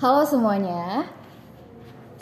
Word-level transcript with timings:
Halo 0.00 0.24
semuanya, 0.24 1.04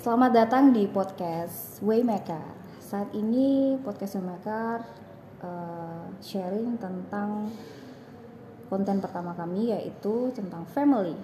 selamat 0.02 0.34
datang 0.34 0.74
di 0.74 0.90
podcast 0.90 1.78
Waymaker. 1.78 2.42
Saat 2.82 3.14
ini 3.14 3.78
podcast 3.86 4.18
Waymaker 4.18 4.82
uh, 5.46 6.10
sharing 6.18 6.74
tentang 6.82 7.46
konten 8.66 8.98
pertama 8.98 9.30
kami 9.38 9.70
yaitu 9.70 10.34
tentang 10.34 10.66
family. 10.74 11.14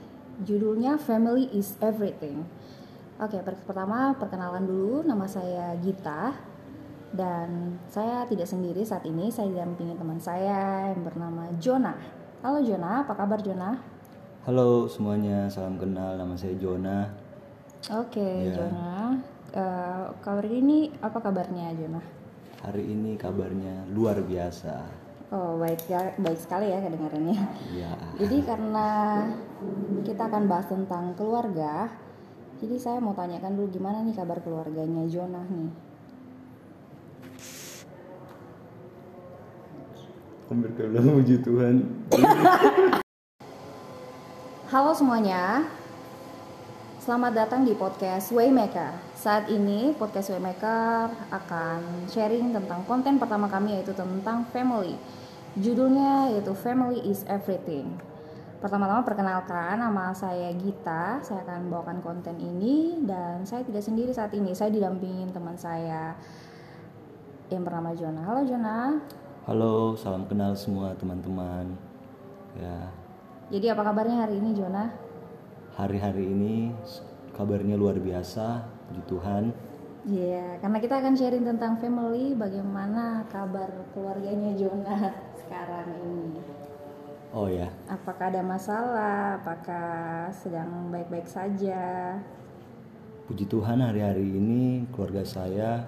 Judulnya 0.47 0.95
Family 0.95 1.51
is 1.51 1.75
Everything. 1.83 2.47
Oke, 3.19 3.43
pertama 3.43 4.15
perkenalan 4.15 4.63
dulu, 4.63 5.03
nama 5.03 5.27
saya 5.27 5.75
Gita 5.83 6.39
dan 7.11 7.83
saya 7.91 8.31
tidak 8.31 8.47
sendiri 8.47 8.87
saat 8.87 9.03
ini, 9.11 9.27
saya 9.35 9.51
didampingi 9.51 9.99
teman 9.99 10.23
saya 10.23 10.95
yang 10.95 11.03
bernama 11.03 11.51
Jona. 11.59 11.99
Halo 12.47 12.63
Jona, 12.63 13.03
apa 13.03 13.19
kabar 13.19 13.43
Jona? 13.43 13.94
Halo 14.45 14.85
semuanya, 14.85 15.49
salam 15.49 15.81
kenal. 15.81 16.21
Nama 16.21 16.37
saya 16.37 16.53
Jona. 16.61 17.09
Oke, 17.97 18.21
okay, 18.21 18.53
ya. 18.53 18.61
Jona. 18.61 19.17
Uh, 19.57 20.05
kabar 20.21 20.45
ini 20.45 20.93
apa 21.01 21.17
kabarnya, 21.17 21.73
Jona? 21.73 22.05
Hari 22.61 22.85
ini 22.85 23.17
kabarnya 23.17 23.89
luar 23.97 24.21
biasa. 24.21 24.85
Oh, 25.33 25.57
baik 25.57 25.89
ya, 25.89 26.13
baik 26.21 26.37
sekali 26.37 26.69
ya 26.69 26.77
kedengarannya. 26.77 27.41
Iya. 27.73 27.97
Jadi 28.21 28.45
karena 28.45 28.89
kita 30.05 30.29
akan 30.29 30.45
bahas 30.45 30.69
tentang 30.69 31.17
keluarga, 31.17 31.89
jadi 32.61 32.77
saya 32.77 33.01
mau 33.01 33.17
tanyakan 33.17 33.57
dulu 33.57 33.73
gimana 33.73 34.05
nih 34.05 34.13
kabar 34.13 34.45
keluarganya 34.45 35.09
Jona 35.09 35.41
nih? 35.41 35.73
Hampir 40.53 40.71
kalau 40.77 41.17
puji 41.17 41.41
Tuhan. 41.41 41.77
Halo 44.75 44.91
semuanya, 44.91 45.71
selamat 46.99 47.47
datang 47.47 47.63
di 47.63 47.79
podcast 47.79 48.35
Waymaker. 48.35 48.91
Saat 49.15 49.47
ini 49.47 49.95
podcast 49.95 50.35
Waymaker 50.35 51.15
akan 51.31 52.11
sharing 52.11 52.51
tentang 52.51 52.83
konten 52.83 53.23
pertama 53.23 53.47
kami 53.47 53.79
yaitu 53.79 53.95
tentang 53.95 54.43
family. 54.51 54.99
Judulnya 55.55 56.27
yaitu 56.35 56.51
Family 56.59 56.99
is 57.07 57.23
Everything. 57.31 58.03
Pertama-tama 58.59 59.07
perkenalkan 59.07 59.79
nama 59.79 60.11
saya 60.11 60.51
Gita, 60.59 61.23
saya 61.23 61.47
akan 61.47 61.71
bawakan 61.71 62.03
konten 62.03 62.35
ini 62.43 62.99
dan 63.07 63.47
saya 63.47 63.63
tidak 63.63 63.87
sendiri 63.87 64.11
saat 64.11 64.35
ini, 64.35 64.59
saya 64.59 64.75
didampingin 64.75 65.31
teman 65.31 65.55
saya 65.55 66.19
yang 67.47 67.63
bernama 67.63 67.95
Jona. 67.95 68.27
Halo 68.27 68.43
Jona. 68.43 68.79
Halo, 69.47 69.95
salam 69.95 70.27
kenal 70.27 70.59
semua 70.59 70.99
teman-teman. 70.99 71.79
Ya, 72.59 72.91
jadi 73.53 73.77
apa 73.77 73.83
kabarnya 73.85 74.25
hari 74.25 74.41
ini 74.41 74.57
Jona? 74.57 74.89
Hari-hari 75.77 76.25
ini 76.25 76.73
kabarnya 77.37 77.77
luar 77.77 78.01
biasa, 78.01 78.65
puji 78.89 79.03
Tuhan. 79.05 79.45
Iya, 80.05 80.37
yeah, 80.37 80.49
karena 80.61 80.79
kita 80.81 80.95
akan 81.01 81.15
sharing 81.17 81.45
tentang 81.45 81.81
family, 81.81 82.37
bagaimana 82.37 83.25
kabar 83.29 83.69
keluarganya 83.93 84.53
Jona 84.57 85.13
sekarang 85.45 85.89
ini. 86.01 86.41
Oh 87.35 87.51
ya. 87.51 87.67
Apakah 87.91 88.31
ada 88.31 88.41
masalah? 88.47 89.43
Apakah 89.43 90.31
sedang 90.31 90.89
baik-baik 90.95 91.27
saja? 91.27 92.15
Puji 93.27 93.49
Tuhan 93.51 93.83
hari-hari 93.83 94.23
ini 94.23 94.87
keluarga 94.95 95.27
saya 95.27 95.83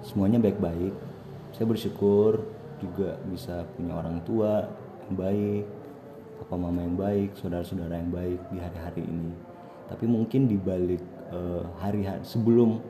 semuanya 0.00 0.40
baik-baik. 0.40 0.94
Saya 1.52 1.66
bersyukur 1.68 2.48
juga 2.80 3.20
bisa 3.28 3.68
punya 3.76 3.98
orang 3.98 4.24
tua 4.24 4.66
yang 5.04 5.14
baik, 5.20 5.83
papa 6.38 6.54
mama 6.58 6.82
yang 6.82 6.98
baik, 6.98 7.38
saudara-saudara 7.38 7.94
yang 7.94 8.10
baik 8.10 8.40
di 8.50 8.58
hari-hari 8.58 9.02
ini. 9.06 9.30
Tapi 9.86 10.04
mungkin 10.08 10.50
di 10.50 10.56
balik 10.58 11.02
uh, 11.30 11.62
hari-hari 11.78 12.24
sebelum 12.26 12.82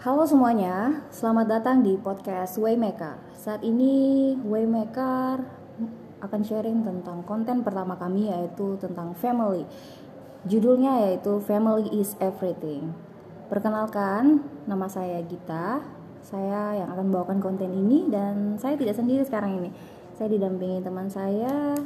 Halo 0.00 0.22
semuanya, 0.22 1.02
selamat 1.10 1.46
datang 1.50 1.82
di 1.82 1.98
podcast 1.98 2.56
Waymaker. 2.62 3.18
Saat 3.34 3.66
ini 3.66 4.32
Waymaker 4.38 5.42
akan 6.22 6.40
sharing 6.46 6.86
tentang 6.86 7.26
konten 7.26 7.60
pertama 7.60 7.98
kami 7.98 8.30
yaitu 8.30 8.78
tentang 8.80 9.12
family. 9.18 9.66
Judulnya 10.46 11.10
yaitu 11.10 11.42
Family 11.42 11.90
is 11.90 12.14
Everything. 12.22 12.94
Perkenalkan, 13.50 14.46
nama 14.64 14.86
saya 14.86 15.18
Gita 15.26 15.95
saya 16.26 16.74
yang 16.82 16.90
akan 16.90 17.14
bawakan 17.14 17.38
konten 17.38 17.70
ini 17.70 18.10
dan 18.10 18.58
saya 18.58 18.74
tidak 18.74 18.98
sendiri 18.98 19.22
sekarang 19.22 19.62
ini. 19.62 19.70
Saya 20.18 20.26
didampingi 20.34 20.82
teman 20.82 21.06
saya. 21.06 21.78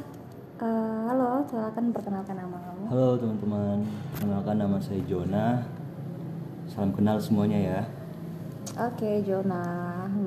Uh, 0.57 1.05
halo, 1.05 1.45
silakan 1.45 1.93
perkenalkan 1.93 2.37
nama 2.41 2.57
kamu. 2.57 2.83
Halo 2.89 3.09
teman-teman, 3.21 3.77
perkenalkan 4.17 4.57
nama 4.57 4.77
saya 4.81 5.01
Jona. 5.05 5.61
Salam 6.65 6.89
kenal 6.97 7.21
semuanya 7.21 7.59
ya. 7.61 7.81
Oke, 8.81 9.21
Jona. 9.21 9.61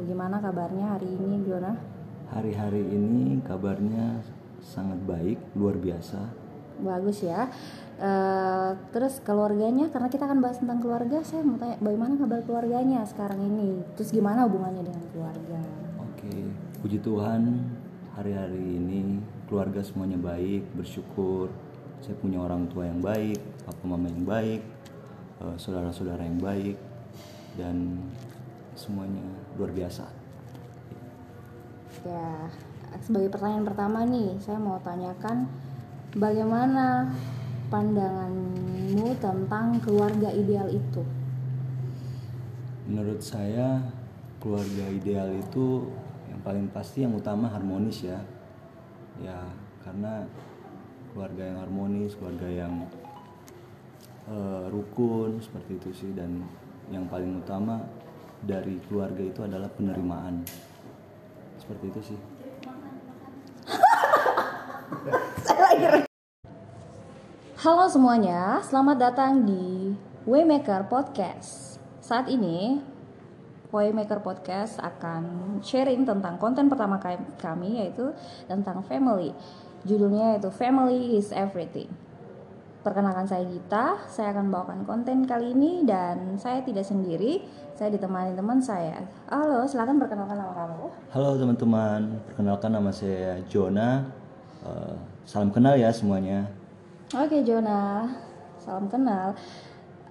Gimana 0.06 0.38
kabarnya 0.38 0.94
hari 0.94 1.10
ini, 1.10 1.42
Jona? 1.42 1.74
Hari-hari 2.30 2.86
ini 2.86 3.42
kabarnya 3.42 4.22
sangat 4.62 5.02
baik, 5.06 5.38
luar 5.58 5.74
biasa. 5.74 6.22
Bagus 6.82 7.22
ya. 7.22 7.50
Uh, 7.94 8.74
terus 8.90 9.22
keluarganya 9.22 9.86
karena 9.86 10.10
kita 10.10 10.26
akan 10.26 10.42
bahas 10.42 10.58
tentang 10.58 10.82
keluarga 10.82 11.22
saya 11.22 11.46
mau 11.46 11.54
tanya 11.54 11.78
bagaimana 11.78 12.18
kabar 12.18 12.42
keluarganya 12.42 13.06
sekarang 13.06 13.38
ini? 13.38 13.86
Terus 13.94 14.10
gimana 14.10 14.50
hubungannya 14.50 14.82
dengan 14.82 15.04
keluarga? 15.14 15.62
Oke 16.02 16.50
puji 16.82 16.98
Tuhan 16.98 17.62
hari-hari 18.18 18.82
ini 18.82 19.22
keluarga 19.46 19.78
semuanya 19.86 20.18
baik 20.18 20.74
bersyukur. 20.74 21.54
Saya 22.02 22.18
punya 22.18 22.42
orang 22.42 22.66
tua 22.66 22.90
yang 22.90 22.98
baik 22.98 23.38
papa 23.62 23.84
mama 23.86 24.10
yang 24.10 24.26
baik 24.26 24.60
uh, 25.38 25.54
saudara-saudara 25.54 26.26
yang 26.26 26.42
baik 26.42 26.74
dan 27.54 28.02
semuanya 28.74 29.22
luar 29.54 29.70
biasa. 29.70 30.10
Ya 32.02 32.50
sebagai 33.06 33.30
pertanyaan 33.30 33.66
pertama 33.66 34.02
nih 34.02 34.34
saya 34.42 34.58
mau 34.58 34.82
tanyakan 34.82 35.46
bagaimana 36.14 37.10
pandanganmu 37.68 39.16
tentang 39.20 39.80
keluarga 39.80 40.28
ideal 40.32 40.68
itu? 40.68 41.02
Menurut 42.84 43.20
saya 43.24 43.80
keluarga 44.40 44.84
ideal 44.92 45.32
itu 45.32 45.88
yang 46.28 46.40
paling 46.44 46.66
pasti 46.68 47.00
yang 47.06 47.16
utama 47.16 47.48
harmonis 47.48 48.04
ya. 48.04 48.20
Ya, 49.22 49.40
karena 49.80 50.26
keluarga 51.14 51.42
yang 51.46 51.58
harmonis, 51.62 52.18
keluarga 52.18 52.48
yang 52.50 52.84
uh, 54.28 54.66
rukun 54.68 55.38
seperti 55.40 55.78
itu 55.78 55.90
sih 55.94 56.10
dan 56.12 56.44
yang 56.92 57.08
paling 57.08 57.40
utama 57.40 57.80
dari 58.44 58.76
keluarga 58.90 59.22
itu 59.24 59.40
adalah 59.46 59.70
penerimaan. 59.72 60.44
Seperti 61.56 61.84
itu 61.88 62.00
sih. 62.12 62.18
Halo 67.64 67.88
semuanya, 67.88 68.60
selamat 68.60 68.96
datang 69.00 69.48
di 69.48 69.96
Waymaker 70.28 70.84
Podcast. 70.84 71.80
Saat 71.96 72.28
ini 72.28 72.76
Waymaker 73.72 74.20
Podcast 74.20 74.76
akan 74.84 75.56
sharing 75.64 76.04
tentang 76.04 76.36
konten 76.36 76.68
pertama 76.68 77.00
kami 77.40 77.80
yaitu 77.80 78.12
tentang 78.44 78.84
family. 78.84 79.32
Judulnya 79.88 80.36
yaitu 80.36 80.52
Family 80.52 81.16
is 81.16 81.32
Everything. 81.32 81.88
Perkenalkan 82.84 83.24
saya 83.24 83.48
Gita, 83.48 83.96
saya 84.12 84.36
akan 84.36 84.52
bawakan 84.52 84.84
konten 84.84 85.24
kali 85.24 85.56
ini 85.56 85.88
dan 85.88 86.36
saya 86.36 86.60
tidak 86.60 86.84
sendiri, 86.84 87.48
saya 87.72 87.88
ditemani 87.88 88.36
teman 88.36 88.60
saya. 88.60 89.08
Halo, 89.32 89.64
silakan 89.64 89.96
perkenalkan 89.96 90.36
nama 90.36 90.52
kamu. 90.52 90.84
Halo 91.16 91.40
teman-teman, 91.40 92.20
perkenalkan 92.28 92.76
nama 92.76 92.92
saya 92.92 93.40
Jona. 93.48 94.04
Uh, 94.60 95.00
salam 95.24 95.48
kenal 95.48 95.80
ya 95.80 95.88
semuanya. 95.88 96.44
Oke 97.12 97.44
Jona, 97.44 98.08
salam 98.56 98.88
kenal. 98.88 99.36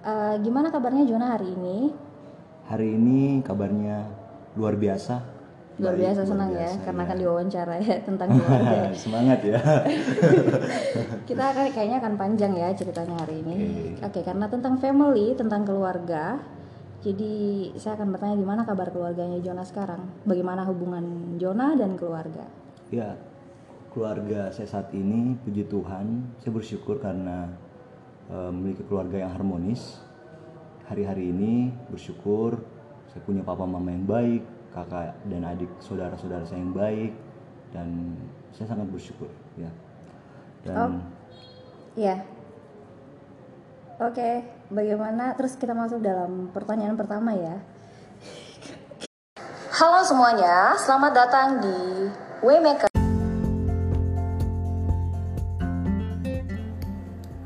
Uh, 0.06 0.38
gimana 0.46 0.70
kabarnya 0.70 1.02
Jona 1.02 1.34
hari 1.34 1.50
ini? 1.50 1.90
Hari 2.70 2.94
ini 2.94 3.42
kabarnya 3.42 4.06
luar 4.54 4.78
biasa. 4.78 5.18
Luar 5.82 5.98
biasa 5.98 6.22
senang 6.22 6.54
ya, 6.54 6.70
karena 6.86 7.02
ya. 7.02 7.06
akan 7.10 7.16
diwawancara 7.18 7.74
ya 7.82 7.98
tentang 8.06 8.28
keluarga. 8.38 8.94
Semangat 8.94 9.42
ya. 9.42 9.58
Kita 11.28 11.44
akan 11.50 11.66
kayaknya 11.74 11.98
akan 11.98 12.14
panjang 12.14 12.52
ya 12.54 12.70
ceritanya 12.78 13.18
hari 13.26 13.42
ini. 13.42 13.56
Oke, 13.98 13.98
okay. 13.98 14.06
okay, 14.06 14.22
karena 14.22 14.46
tentang 14.46 14.78
family, 14.78 15.34
tentang 15.34 15.66
keluarga. 15.66 16.38
Jadi 17.02 17.34
saya 17.74 17.98
akan 17.98 18.14
bertanya 18.14 18.38
gimana 18.38 18.62
kabar 18.62 18.94
keluarganya 18.94 19.42
Jona 19.42 19.66
sekarang? 19.66 20.22
Bagaimana 20.22 20.62
hubungan 20.62 21.36
Jona 21.42 21.74
dan 21.74 21.98
keluarga? 21.98 22.46
Ya, 22.94 23.18
keluarga 23.94 24.50
saya 24.50 24.66
saat 24.66 24.90
ini 24.90 25.38
puji 25.46 25.70
Tuhan 25.70 26.34
saya 26.42 26.50
bersyukur 26.50 26.98
karena 26.98 27.46
uh, 28.26 28.50
memiliki 28.50 28.82
keluarga 28.90 29.22
yang 29.22 29.30
harmonis 29.30 30.02
hari-hari 30.90 31.30
ini 31.30 31.70
bersyukur 31.88 32.58
saya 33.14 33.22
punya 33.22 33.46
papa 33.46 33.62
mama 33.62 33.94
yang 33.94 34.02
baik 34.02 34.42
kakak 34.74 35.14
dan 35.30 35.46
adik 35.46 35.70
saudara-saudara 35.78 36.42
saya 36.42 36.58
yang 36.58 36.74
baik 36.74 37.14
dan 37.70 38.18
saya 38.50 38.74
sangat 38.74 38.90
bersyukur 38.90 39.30
ya 39.54 39.70
dan 40.66 40.74
Oh. 40.74 40.90
Iya. 41.94 42.26
Oke, 44.02 44.42
bagaimana? 44.66 45.38
Terus 45.38 45.54
kita 45.54 45.70
masuk 45.70 46.02
dalam 46.02 46.50
pertanyaan 46.50 46.98
pertama 46.98 47.30
ya. 47.38 47.62
Halo 49.70 50.02
semuanya, 50.02 50.74
selamat 50.74 51.12
datang 51.14 51.48
di 51.62 51.78
Waymaker. 52.42 52.93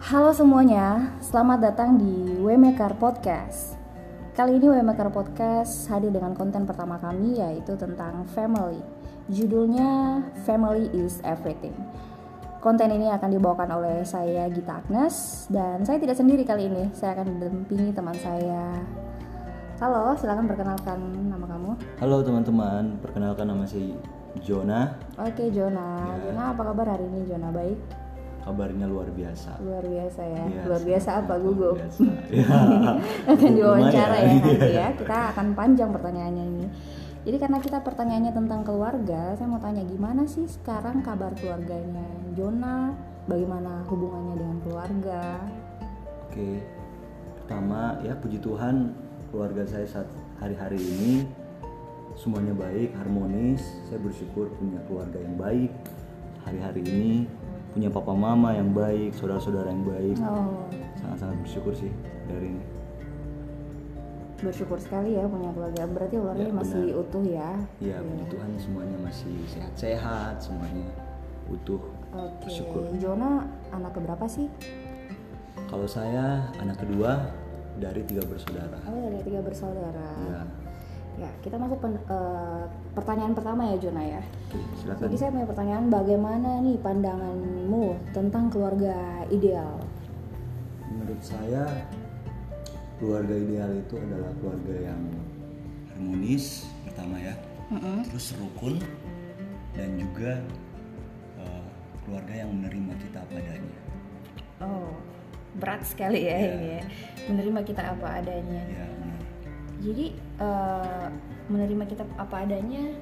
Halo 0.09 0.33
semuanya, 0.33 1.13
selamat 1.21 1.69
datang 1.69 2.01
di 2.01 2.41
Waymaker 2.41 2.97
Podcast. 2.97 3.77
Kali 4.33 4.57
ini 4.57 4.73
Waymaker 4.73 5.13
Podcast 5.13 5.85
hadir 5.93 6.09
dengan 6.09 6.33
konten 6.33 6.65
pertama 6.65 6.97
kami 6.97 7.37
yaitu 7.37 7.77
tentang 7.77 8.25
family. 8.33 8.81
Judulnya 9.29 10.25
Family 10.49 10.89
is 10.97 11.21
Everything. 11.29 11.77
Konten 12.65 12.89
ini 12.89 13.13
akan 13.13 13.37
dibawakan 13.37 13.69
oleh 13.69 14.01
saya 14.01 14.49
Gita 14.49 14.81
Agnes 14.81 15.45
dan 15.53 15.85
saya 15.85 16.01
tidak 16.01 16.17
sendiri 16.17 16.41
kali 16.41 16.73
ini. 16.73 16.89
Saya 16.97 17.13
akan 17.13 17.29
didampingi 17.29 17.93
teman 17.93 18.17
saya. 18.17 18.81
Halo, 19.77 20.17
silakan 20.17 20.49
perkenalkan 20.49 21.05
nama 21.29 21.45
kamu. 21.45 21.71
halo 22.01 22.25
teman-teman 22.25 22.97
perkenalkan 23.05 23.45
nama 23.45 23.69
saya 23.69 23.93
Jona 24.41 24.89
Oke, 25.21 25.53
Jona. 25.53 26.17
Jona, 26.25 26.57
apa 26.57 26.63
kabar 26.65 26.97
hari 26.97 27.05
ini, 27.13 27.29
Jona? 27.29 27.53
Baik? 27.53 28.08
Kabarnya 28.49 28.89
luar 28.89 29.13
biasa 29.13 29.61
Luar 29.61 29.85
biasa 29.85 30.23
ya. 30.25 30.45
Iya, 30.49 30.63
luar 30.65 30.83
biasa 30.89 31.09
apa 31.21 31.35
gugup? 31.37 31.77
biasa. 31.77 32.01
ya. 32.41 32.49
akan 33.29 33.51
diwawancara 33.53 34.17
ya 34.17 34.33
Lumayan. 34.33 34.41
nanti 34.41 34.71
ya. 34.73 34.89
Kita 34.97 35.19
akan 35.37 35.47
panjang 35.53 35.91
pertanyaannya 35.93 36.45
ini. 36.57 36.67
Jadi 37.29 37.37
karena 37.37 37.59
kita 37.61 37.79
pertanyaannya 37.85 38.33
tentang 38.33 38.61
keluarga, 38.65 39.37
saya 39.37 39.49
mau 39.53 39.61
tanya 39.61 39.85
gimana 39.85 40.25
sih 40.25 40.49
sekarang 40.49 41.05
kabar 41.05 41.37
keluarganya 41.37 42.09
Jona? 42.33 42.97
Bagaimana 43.29 43.85
hubungannya 43.85 44.41
dengan 44.41 44.59
keluarga? 44.65 45.23
Oke, 46.25 46.65
pertama 47.45 48.01
ya 48.01 48.17
puji 48.17 48.41
Tuhan 48.41 48.97
keluarga 49.29 49.69
saya 49.69 49.85
saat 49.85 50.09
hari-hari 50.41 50.81
ini 50.81 51.29
semuanya 52.17 52.57
baik, 52.57 52.97
harmonis. 52.97 53.61
Saya 53.93 54.01
bersyukur 54.01 54.49
punya 54.57 54.81
keluarga 54.89 55.21
yang 55.21 55.37
baik. 55.37 55.69
Hari-hari 56.49 56.81
ini 56.89 57.29
punya 57.69 57.89
papa 57.89 58.13
mama 58.13 58.53
yang 58.53 58.73
baik, 58.73 59.13
saudara-saudara 59.15 59.69
yang 59.69 59.85
baik. 59.85 60.17
Oh, 60.21 60.67
Sangat-sangat 60.99 61.37
bersyukur 61.43 61.73
sih 61.73 61.93
dari 62.27 62.53
ini. 62.53 62.65
bersyukur 64.39 64.79
sekali 64.79 65.19
ya 65.19 65.27
punya 65.27 65.51
keluarga. 65.51 65.83
Berarti 65.85 66.15
keluarganya 66.15 66.47
Ya, 66.47 66.55
masih 66.55 66.83
benar. 66.87 67.03
utuh 67.03 67.25
ya? 67.27 67.51
Ya 67.83 67.97
puji 67.99 68.25
Tuhan 68.31 68.51
semuanya 68.55 68.97
masih 69.03 69.35
sehat-sehat, 69.51 70.35
semuanya 70.39 70.87
utuh. 71.51 71.83
Oke. 72.15 72.47
Bersyukur. 72.47 72.83
Jona 73.03 73.43
anak 73.75 73.99
keberapa 73.99 74.25
sih? 74.31 74.47
Kalau 75.67 75.91
saya 75.91 76.55
anak 76.57 76.79
kedua 76.79 77.35
dari 77.83 78.07
tiga 78.07 78.23
bersaudara. 78.25 78.79
Oh, 78.87 79.11
ada 79.11 79.19
tiga 79.21 79.43
bersaudara. 79.43 80.07
Ya, 80.31 80.41
Ya, 81.19 81.31
kita 81.43 81.59
masuk 81.59 81.79
pen- 81.79 81.99
eh, 81.99 82.63
pertanyaan 82.95 83.35
pertama 83.35 83.67
ya 83.67 83.77
Jona 83.77 84.01
ya. 84.01 84.23
silakan. 84.79 85.03
Jadi 85.03 85.17
saya 85.19 85.31
punya 85.31 85.47
pertanyaan, 85.47 85.85
bagaimana 85.89 86.51
nih 86.63 86.79
pandanganmu 86.79 87.85
tentang 88.15 88.47
keluarga 88.49 88.95
ideal? 89.29 89.83
Menurut 90.87 91.19
saya 91.21 91.67
keluarga 92.97 93.35
ideal 93.35 93.71
itu 93.75 93.95
adalah 93.95 94.31
keluarga 94.39 94.75
yang 94.85 95.03
harmonis 95.91 96.67
pertama 96.87 97.19
ya, 97.19 97.35
terus 98.07 98.39
rukun 98.39 98.79
dan 99.75 99.99
juga 99.99 100.39
eh, 101.37 101.67
keluarga 102.07 102.35
yang 102.37 102.51
menerima 102.55 102.95
kita 102.97 103.19
apa 103.21 103.35
adanya. 103.37 103.79
Oh, 104.59 104.91
berat 105.55 105.83
sekali 105.83 106.27
ya 106.27 106.35
Ya. 106.37 106.51
ini 106.55 106.67
ya. 106.79 106.83
Menerima 107.27 107.61
kita 107.63 107.83
apa 107.91 108.23
adanya. 108.23 108.63
Ya 108.65 108.87
benar. 108.87 109.21
Jadi 109.79 110.07
eh, 110.39 111.07
menerima 111.51 111.85
kita 111.87 112.05
apa 112.17 112.47
adanya 112.47 112.95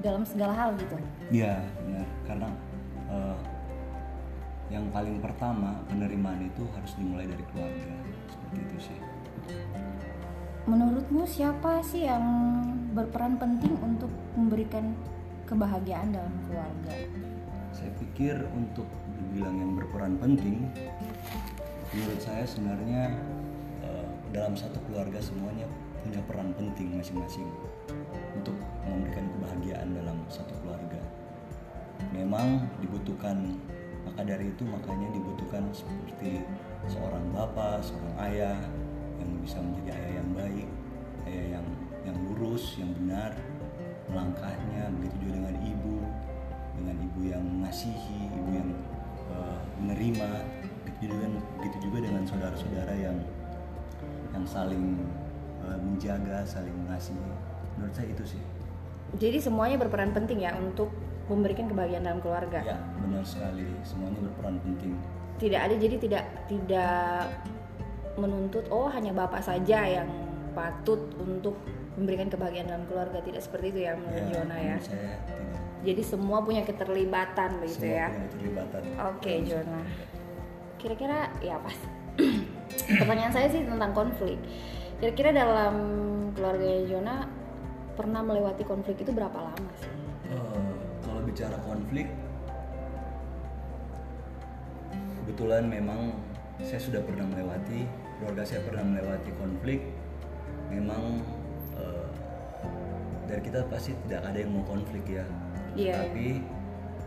dalam 0.00 0.22
segala 0.24 0.54
hal 0.54 0.70
gitu. 0.78 0.96
Ya 1.32 1.60
benar 1.84 2.06
karena 2.24 2.48
eh, 3.10 3.38
yang 4.68 4.84
paling 4.92 5.16
pertama 5.24 5.80
penerimaan 5.88 6.44
itu 6.44 6.64
harus 6.76 6.92
dimulai 7.00 7.24
dari 7.24 7.44
keluarga 7.52 7.92
seperti 8.28 8.56
itu 8.60 8.78
sih. 8.92 8.98
Menurutmu 10.68 11.24
siapa 11.24 11.80
sih 11.80 12.04
yang 12.04 12.24
berperan 12.92 13.40
penting 13.40 13.72
untuk 13.80 14.12
memberikan 14.36 14.92
kebahagiaan 15.48 16.12
dalam 16.12 16.34
keluarga? 16.44 16.92
Saya 17.72 17.88
pikir 17.96 18.36
untuk 18.52 18.84
dibilang 19.16 19.56
yang 19.56 19.72
berperan 19.80 20.20
penting, 20.20 20.68
menurut 21.96 22.20
saya 22.20 22.44
sebenarnya 22.44 23.16
eh, 23.80 24.08
dalam 24.36 24.52
satu 24.52 24.76
keluarga 24.84 25.16
semuanya 25.24 25.64
punya 26.04 26.20
peran 26.24 26.54
penting 26.54 26.98
masing-masing 26.98 27.48
untuk 28.36 28.54
memberikan 28.86 29.26
kebahagiaan 29.36 29.88
dalam 29.94 30.18
satu 30.30 30.54
keluarga. 30.62 31.00
Memang 32.14 32.70
dibutuhkan 32.78 33.58
maka 34.08 34.24
dari 34.24 34.48
itu 34.48 34.64
makanya 34.64 35.12
dibutuhkan 35.12 35.68
seperti 35.74 36.40
seorang 36.88 37.22
bapak, 37.34 37.84
seorang 37.84 38.14
ayah 38.30 38.56
yang 39.20 39.30
bisa 39.44 39.58
menjadi 39.60 40.00
ayah 40.00 40.12
yang 40.22 40.30
baik, 40.32 40.68
ayah 41.28 41.46
yang 41.58 41.66
yang 42.08 42.16
lurus, 42.24 42.78
yang 42.80 42.88
benar 42.96 43.36
melangkahnya, 44.08 44.88
begitu 44.96 45.28
juga 45.28 45.32
dengan 45.44 45.56
ibu, 45.60 45.96
dengan 46.80 46.96
ibu 47.04 47.20
yang 47.28 47.44
mengasihi, 47.44 48.32
ibu 48.32 48.50
yang 48.56 48.70
eh, 49.28 49.58
menerima, 49.84 50.30
begitu 51.58 51.76
juga 51.84 51.98
dengan 52.02 52.24
saudara-saudara 52.26 52.94
yang 52.98 53.18
yang 54.34 54.44
saling 54.48 54.98
menjaga, 55.62 56.44
saling 56.46 56.74
mengasihi. 56.86 57.18
Menurut 57.78 57.94
saya 57.94 58.08
itu 58.10 58.24
sih. 58.36 58.42
Jadi 59.16 59.38
semuanya 59.40 59.80
berperan 59.80 60.12
penting 60.12 60.44
ya 60.44 60.52
untuk 60.58 60.92
memberikan 61.28 61.68
kebahagiaan 61.68 62.04
dalam 62.04 62.20
keluarga. 62.20 62.60
Ya, 62.64 62.78
benar 63.00 63.24
sekali. 63.24 63.68
Semuanya 63.84 64.20
berperan 64.24 64.56
penting. 64.64 64.92
Tidak 65.38 65.60
ada 65.60 65.74
jadi 65.78 65.96
tidak 66.00 66.24
tidak 66.50 67.30
menuntut 68.18 68.66
oh 68.74 68.90
hanya 68.90 69.14
bapak 69.14 69.38
saja 69.46 69.86
yang 69.86 70.08
patut 70.52 70.98
untuk 71.22 71.54
memberikan 71.94 72.26
kebahagiaan 72.26 72.68
dalam 72.68 72.84
keluarga. 72.90 73.22
Tidak 73.22 73.38
seperti 73.38 73.70
itu 73.76 73.80
ya 73.86 73.92
menurut 73.94 74.24
Jona 74.32 74.56
ya. 74.58 74.76
saya 74.82 75.14
tidak. 75.24 75.60
Jadi 75.78 76.02
semua 76.02 76.42
punya 76.42 76.66
keterlibatan 76.66 77.62
begitu 77.62 77.86
Semua 77.86 78.02
ya. 78.02 78.06
punya 78.10 78.24
keterlibatan. 78.26 78.80
Oke 79.14 79.32
Jona. 79.46 79.80
Kira-kira 80.76 81.18
ya 81.38 81.56
pas. 81.62 81.76
Pertanyaan 83.00 83.32
saya 83.32 83.46
sih 83.46 83.62
tentang 83.62 83.94
konflik. 83.94 84.38
Kira-kira 84.98 85.30
dalam 85.30 85.74
keluarga 86.34 86.74
Jona 86.90 87.22
pernah 87.94 88.18
melewati 88.18 88.66
konflik 88.66 88.98
itu 88.98 89.14
berapa 89.14 89.38
lama 89.38 89.70
sih? 89.78 89.94
Eh, 90.26 90.74
kalau 91.06 91.22
bicara 91.22 91.54
konflik, 91.62 92.10
kebetulan 95.22 95.70
memang 95.70 96.18
saya 96.66 96.82
sudah 96.82 96.98
pernah 97.06 97.30
melewati, 97.30 97.86
keluarga 98.18 98.42
saya 98.42 98.66
pernah 98.66 98.82
melewati 98.90 99.30
konflik. 99.38 99.86
Memang 100.66 101.22
eh, 101.78 102.10
dari 103.30 103.42
kita 103.46 103.70
pasti 103.70 103.94
tidak 104.10 104.26
ada 104.26 104.38
yang 104.42 104.50
mau 104.50 104.66
konflik 104.66 105.06
ya. 105.06 105.22
Iya. 105.78 105.94
Tapi 105.94 106.42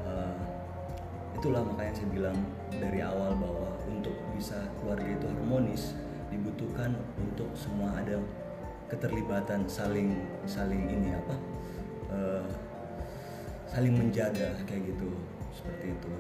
eh, 0.07 0.37
itulah 1.35 1.59
makanya 1.59 1.91
saya 1.91 2.07
bilang 2.07 2.39
dari 2.71 3.03
awal 3.03 3.35
bahwa 3.35 3.75
untuk 3.83 4.15
bisa 4.31 4.63
keluarga 4.79 5.11
itu 5.11 5.27
harmonis 5.27 5.91
dibutuhkan 6.31 6.95
untuk 7.19 7.51
semua 7.53 7.91
ada 7.99 8.17
keterlibatan 8.87 9.67
saling 9.67 10.15
saling 10.47 10.87
ini 10.87 11.15
apa 11.15 11.35
eh, 12.11 12.45
saling 13.71 13.95
menjaga 13.95 14.51
kayak 14.67 14.83
gitu 14.95 15.15
seperti 15.55 15.95
itu. 15.95 16.13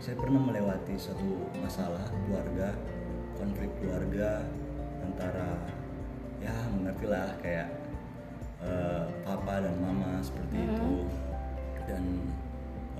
Saya 0.00 0.16
pernah 0.20 0.40
melewati 0.40 0.96
satu 0.96 1.48
masalah 1.60 2.04
keluarga 2.24 2.76
konflik 3.36 3.68
keluarga 3.80 4.44
antara 5.04 5.60
ya 6.40 6.54
mengertilah 6.76 7.36
kayak 7.44 7.68
eh, 8.64 9.04
papa 9.24 9.64
dan 9.64 9.76
mama 9.80 10.20
seperti 10.24 10.64
itu. 10.64 11.08
Dan 11.84 12.04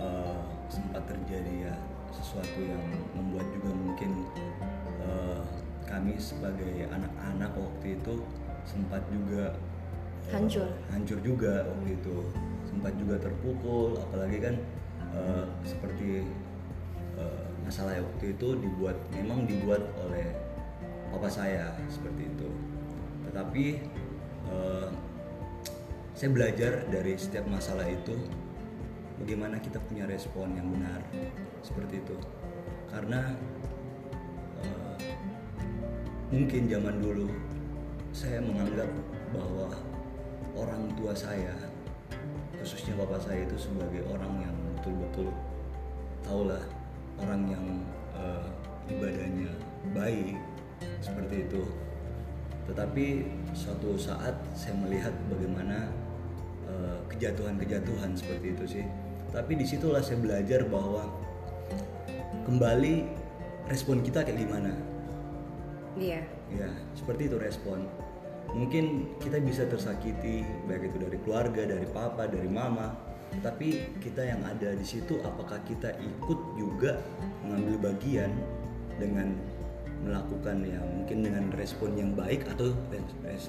eh, 0.00 0.40
sempat 0.68 1.09
terjadi 1.09 1.73
ya 1.73 1.75
sesuatu 2.12 2.61
yang 2.61 2.85
membuat 3.16 3.49
juga 3.56 3.73
mungkin 3.73 4.11
eh, 5.00 5.42
kami 5.94 6.18
sebagai 6.18 6.90
anak-anak 6.90 7.54
waktu 7.54 7.94
itu 7.94 8.26
sempat 8.66 9.06
juga 9.14 9.54
Hancur. 10.26 10.66
hancur 10.90 11.18
juga 11.22 11.62
waktu 11.70 11.94
itu. 11.94 12.16
Sempat 12.66 12.98
juga 12.98 13.22
terpukul 13.22 13.94
apalagi 14.02 14.42
kan 14.42 14.54
eh, 15.14 15.46
seperti 15.62 16.26
eh, 17.14 17.46
masalah 17.62 18.02
waktu 18.02 18.34
itu 18.34 18.58
dibuat 18.58 18.98
memang 19.14 19.46
dibuat 19.46 19.86
oleh 20.02 20.34
papa 21.14 21.30
saya 21.30 21.78
seperti 21.86 22.26
itu. 22.26 22.48
Tetapi 23.30 23.64
eh, 24.50 24.88
saya 26.18 26.30
belajar 26.34 26.72
dari 26.90 27.14
setiap 27.14 27.46
masalah 27.46 27.86
itu 27.86 28.18
bagaimana 29.22 29.62
kita 29.62 29.78
punya 29.86 30.10
respon 30.10 30.58
yang 30.58 30.66
benar 30.74 30.98
seperti 31.62 32.02
itu. 32.02 32.16
Karena 32.90 33.34
uh, 33.34 33.74
mungkin 36.33 36.69
zaman 36.71 36.97
dulu 37.02 37.28
saya 38.14 38.40
menganggap 38.40 38.88
bahwa 39.35 39.69
orang 40.54 40.87
tua 40.95 41.12
saya 41.12 41.52
khususnya 42.57 42.97
bapak 42.97 43.21
saya 43.21 43.45
itu 43.45 43.57
sebagai 43.59 44.07
orang 44.09 44.40
yang 44.40 44.57
betul-betul 44.78 45.28
tahulah 46.25 46.62
orang 47.21 47.43
yang 47.52 47.66
uh, 48.16 48.49
ibadahnya 48.88 49.52
baik 49.93 50.38
seperti 51.04 51.45
itu. 51.45 51.62
Tetapi 52.64 53.28
suatu 53.52 54.00
saat 54.00 54.33
saya 54.57 54.73
melihat 54.81 55.12
bagaimana 55.28 55.93
uh, 56.64 56.97
kejatuhan-kejatuhan 57.12 58.16
seperti 58.16 58.57
itu 58.57 58.64
sih. 58.81 58.85
Tapi 59.28 59.61
di 59.61 59.66
situlah 59.69 60.00
saya 60.00 60.16
belajar 60.16 60.64
bahwa 60.64 61.04
kembali 62.49 63.04
respon 63.69 64.00
kita 64.00 64.25
kayak 64.25 64.40
gimana 64.40 64.73
iya. 65.98 66.22
Ya 66.52 66.68
seperti 66.94 67.30
itu 67.30 67.36
respon. 67.38 67.86
Mungkin 68.54 69.16
kita 69.18 69.42
bisa 69.42 69.66
tersakiti 69.66 70.46
baik 70.70 70.94
itu 70.94 70.98
dari 71.02 71.18
keluarga 71.22 71.62
dari 71.66 71.86
papa 71.90 72.30
dari 72.30 72.46
mama. 72.46 72.94
Tapi 73.42 73.98
kita 73.98 74.22
yang 74.22 74.46
ada 74.46 74.78
di 74.78 74.86
situ 74.86 75.18
apakah 75.26 75.58
kita 75.66 75.90
ikut 75.98 76.38
juga 76.54 77.02
mengambil 77.42 77.90
bagian 77.90 78.30
dengan 78.94 79.34
melakukan 80.04 80.60
ya 80.62 80.78
mungkin 80.84 81.24
dengan 81.24 81.44
respon 81.56 81.96
yang 81.96 82.12
baik 82.12 82.44
atau 82.52 82.76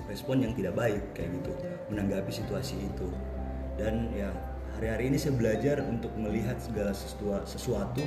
respon 0.09 0.41
yang 0.41 0.57
tidak 0.57 0.73
baik 0.73 1.03
kayak 1.13 1.29
gitu. 1.37 1.53
Menanggapi 1.93 2.31
situasi 2.33 2.81
itu. 2.81 3.13
Dan 3.77 4.09
ya 4.15 4.33
hari-hari 4.79 5.13
ini 5.13 5.17
saya 5.19 5.37
belajar 5.37 5.85
untuk 5.85 6.09
melihat 6.17 6.57
segala 6.57 6.95
sesuatu 7.45 8.01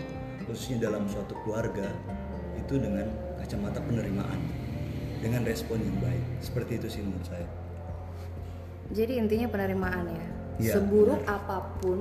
khususnya 0.48 0.88
dalam 0.88 1.04
suatu 1.06 1.36
keluarga 1.44 1.92
itu 2.56 2.80
dengan 2.80 3.27
kacamata 3.38 3.80
penerimaan 3.82 4.40
dengan 5.18 5.42
respon 5.42 5.82
yang 5.82 5.98
baik 5.98 6.24
seperti 6.42 6.78
itu 6.78 6.88
sih 6.90 7.02
menurut 7.02 7.26
saya 7.26 7.46
jadi 8.88 9.20
intinya 9.20 9.48
penerimaan 9.52 10.06
ya, 10.08 10.26
ya 10.58 10.74
seburuk 10.80 11.20
benar. 11.20 11.36
apa 11.42 11.58
pun 11.82 11.98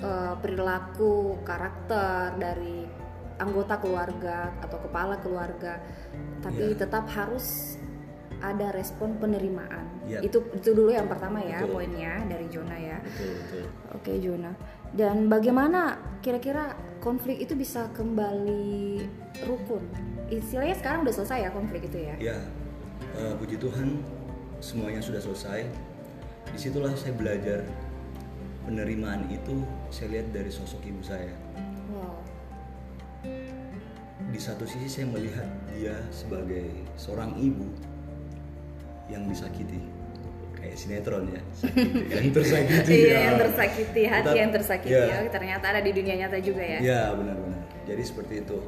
uh, 0.00 0.34
perilaku 0.40 1.40
karakter 1.44 2.36
dari 2.40 2.88
anggota 3.36 3.76
keluarga 3.76 4.56
atau 4.64 4.78
kepala 4.80 5.20
keluarga 5.20 5.76
tapi 6.40 6.72
yeah. 6.72 6.78
tetap 6.78 7.04
harus 7.12 7.76
ada 8.40 8.68
respon 8.72 9.16
penerimaan 9.16 9.88
yep. 10.08 10.20
itu 10.24 10.44
itu 10.56 10.76
dulu 10.76 10.92
yang 10.92 11.08
pertama 11.08 11.40
ya 11.40 11.64
betul. 11.64 11.80
poinnya 11.80 12.20
dari 12.28 12.46
Jona 12.52 12.76
ya 12.76 12.98
betul, 13.00 13.32
betul. 13.32 13.64
oke 13.96 14.12
Jona 14.20 14.52
dan 14.94 15.26
bagaimana 15.26 15.98
kira-kira 16.22 16.76
konflik 17.02 17.42
itu 17.42 17.58
bisa 17.58 17.90
kembali 17.96 19.06
rukun? 19.46 19.82
Istilahnya 20.30 20.76
sekarang 20.78 21.06
udah 21.06 21.14
selesai 21.14 21.38
ya 21.46 21.50
konflik 21.50 21.86
itu 21.86 21.98
ya? 22.02 22.14
Ya 22.18 22.38
uh, 23.18 23.34
puji 23.38 23.58
Tuhan 23.58 24.02
semuanya 24.62 25.02
sudah 25.02 25.22
selesai. 25.22 25.66
Di 26.54 26.58
situlah 26.58 26.94
saya 26.94 27.14
belajar 27.14 27.66
penerimaan 28.66 29.26
itu 29.30 29.62
saya 29.90 30.18
lihat 30.18 30.30
dari 30.34 30.50
sosok 30.50 30.82
ibu 30.86 31.02
saya. 31.02 31.34
Di 34.26 34.40
satu 34.42 34.66
sisi 34.68 34.86
saya 34.90 35.06
melihat 35.08 35.46
dia 35.72 35.96
sebagai 36.10 36.66
seorang 36.98 37.34
ibu 37.38 37.66
yang 39.06 39.26
disakiti 39.30 39.78
kayak 40.66 40.78
sinetron 40.82 41.24
ya. 41.30 41.42
Yang 42.18 42.26
tersakiti 42.42 42.92
iya 42.92 43.06
ya. 43.06 43.20
yang 43.22 43.38
tersakiti 43.38 44.02
hati 44.10 44.26
Tetap, 44.26 44.34
yang 44.34 44.50
tersakiti 44.50 44.98
ya. 44.98 45.06
ya 45.06 45.30
ternyata 45.30 45.64
ada 45.70 45.80
di 45.80 45.92
dunia 45.94 46.14
nyata 46.26 46.38
juga 46.42 46.62
ya. 46.66 46.78
Ya 46.82 47.02
benar-benar. 47.14 47.62
Jadi 47.86 48.02
seperti 48.02 48.34
itu. 48.42 48.58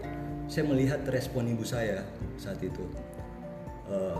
Saya 0.48 0.64
melihat 0.64 1.02
respon 1.10 1.50
ibu 1.50 1.66
saya 1.66 2.06
saat 2.38 2.62
itu. 2.62 2.86
Uh, 3.90 4.16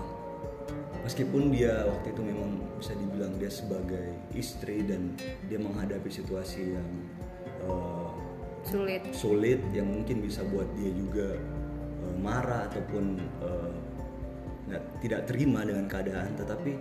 meskipun 1.07 1.55
dia 1.55 1.87
waktu 1.87 2.11
itu 2.11 2.21
memang 2.21 2.51
bisa 2.83 2.93
dibilang 2.99 3.33
dia 3.39 3.49
sebagai 3.49 4.07
istri 4.35 4.83
dan 4.85 5.15
dia 5.47 5.57
menghadapi 5.63 6.11
situasi 6.11 6.77
yang 6.77 6.89
uh, 7.65 8.11
sulit. 8.67 9.01
sulit 9.15 9.61
yang 9.73 9.89
mungkin 9.89 10.21
bisa 10.21 10.45
buat 10.45 10.69
dia 10.77 10.91
juga 10.93 11.39
uh, 12.05 12.17
marah 12.21 12.69
ataupun 12.69 13.23
uh, 13.41 13.73
tidak 15.01 15.25
terima 15.31 15.65
dengan 15.65 15.89
keadaan. 15.89 16.37
Tetapi 16.37 16.73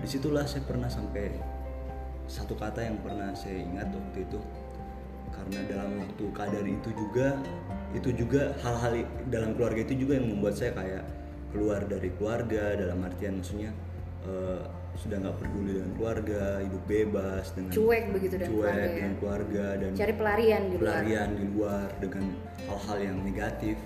di 0.00 0.06
situlah 0.08 0.44
saya 0.44 0.62
pernah 0.64 0.88
sampai 0.90 1.32
satu 2.26 2.58
kata 2.58 2.82
yang 2.82 2.98
pernah 3.00 3.30
saya 3.32 3.62
ingat 3.62 3.88
waktu 3.94 4.26
itu 4.26 4.40
karena 5.30 5.58
dalam 5.70 5.90
waktu 6.02 6.24
keadaan 6.34 6.68
itu 6.68 6.90
juga 6.96 7.28
itu 7.94 8.10
juga 8.16 8.42
hal-hal 8.64 9.06
dalam 9.30 9.54
keluarga 9.54 9.80
itu 9.86 9.94
juga 9.94 10.18
yang 10.18 10.26
membuat 10.34 10.54
saya 10.58 10.74
kayak 10.74 11.04
keluar 11.54 11.80
dari 11.86 12.10
keluarga 12.18 12.74
dalam 12.74 12.98
artian 13.06 13.38
maksudnya 13.40 13.70
uh, 14.26 14.60
sudah 14.96 15.20
nggak 15.20 15.36
peduli 15.38 15.76
dengan 15.76 15.92
keluarga 15.92 16.42
hidup 16.64 16.82
bebas 16.88 17.44
dengan 17.52 17.72
cuek 17.76 18.04
begitu 18.16 18.34
dengan 18.40 18.48
cuek 18.48 18.64
keluarga, 18.64 18.88
dengan 18.88 19.12
ya? 19.12 19.18
keluarga 19.20 19.64
dan 19.76 19.90
cari 19.92 20.14
pelarian 20.16 20.62
di 20.66 20.76
pelarian 20.80 21.28
luar. 21.28 21.38
di 21.38 21.46
luar 21.52 21.86
dengan 22.00 22.24
hal-hal 22.66 22.98
yang 23.04 23.16
negatif 23.20 23.76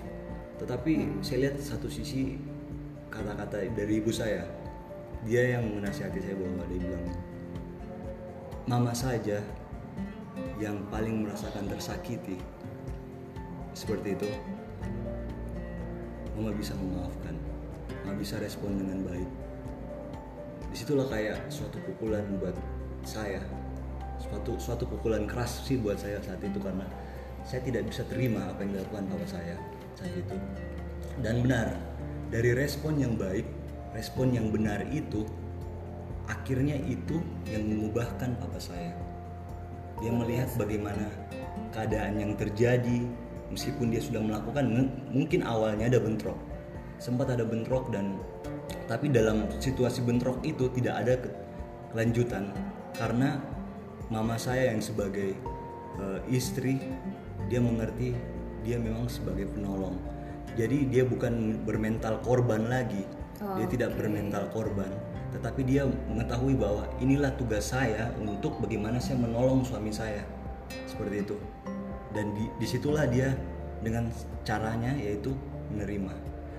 tetapi 0.57 0.93
hmm. 0.97 1.21
saya 1.21 1.37
lihat 1.47 1.55
satu 1.59 1.87
sisi 1.91 2.39
kata-kata 3.11 3.59
dari 3.75 3.99
ibu 3.99 4.09
saya 4.09 4.47
dia 5.21 5.57
yang 5.57 5.65
menasihati 5.77 6.17
saya 6.17 6.33
bahwa 6.33 6.65
dia 6.65 6.79
bilang 6.81 7.05
mama 8.65 8.93
saja 8.93 9.37
yang 10.57 10.81
paling 10.89 11.25
merasakan 11.25 11.69
tersakiti. 11.69 12.37
Seperti 13.73 14.17
itu. 14.17 14.29
Mama 16.37 16.51
bisa 16.57 16.73
memaafkan 16.73 17.35
mama 18.01 18.17
bisa 18.17 18.41
respon 18.41 18.75
dengan 18.81 19.05
baik. 19.05 19.29
Di 20.71 20.75
situlah 20.75 21.07
kayak 21.11 21.47
suatu 21.53 21.77
pukulan 21.85 22.25
buat 22.41 22.55
saya. 23.05 23.43
Suatu 24.21 24.57
suatu 24.57 24.85
pukulan 24.89 25.25
keras 25.29 25.65
sih 25.65 25.77
buat 25.81 25.97
saya 25.97 26.21
saat 26.21 26.41
itu 26.41 26.57
karena 26.61 26.85
saya 27.45 27.61
tidak 27.65 27.89
bisa 27.89 28.05
terima 28.05 28.53
apa 28.53 28.61
yang 28.61 28.77
dilakukan 28.77 29.05
papa 29.09 29.27
saya 29.27 29.55
saat 29.97 30.13
itu. 30.13 30.37
Dan 31.21 31.45
benar 31.45 31.77
dari 32.31 32.55
respon 32.55 32.97
yang 32.97 33.17
baik 33.19 33.60
respon 33.91 34.31
yang 34.31 34.49
benar 34.51 34.83
itu 34.87 35.27
akhirnya 36.31 36.79
itu 36.87 37.19
yang 37.51 37.67
mengubahkan 37.67 38.39
papa 38.39 38.59
saya. 38.59 38.95
Dia 39.99 40.09
melihat 40.09 40.49
bagaimana 40.57 41.11
keadaan 41.75 42.17
yang 42.17 42.33
terjadi 42.39 43.05
meskipun 43.51 43.91
dia 43.91 44.01
sudah 44.01 44.23
melakukan 44.23 44.65
mungkin 45.11 45.43
awalnya 45.43 45.91
ada 45.91 45.99
bentrok. 45.99 46.39
Sempat 46.97 47.35
ada 47.35 47.43
bentrok 47.43 47.91
dan 47.91 48.15
tapi 48.87 49.11
dalam 49.11 49.47
situasi 49.59 50.01
bentrok 50.03 50.39
itu 50.47 50.71
tidak 50.71 50.95
ada 51.03 51.13
kelanjutan. 51.91 52.49
Karena 52.95 53.39
mama 54.07 54.39
saya 54.39 54.71
yang 54.71 54.79
sebagai 54.79 55.35
uh, 55.99 56.19
istri 56.31 56.79
dia 57.51 57.59
mengerti 57.59 58.15
dia 58.63 58.79
memang 58.79 59.11
sebagai 59.11 59.51
penolong. 59.51 59.99
Jadi 60.55 60.87
dia 60.91 61.03
bukan 61.07 61.63
bermental 61.63 62.19
korban 62.23 62.67
lagi 62.67 63.03
oh, 63.41 63.57
dia 63.57 63.67
tidak 63.67 63.97
bermental 63.97 64.47
korban 64.53 64.89
tetapi 65.31 65.63
dia 65.63 65.87
mengetahui 65.87 66.59
bahwa 66.59 66.83
inilah 66.99 67.31
tugas 67.39 67.71
saya 67.71 68.11
untuk 68.19 68.59
bagaimana 68.59 68.99
saya 68.99 69.15
menolong 69.15 69.63
suami 69.63 69.89
saya. 69.89 70.27
Seperti 70.83 71.23
itu. 71.23 71.35
Dan 72.11 72.35
di, 72.35 72.51
di 72.59 72.67
situlah 72.67 73.07
dia 73.07 73.31
dengan 73.79 74.11
caranya 74.43 74.91
yaitu 74.99 75.31
menerima. 75.71 76.11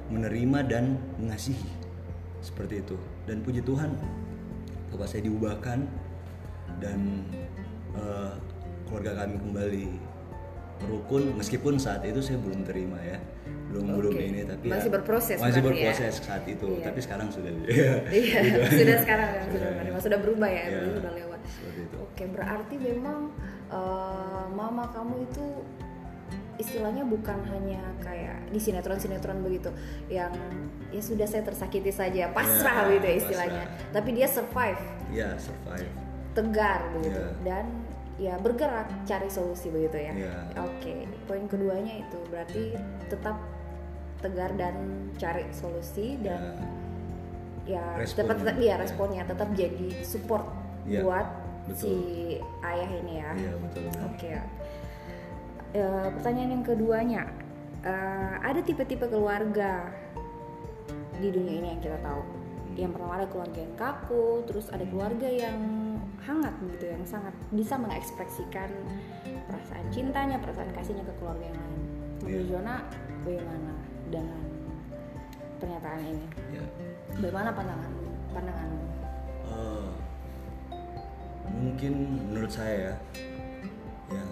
Menerima 0.09 0.59
dan 0.65 0.97
mengasihi. 1.21 1.69
Seperti 2.41 2.81
itu. 2.81 2.97
Dan 3.29 3.45
puji 3.45 3.61
Tuhan 3.61 3.93
bapak 4.93 5.09
saya 5.09 5.25
diubahkan 5.25 5.89
dan 6.81 7.25
uh, 7.97 8.37
keluarga 8.89 9.25
kami 9.25 9.37
kembali 9.41 9.87
rukun 10.89 11.23
meskipun 11.39 11.79
saat 11.79 12.03
itu 12.07 12.21
saya 12.23 12.39
belum 12.41 12.67
terima 12.67 12.99
ya 13.03 13.19
belum 13.73 13.85
okay. 13.89 13.97
belum 13.97 14.15
ini 14.21 14.41
tapi 14.45 14.67
masih 14.69 14.91
ya, 14.93 14.95
berproses 15.01 15.39
masih 15.41 15.61
ya? 15.61 15.67
berproses 15.67 16.15
ya? 16.21 16.25
saat 16.29 16.45
itu 16.45 16.69
iya. 16.69 16.85
tapi 16.85 16.99
sekarang 17.01 17.29
sudah 17.33 17.53
iya 17.67 17.93
gitu. 18.45 18.59
sudah 18.85 18.97
sekarang 19.01 19.29
ya, 19.33 19.43
sudah, 19.49 19.71
sudah, 19.73 20.01
sudah 20.05 20.19
berubah 20.21 20.49
ya, 20.53 20.65
ya 20.69 20.81
sudah 20.93 21.13
lewat 21.17 21.41
oke 21.97 22.25
berarti 22.37 22.75
memang 22.77 23.21
uh, 23.73 24.45
mama 24.53 24.85
kamu 24.93 25.25
itu 25.25 25.47
istilahnya 26.61 27.03
bukan 27.09 27.39
hanya 27.49 27.81
kayak 28.05 28.39
di 28.53 28.61
sinetron-sinetron 28.61 29.41
begitu 29.41 29.73
yang 30.13 30.31
ya 30.93 31.01
sudah 31.01 31.25
saya 31.25 31.43
tersakiti 31.43 31.91
saja 31.91 32.29
pasrah 32.31 32.87
yeah, 32.87 32.93
gitu 32.95 33.07
ya 33.09 33.15
istilahnya 33.19 33.65
pasrah. 33.67 33.91
tapi 33.97 34.11
dia 34.13 34.29
survive 34.29 34.81
ya 35.11 35.29
survive 35.41 35.91
tegar 36.37 36.81
begitu 36.97 37.19
yeah. 37.19 37.33
dan 37.43 37.65
ya 38.23 38.39
bergerak 38.39 38.87
cari 39.03 39.27
solusi 39.27 39.67
begitu 39.75 39.99
ya 39.99 40.15
yeah. 40.15 40.47
oke 40.63 40.71
okay. 40.79 41.11
poin 41.27 41.51
keduanya 41.51 42.07
itu 42.07 42.19
berarti 42.31 42.79
tetap 43.11 43.35
tegar 44.23 44.55
dan 44.55 45.11
cari 45.19 45.43
solusi 45.51 46.15
dan 46.23 46.55
yeah. 47.67 47.99
ya 47.99 48.07
tetap 48.07 48.39
tetap 48.39 48.57
ya 48.63 48.79
responnya 48.79 49.27
tetap 49.27 49.51
jadi 49.59 49.91
support 50.07 50.47
yeah. 50.87 51.03
buat 51.03 51.27
si 51.71 51.95
ayah 52.67 52.91
ini 52.91 53.23
ya. 53.23 53.31
Iya 53.39 53.55
betul. 53.63 53.83
benar. 53.87 54.03
Oke. 54.11 54.31
Eh, 55.73 56.07
pertanyaan 56.19 56.51
yang 56.59 56.65
keduanya, 56.67 57.23
eh, 57.87 58.35
ada 58.43 58.61
tipe-tipe 58.61 59.07
keluarga 59.07 59.87
di 61.23 61.29
dunia 61.31 61.63
ini 61.63 61.69
yang 61.77 61.81
kita 61.81 61.99
tahu. 62.03 62.23
Yang 62.75 62.91
pertama 62.97 63.13
ada 63.21 63.27
keluarga 63.29 63.59
yang 63.63 63.75
kaku, 63.79 64.27
terus 64.49 64.67
ada 64.73 64.85
keluarga 64.89 65.29
yang 65.29 65.59
hangat 66.23 66.55
gitu, 66.63 66.85
yang 66.87 67.05
sangat 67.05 67.35
bisa 67.51 67.75
mengekspresikan 67.75 68.71
perasaan 69.51 69.87
cintanya, 69.91 70.39
perasaan 70.39 70.71
kasihnya 70.71 71.03
ke 71.03 71.15
keluarga 71.19 71.45
yang 71.51 71.59
lain. 71.59 71.81
Menurut 72.23 72.47
Iya. 72.47 72.51
Jona, 72.55 72.75
bagaimana 73.27 73.73
dengan 74.09 74.43
pernyataan 75.59 76.03
ini? 76.07 76.27
Ya. 76.55 76.65
Bagaimana 77.19 77.51
pandangan 77.51 77.93
pandanganmu? 78.31 78.83
Eh, 79.53 79.91
mungkin 81.53 81.93
menurut 82.31 82.53
saya 82.55 82.75
ya, 82.79 82.95
ya 84.15 84.25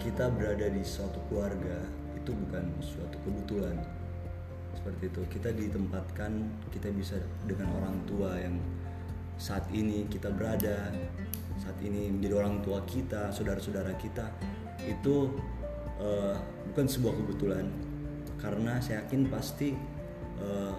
kita 0.00 0.32
berada 0.32 0.66
di 0.72 0.80
suatu 0.80 1.20
keluarga 1.28 1.84
itu 2.16 2.32
bukan 2.32 2.64
suatu 2.80 3.16
kebetulan 3.24 3.76
seperti 4.72 5.12
itu 5.12 5.20
kita 5.28 5.52
ditempatkan 5.52 6.48
kita 6.72 6.88
bisa 6.96 7.20
dengan 7.44 7.68
orang 7.76 7.96
tua 8.08 8.32
yang 8.40 8.56
saat 9.40 9.64
ini 9.72 10.04
kita 10.12 10.28
berada 10.28 10.92
saat 11.56 11.76
ini 11.80 12.12
menjadi 12.12 12.44
orang 12.44 12.60
tua 12.60 12.84
kita 12.84 13.32
saudara-saudara 13.32 13.96
kita 13.96 14.28
itu 14.84 15.32
eh, 15.96 16.36
bukan 16.70 16.86
sebuah 16.86 17.14
kebetulan. 17.24 17.66
Karena 18.36 18.80
saya 18.84 19.04
yakin 19.04 19.32
pasti 19.32 19.72
eh, 20.40 20.72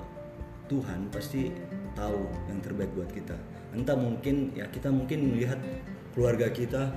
Tuhan 0.70 1.10
pasti 1.10 1.50
tahu 1.98 2.22
yang 2.54 2.62
terbaik 2.62 2.94
buat 2.94 3.10
kita. 3.10 3.36
Entah 3.74 3.98
mungkin 3.98 4.54
ya 4.54 4.70
kita 4.70 4.94
mungkin 4.94 5.34
melihat 5.34 5.58
keluarga 6.14 6.54
kita 6.54 6.94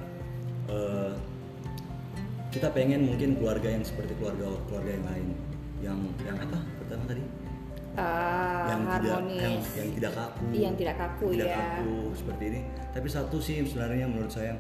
eh, 0.68 1.16
kita 2.52 2.71
pengen 2.71 3.09
mungkin 3.09 3.35
keluarga 3.40 3.73
yang 3.73 3.83
seperti 3.83 4.12
keluarga 4.21 4.52
keluarga 4.68 4.90
yang 5.00 5.06
lain. 5.09 5.28
Yang 5.80 5.99
yang 6.28 6.37
apa? 6.40 6.59
Pertama 6.80 7.04
tadi 7.09 7.43
Eh, 7.94 8.64
yang 8.66 8.82
tidak 8.82 8.90
harmonis, 8.90 9.38
yang, 9.38 9.54
yang 9.78 9.88
tidak 9.92 10.12
kaku 10.12 10.44
yang 10.50 10.74
tidak 10.74 10.96
kaku 10.96 11.26
tidak 11.30 11.46
ya. 11.46 11.56
kaku 11.78 11.94
seperti 12.12 12.42
ini 12.44 12.60
tapi 12.90 13.06
satu 13.06 13.36
sih 13.38 13.56
sebenarnya 13.62 14.06
menurut 14.06 14.28
saya 14.28 14.58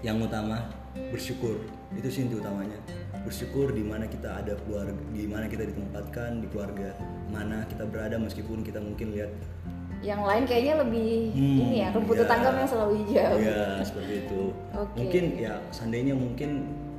yang 0.00 0.16
utama 0.16 0.64
bersyukur 1.12 1.60
itu 1.92 2.08
sih 2.08 2.24
inti 2.24 2.36
utamanya 2.36 2.80
bersyukur 3.20 3.68
di 3.70 3.84
mana 3.84 4.06
kita 4.06 4.40
ada 4.40 4.56
keluarga 4.64 4.96
di 5.10 5.28
mana 5.28 5.44
kita 5.44 5.66
ditempatkan 5.66 6.40
di 6.40 6.48
keluarga 6.48 6.96
mana 7.28 7.68
kita 7.68 7.84
berada 7.84 8.16
meskipun 8.16 8.64
kita 8.64 8.80
mungkin 8.80 9.12
lihat 9.12 9.28
Yang 9.98 10.22
lain 10.24 10.42
kayaknya 10.46 10.74
lebih 10.78 11.12
Hmm, 11.34 11.58
ini 11.58 11.76
ya 11.82 11.88
rumput 11.90 12.14
ya. 12.14 12.20
tetangganya 12.24 12.64
selalu 12.64 12.92
hijau. 13.02 13.34
ya 13.42 13.62
seperti 13.82 14.12
itu 14.24 14.42
Oke. 14.72 14.94
mungkin 14.96 15.24
ya 15.36 15.54
seandainya 15.68 16.14
mungkin 16.14 16.50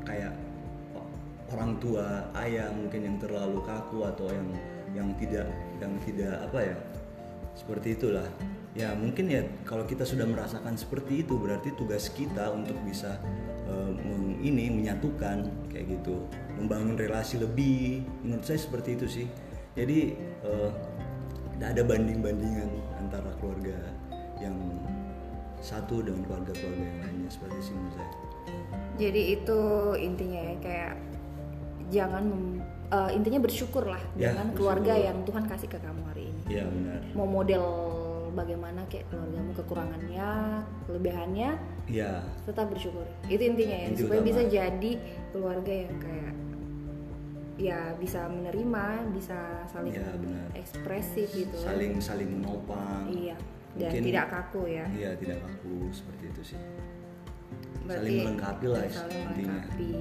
kayak 0.03 0.35
orang 1.49 1.73
tua 1.81 2.05
ayah 2.37 2.69
mungkin 2.69 3.01
yang 3.01 3.17
terlalu 3.17 3.57
kaku 3.63 4.05
atau 4.05 4.27
yang 4.29 4.45
yang 4.93 5.13
tidak 5.17 5.47
yang 5.77 5.93
tidak 6.03 6.35
apa 6.49 6.59
ya 6.73 6.75
seperti 7.53 7.97
itulah. 7.97 8.25
Ya 8.77 8.93
mungkin 8.93 9.27
ya 9.27 9.41
kalau 9.65 9.83
kita 9.83 10.05
sudah 10.05 10.29
merasakan 10.29 10.77
seperti 10.77 11.25
itu 11.25 11.35
berarti 11.35 11.73
tugas 11.73 12.07
kita 12.13 12.53
untuk 12.53 12.77
bisa 12.85 13.17
meng- 14.05 14.39
ini 14.39 14.69
menyatukan 14.69 15.45
kayak 15.73 15.99
gitu. 15.99 16.23
Membangun 16.55 16.95
relasi 16.95 17.41
lebih 17.41 18.05
menurut 18.23 18.45
saya 18.45 18.61
seperti 18.61 18.95
itu 18.95 19.05
sih. 19.09 19.27
Jadi 19.73 20.15
tidak 21.57 21.69
ada 21.75 21.83
banding 21.83 22.23
bandingan 22.23 22.71
antara 23.01 23.33
keluarga 23.41 23.75
yang 24.39 24.55
satu 25.59 25.99
dengan 25.99 26.23
keluarga-keluarga 26.23 26.83
yang 26.87 26.99
lainnya 27.03 27.29
seperti 27.33 27.57
sih 27.59 27.73
menurut 27.75 27.95
saya. 27.99 28.11
Jadi 28.95 29.21
itu 29.35 29.59
intinya 29.99 30.39
ya 30.39 30.55
kayak 30.63 30.93
jangan 31.91 32.25
eh, 32.89 33.09
intinya 33.13 33.39
bersyukur 33.39 33.83
lah 33.85 34.01
Ya, 34.13 34.31
dengan 34.31 34.53
keluarga 34.53 34.91
bersyukur. 34.91 35.05
yang 35.05 35.17
Tuhan 35.23 35.43
kasih 35.45 35.67
ke 35.67 35.77
kamu 35.77 36.01
hari 36.05 36.23
ini. 36.25 36.41
iya 36.49 36.63
benar 36.65 36.99
Mau 37.11 37.25
model 37.25 37.65
bagaimana 38.31 38.85
kayak 38.85 39.09
keluargamu 39.09 39.51
kekurangannya, 39.53 40.29
kelebihannya, 40.85 41.49
iya 41.87 42.21
tetap 42.43 42.69
bersyukur. 42.69 43.01
Itu 43.25 43.41
intinya 43.43 43.75
ya 43.75 43.87
Inti 43.89 43.99
supaya 43.99 44.19
utama. 44.19 44.29
bisa 44.29 44.41
jadi 44.47 44.91
keluarga 45.29 45.73
yang 45.75 45.95
kayak 45.97 46.33
ya 47.59 47.79
bisa 47.93 48.23
menerima, 48.25 48.85
bisa 49.11 49.35
saling 49.67 49.91
benar. 49.91 50.47
ekspresif 50.53 51.27
gitu. 51.27 51.57
saling 51.57 51.99
saling 51.99 52.29
menopang 52.31 53.09
Iya. 53.09 53.35
Dan 53.71 53.89
Mungkin- 53.91 54.05
tidak 54.07 54.25
kaku 54.29 54.61
ya. 54.67 54.85
iya 54.89 55.11
tidak 55.15 55.37
kaku 55.39 55.89
seperti 55.91 56.23
itu 56.27 56.41
sih 56.45 56.59
Berarti 57.83 57.99
saling 57.99 58.17
melengkapi 58.23 58.65
lah 58.65 58.81
saling 58.87 59.21
intinya 59.25 59.57
melengkapi. 59.57 59.93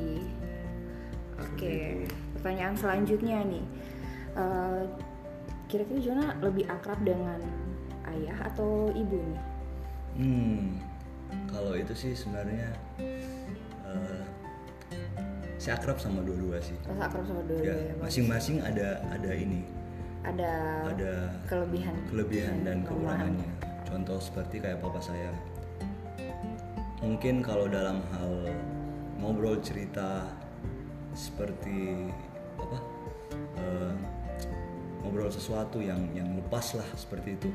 Oke. 1.38 1.76
Pertanyaan 2.48 2.80
selanjutnya 2.80 3.44
nih. 3.44 3.64
Eh, 4.32 4.82
kira-kira 5.68 6.00
Jona 6.00 6.32
lebih 6.40 6.64
akrab 6.64 6.96
dengan 7.04 7.37
ayah 8.08 8.48
atau 8.48 8.88
ibu 8.96 9.20
nih? 9.20 9.42
hmm 10.18 10.80
kalau 11.52 11.76
itu 11.76 11.92
sih 11.92 12.16
sebenarnya 12.16 12.72
eh, 13.84 14.24
saya 15.61 15.76
akrab 15.76 16.00
sama 16.00 16.24
dua-dua 16.24 16.56
sih 16.64 16.72
Rasa 16.88 17.04
akrab 17.12 17.28
sama 17.28 17.44
dua 17.44 17.61
ya 17.61 17.76
ya, 17.76 17.92
Mas? 18.00 18.16
masing-masing 18.16 18.64
ada 18.64 19.04
ada 19.12 19.30
ini 19.37 19.61
Ada 20.24 20.52
ada 20.88 21.12
kelebihan. 21.52 21.94
kelebihan 22.08 22.56
dan 22.64 22.80
kekurangannya. 22.88 23.48
Contoh 23.84 24.16
seperti 24.24 24.64
kayak 24.64 24.80
papa 24.80 25.04
saya. 25.04 25.30
Mungkin 27.04 27.44
kalau 27.44 27.68
dalam 27.68 28.00
hal 28.16 28.32
ngobrol 29.20 29.61
cerita 29.61 30.26
seperti 31.12 32.08
apa 32.58 32.78
eh, 33.56 33.94
ngobrol 35.00 35.30
sesuatu 35.30 35.78
yang 35.78 35.98
yang 36.12 36.26
lepas 36.36 36.74
lah 36.74 36.84
seperti 36.92 37.38
itu, 37.38 37.48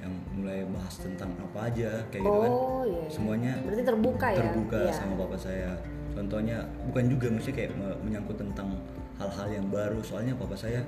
yang 0.00 0.12
mulai 0.32 0.62
bahas 0.70 0.96
tentang 0.96 1.34
apa 1.36 1.68
aja 1.68 2.00
kayak 2.08 2.22
gitu 2.24 2.38
kan. 2.40 2.52
Oh 2.52 2.82
iya. 2.86 3.02
iya. 3.02 3.10
Semuanya 3.10 3.52
Berarti 3.60 3.82
terbuka 3.84 4.26
ya? 4.32 4.38
terbuka 4.40 4.78
Iya. 4.86 4.92
sama 4.94 5.14
papa 5.18 5.36
saya. 5.36 5.70
Contohnya 6.16 6.64
bukan 6.88 7.04
juga 7.10 7.28
mesti 7.28 7.50
kayak 7.52 7.76
me- 7.76 7.98
menyangkut 8.00 8.40
tentang 8.40 8.80
hal-hal 9.18 9.48
yang 9.50 9.66
baru. 9.68 10.00
Soalnya 10.00 10.32
papa 10.32 10.56
saya 10.56 10.80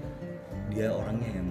dia 0.70 0.88
orangnya 0.88 1.28
yang 1.34 1.48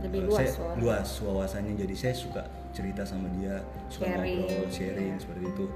Lebih 0.00 0.16
eh, 0.16 0.26
luas 0.32 0.38
saya- 0.40 0.54
soalnya. 0.54 0.80
luas 0.80 1.08
wawasannya. 1.20 1.74
Jadi 1.76 1.94
saya 1.94 2.14
suka 2.16 2.42
cerita 2.72 3.02
sama 3.04 3.28
dia, 3.36 3.60
suka 3.92 4.06
Sharing. 4.08 4.38
ngobrol, 4.40 4.68
sharing 4.72 5.14
seperti 5.20 5.44
itu. 5.44 5.66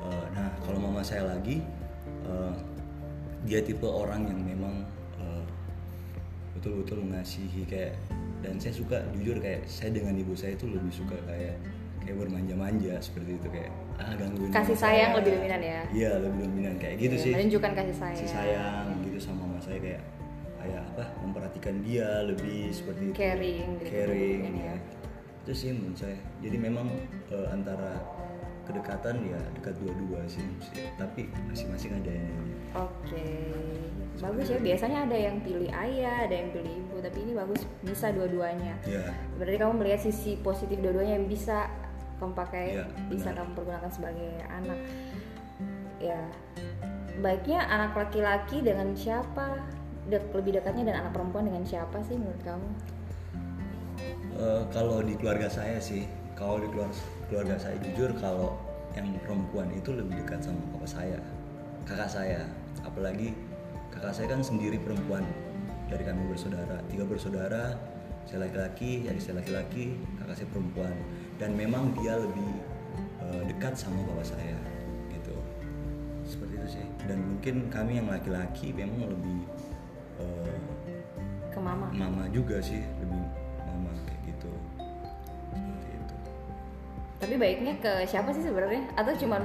Eh, 0.00 0.26
nah 0.34 0.48
kalau 0.58 0.80
mama 0.80 1.04
saya 1.04 1.22
lagi, 1.28 1.62
dia 3.40 3.60
tipe 3.62 3.84
orang 3.84 4.26
yang 4.26 4.40
memang 4.40 4.84
betul-betul 6.60 7.00
mengasihi 7.02 7.64
kayak 7.64 7.96
dan 8.40 8.56
saya 8.56 8.72
suka 8.74 9.00
jujur 9.10 9.36
kayak 9.36 9.64
saya 9.64 9.90
dengan 9.90 10.12
ibu 10.14 10.32
saya 10.32 10.52
itu 10.52 10.68
lebih 10.68 10.92
suka 10.92 11.16
kayak 11.24 11.56
kayak 11.98 12.16
bermanja-manja 12.18 13.00
seperti 13.00 13.36
itu 13.36 13.48
kayak 13.48 13.72
ah 13.96 14.12
gangguin 14.14 14.48
Kasih 14.48 14.72
sayang 14.74 15.12
saya. 15.12 15.18
lebih 15.20 15.30
dominan 15.34 15.60
ya? 15.60 15.80
iya 15.90 16.10
lebih 16.16 16.40
dominan 16.42 16.76
kayak 16.76 16.96
gitu 16.98 17.14
Iya, 17.14 17.22
sih 17.22 17.32
Menunjukkan 17.32 17.72
kasih 17.74 17.96
sayang. 17.96 18.16
kasih 18.16 18.28
sayang 18.30 18.86
gitu 19.02 19.18
sama 19.18 19.40
mama 19.42 19.58
saya 19.58 19.78
kayak 19.78 20.02
kayak 20.56 20.80
apa 20.86 21.04
memperhatikan 21.18 21.74
dia 21.80 22.08
lebih 22.22 22.68
seperti 22.68 23.02
itu 23.02 23.14
Caring 23.16 23.68
gitu. 23.80 23.88
caring 23.90 24.40
Mungkin 24.44 24.54
ya. 24.54 24.64
ya. 24.66 24.76
itu 25.40 25.52
sih 25.56 25.70
menurut 25.72 25.96
saya 25.96 26.16
jadi 26.40 26.56
memang 26.58 26.86
eh, 27.28 27.46
antara 27.48 27.96
kedekatan 28.62 29.16
ya 29.26 29.40
dekat 29.54 29.74
dua-dua 29.78 30.20
sih 30.26 30.44
sih. 30.62 30.84
tapi 30.94 31.26
masing-masing 31.48 31.90
ada 31.94 32.12
yang. 32.12 32.36
Oke, 32.70 33.24
bagus 34.20 34.46
ya. 34.52 34.58
Biasanya 34.60 34.98
ada 35.08 35.16
yang 35.16 35.36
pilih 35.40 35.70
ayah, 35.72 36.28
ada 36.28 36.34
yang 36.36 36.48
pilih 36.52 36.72
ibu, 36.72 36.96
tapi 37.00 37.18
ini 37.24 37.32
bagus 37.34 37.60
bisa 37.80 38.12
dua-duanya. 38.12 38.76
ya 38.84 39.10
Berarti 39.40 39.56
kamu 39.56 39.72
melihat 39.80 40.00
sisi 40.04 40.36
positif 40.40 40.76
dua-duanya 40.78 41.16
yang 41.16 41.26
bisa 41.26 41.66
kamu 42.20 42.36
pakai, 42.36 42.64
Iya, 42.76 42.84
bisa 43.08 43.32
benar. 43.32 43.38
kamu 43.42 43.50
pergunakan 43.56 43.90
sebagai 43.90 44.32
anak. 44.44 44.78
Ya, 46.00 46.20
baiknya 47.20 47.64
anak 47.64 47.96
laki-laki 47.96 48.60
dengan 48.60 48.92
siapa? 48.92 49.56
Dek, 50.08 50.32
lebih 50.36 50.60
dekatnya 50.60 50.92
dan 50.92 50.96
anak 51.06 51.12
perempuan 51.16 51.48
dengan 51.48 51.64
siapa 51.64 52.00
sih 52.04 52.16
menurut 52.16 52.40
kamu? 52.44 52.68
Eh, 54.40 54.62
kalau 54.72 55.04
di 55.04 55.12
keluarga 55.20 55.48
saya 55.52 55.76
sih 55.76 56.08
kalau 56.32 56.56
di 56.56 56.68
keluarga 56.72 56.96
keluarga 57.28 57.54
saya 57.60 57.76
jujur 57.84 58.08
kalau 58.16 58.56
yang 58.96 59.12
perempuan 59.20 59.68
itu 59.76 59.92
lebih 59.92 60.16
dekat 60.24 60.40
sama 60.40 60.56
papa 60.72 60.88
saya 60.88 61.20
kakak 61.84 62.08
saya 62.08 62.40
apalagi 62.80 63.36
kakak 64.00 64.16
saya 64.16 64.32
kan 64.32 64.40
sendiri 64.40 64.80
perempuan. 64.80 65.28
Dari 65.92 66.00
kami 66.08 66.24
bersaudara 66.32 66.80
tiga 66.88 67.04
bersaudara 67.04 67.76
saya 68.24 68.48
laki-laki 68.48 69.04
adik 69.04 69.20
saya 69.20 69.44
laki-laki 69.44 69.92
kakak 70.16 70.40
saya 70.40 70.48
perempuan. 70.48 70.96
Dan 71.36 71.52
memang 71.52 71.92
dia 72.00 72.16
lebih 72.16 72.48
eh, 73.20 73.42
dekat 73.52 73.76
sama 73.76 74.00
bapak 74.08 74.24
saya 74.32 74.56
gitu. 75.12 75.36
Seperti 76.24 76.52
itu 76.56 76.68
sih. 76.80 76.86
Dan 77.04 77.28
mungkin 77.28 77.68
kami 77.68 78.00
yang 78.00 78.08
laki-laki 78.08 78.72
memang 78.72 79.04
lebih 79.04 79.38
eh, 80.24 80.56
Ke 81.52 81.60
mama. 81.60 81.92
mama 81.92 82.24
juga 82.32 82.56
sih 82.64 82.80
lebih 83.04 83.20
mama 83.68 83.92
kayak 84.08 84.20
gitu. 84.32 84.52
Seperti 85.52 85.88
itu. 85.92 86.14
Tapi 87.20 87.34
baiknya 87.36 87.76
ke 87.76 87.92
siapa 88.08 88.32
sih 88.32 88.48
sebenarnya? 88.48 88.88
Atau 88.96 89.12
cuman 89.20 89.44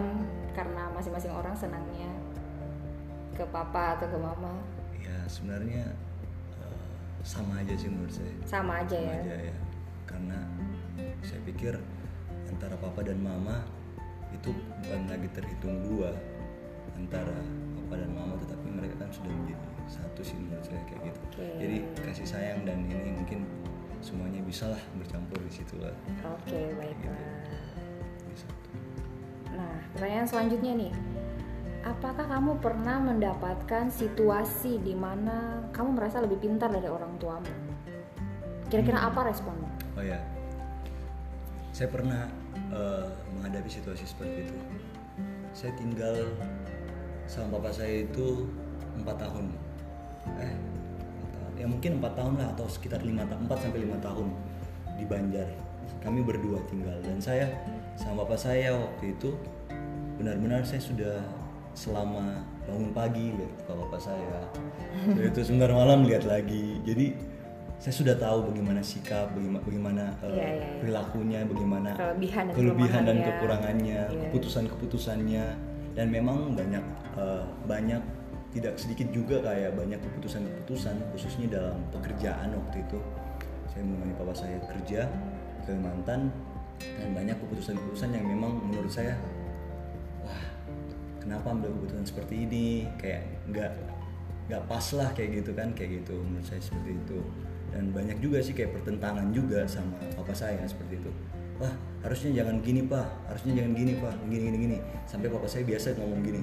karena 0.56 0.88
masing-masing 0.96 1.36
orang 1.36 1.52
senangnya 1.52 1.94
ke 3.36 3.43
papa 3.52 4.00
atau 4.00 4.08
ke 4.08 4.17
mama? 4.17 4.56
Ya 4.95 5.28
sebenarnya 5.28 5.91
uh, 6.63 6.80
sama 7.21 7.60
aja 7.60 7.76
sih 7.76 7.91
menurut 7.91 8.15
saya. 8.15 8.36
Sama 8.48 8.82
aja 8.82 8.95
sama 8.95 9.12
ya? 9.12 9.19
aja 9.21 9.36
ya. 9.52 9.56
Karena 10.08 10.39
saya 11.19 11.39
pikir 11.43 11.74
antara 12.48 12.80
papa 12.80 13.04
dan 13.04 13.19
mama 13.19 13.67
itu 14.32 14.56
bukan 14.56 15.02
lagi 15.12 15.28
terhitung 15.36 15.84
dua 15.84 16.15
antara 16.95 17.36
papa 17.76 18.00
dan 18.00 18.10
mama 18.15 18.39
tetapi 18.39 18.67
mereka 18.71 18.95
kan 19.04 19.10
sudah 19.12 19.32
menjadi 19.32 19.60
satu 19.86 20.21
sih 20.24 20.39
menurut 20.39 20.63
saya 20.63 20.82
kayak 20.88 21.12
gitu. 21.12 21.19
Oke. 21.30 21.45
jadi 21.62 21.78
kasih 22.08 22.28
sayang 22.28 22.60
dan 22.63 22.88
ini 22.88 23.12
mungkin 23.13 23.43
semuanya 24.00 24.41
bisa 24.41 24.71
lah 24.71 24.82
bercampur 24.95 25.38
di 25.43 25.52
situ 25.52 25.76
lah. 25.78 25.93
Oke 26.24 26.74
baiklah. 26.80 27.19
Di 28.32 28.38
satu 28.39 28.69
nah 29.56 29.76
pertanyaan 29.95 30.28
selanjutnya 30.28 30.74
nih 30.76 30.91
apakah 31.86 32.26
kamu 32.26 32.58
pernah 32.58 32.98
mendapatkan 32.98 33.93
situasi 33.93 34.82
di 34.82 34.98
mana 34.98 35.69
kamu 35.69 36.02
merasa 36.02 36.19
lebih 36.19 36.41
pintar 36.41 36.74
dari 36.74 36.89
orang 36.89 37.15
tuamu? 37.21 37.54
Kira-kira 38.65 38.98
Hmm. 38.98 39.10
apa 39.13 39.30
responmu 39.30 39.69
oh 39.95 40.04
ya 40.04 40.19
saya 41.76 41.91
pernah 41.91 42.32
eh, 42.71 43.08
menghadapi 43.36 43.67
situasi 43.67 44.08
seperti 44.08 44.48
itu. 44.48 44.58
Saya 45.52 45.76
tinggal 45.76 46.32
sama 47.28 47.60
papa 47.60 47.76
saya 47.76 48.08
itu 48.08 48.48
empat 48.95 49.28
tahun. 49.28 49.52
Eh 50.39 50.56
ya 51.60 51.67
mungkin 51.67 52.00
empat 52.00 52.15
tahun 52.15 52.39
lah 52.39 52.56
atau 52.56 52.63
sekitar 52.71 53.04
lima 53.04 53.28
empat 53.28 53.60
sampai 53.60 53.84
lima 53.84 54.00
tahun 54.00 54.32
di 54.95 55.04
Banjar. 55.04 55.52
Kami 56.00 56.24
berdua 56.24 56.63
tinggal. 56.71 56.95
Dan 57.04 57.19
saya 57.19 57.52
sama 58.00 58.24
papa 58.24 58.39
saya 58.39 58.71
waktu 58.71 59.12
itu 59.12 59.36
benar-benar 60.15 60.63
saya 60.63 60.80
sudah 60.80 61.19
selama 61.75 62.39
bangun 62.63 62.89
pagi 62.95 63.35
lihat 63.35 63.51
ke 63.67 63.71
papa 63.75 63.99
saya. 63.99 64.39
Sudah 65.05 65.27
itu 65.27 65.41
sebentar 65.43 65.69
malam 65.75 66.07
lihat 66.07 66.23
lagi. 66.23 66.79
Jadi 66.88 67.35
saya 67.75 67.93
sudah 67.93 68.15
tahu 68.15 68.49
bagaimana 68.49 68.79
sikap 68.79 69.35
bagaimana, 69.35 69.61
bagaimana 69.67 70.03
eh, 70.23 70.31
iya, 70.31 70.47
iya. 70.55 70.67
perilakunya 70.79 71.39
bagaimana 71.43 71.89
Kelebihan 71.99 72.43
dan 72.47 72.53
kelebihan 72.55 73.01
dan 73.03 73.17
kekurangannya. 73.21 73.99
Iya. 74.07 74.21
keputusan-keputusannya. 74.31 75.45
Dan 75.95 76.07
memang 76.11 76.55
banyak 76.55 76.83
eh, 77.19 77.43
banyak 77.67 78.01
tidak 78.55 78.79
sedikit 78.79 79.11
juga 79.11 79.43
kayak 79.43 79.75
banyak 79.75 79.99
keputusan-keputusan 79.99 80.95
khususnya 81.11 81.59
dalam 81.59 81.75
pekerjaan 81.91 82.55
waktu 82.55 82.88
itu. 82.88 82.99
Saya 83.67 83.83
menemani 83.83 84.15
papa 84.15 84.31
saya 84.31 84.57
kerja 84.63 85.11
ke 85.67 85.75
Kalimantan 85.75 86.31
dan 86.79 87.09
banyak 87.11 87.35
keputusan-keputusan 87.43 88.15
yang 88.15 88.23
memang 88.23 88.63
menurut 88.63 88.91
saya 88.91 89.19
kenapa 91.25 91.47
ambil 91.57 91.73
keputusan 91.73 92.05
seperti 92.05 92.45
ini? 92.45 92.85
Kayak 93.01 93.21
nggak 93.49 93.71
nggak 94.45 94.63
pas 94.69 94.85
lah 94.93 95.09
kayak 95.17 95.29
gitu 95.41 95.51
kan 95.57 95.73
kayak 95.73 96.05
gitu. 96.05 96.15
Menurut 96.21 96.45
saya 96.45 96.61
seperti 96.61 96.93
itu. 96.93 97.19
Dan 97.73 97.91
banyak 97.91 98.17
juga 98.21 98.39
sih 98.39 98.53
kayak 98.53 98.77
pertentangan 98.77 99.33
juga 99.33 99.65
sama 99.65 99.97
papa 100.13 100.31
saya 100.38 100.61
seperti 100.69 101.01
itu. 101.01 101.11
Wah 101.57 101.73
harusnya 102.05 102.45
jangan 102.45 102.61
gini 102.61 102.85
pak. 102.85 103.09
Harusnya 103.25 103.51
jangan 103.57 103.73
gini 103.73 103.91
pak. 103.97 104.13
Gini 104.29 104.43
gini 104.53 104.57
gini. 104.69 104.77
Sampai 105.09 105.27
papa 105.33 105.49
saya 105.49 105.65
biasa 105.65 105.97
ngomong 105.97 106.21
gini. 106.21 106.41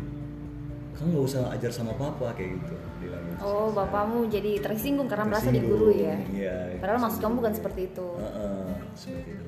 Kamu 0.92 1.08
nggak 1.14 1.24
usah 1.24 1.42
ajar 1.54 1.70
sama 1.72 1.94
papa 1.96 2.34
kayak 2.36 2.58
gitu 2.58 2.76
bilang 3.02 3.22
gitu. 3.26 3.42
oh 3.42 3.68
bapakmu 3.74 4.30
jadi 4.30 4.62
tersinggung 4.62 5.10
karena 5.10 5.26
merasa 5.26 5.50
digurui 5.50 6.06
ya? 6.06 6.16
Iya, 6.30 6.78
padahal 6.78 7.02
maksud 7.02 7.18
kamu 7.18 7.34
bukan 7.42 7.52
seperti 7.58 7.80
itu. 7.90 8.06
Heeh, 8.22 8.70
seperti 8.94 9.30
itu. 9.34 9.46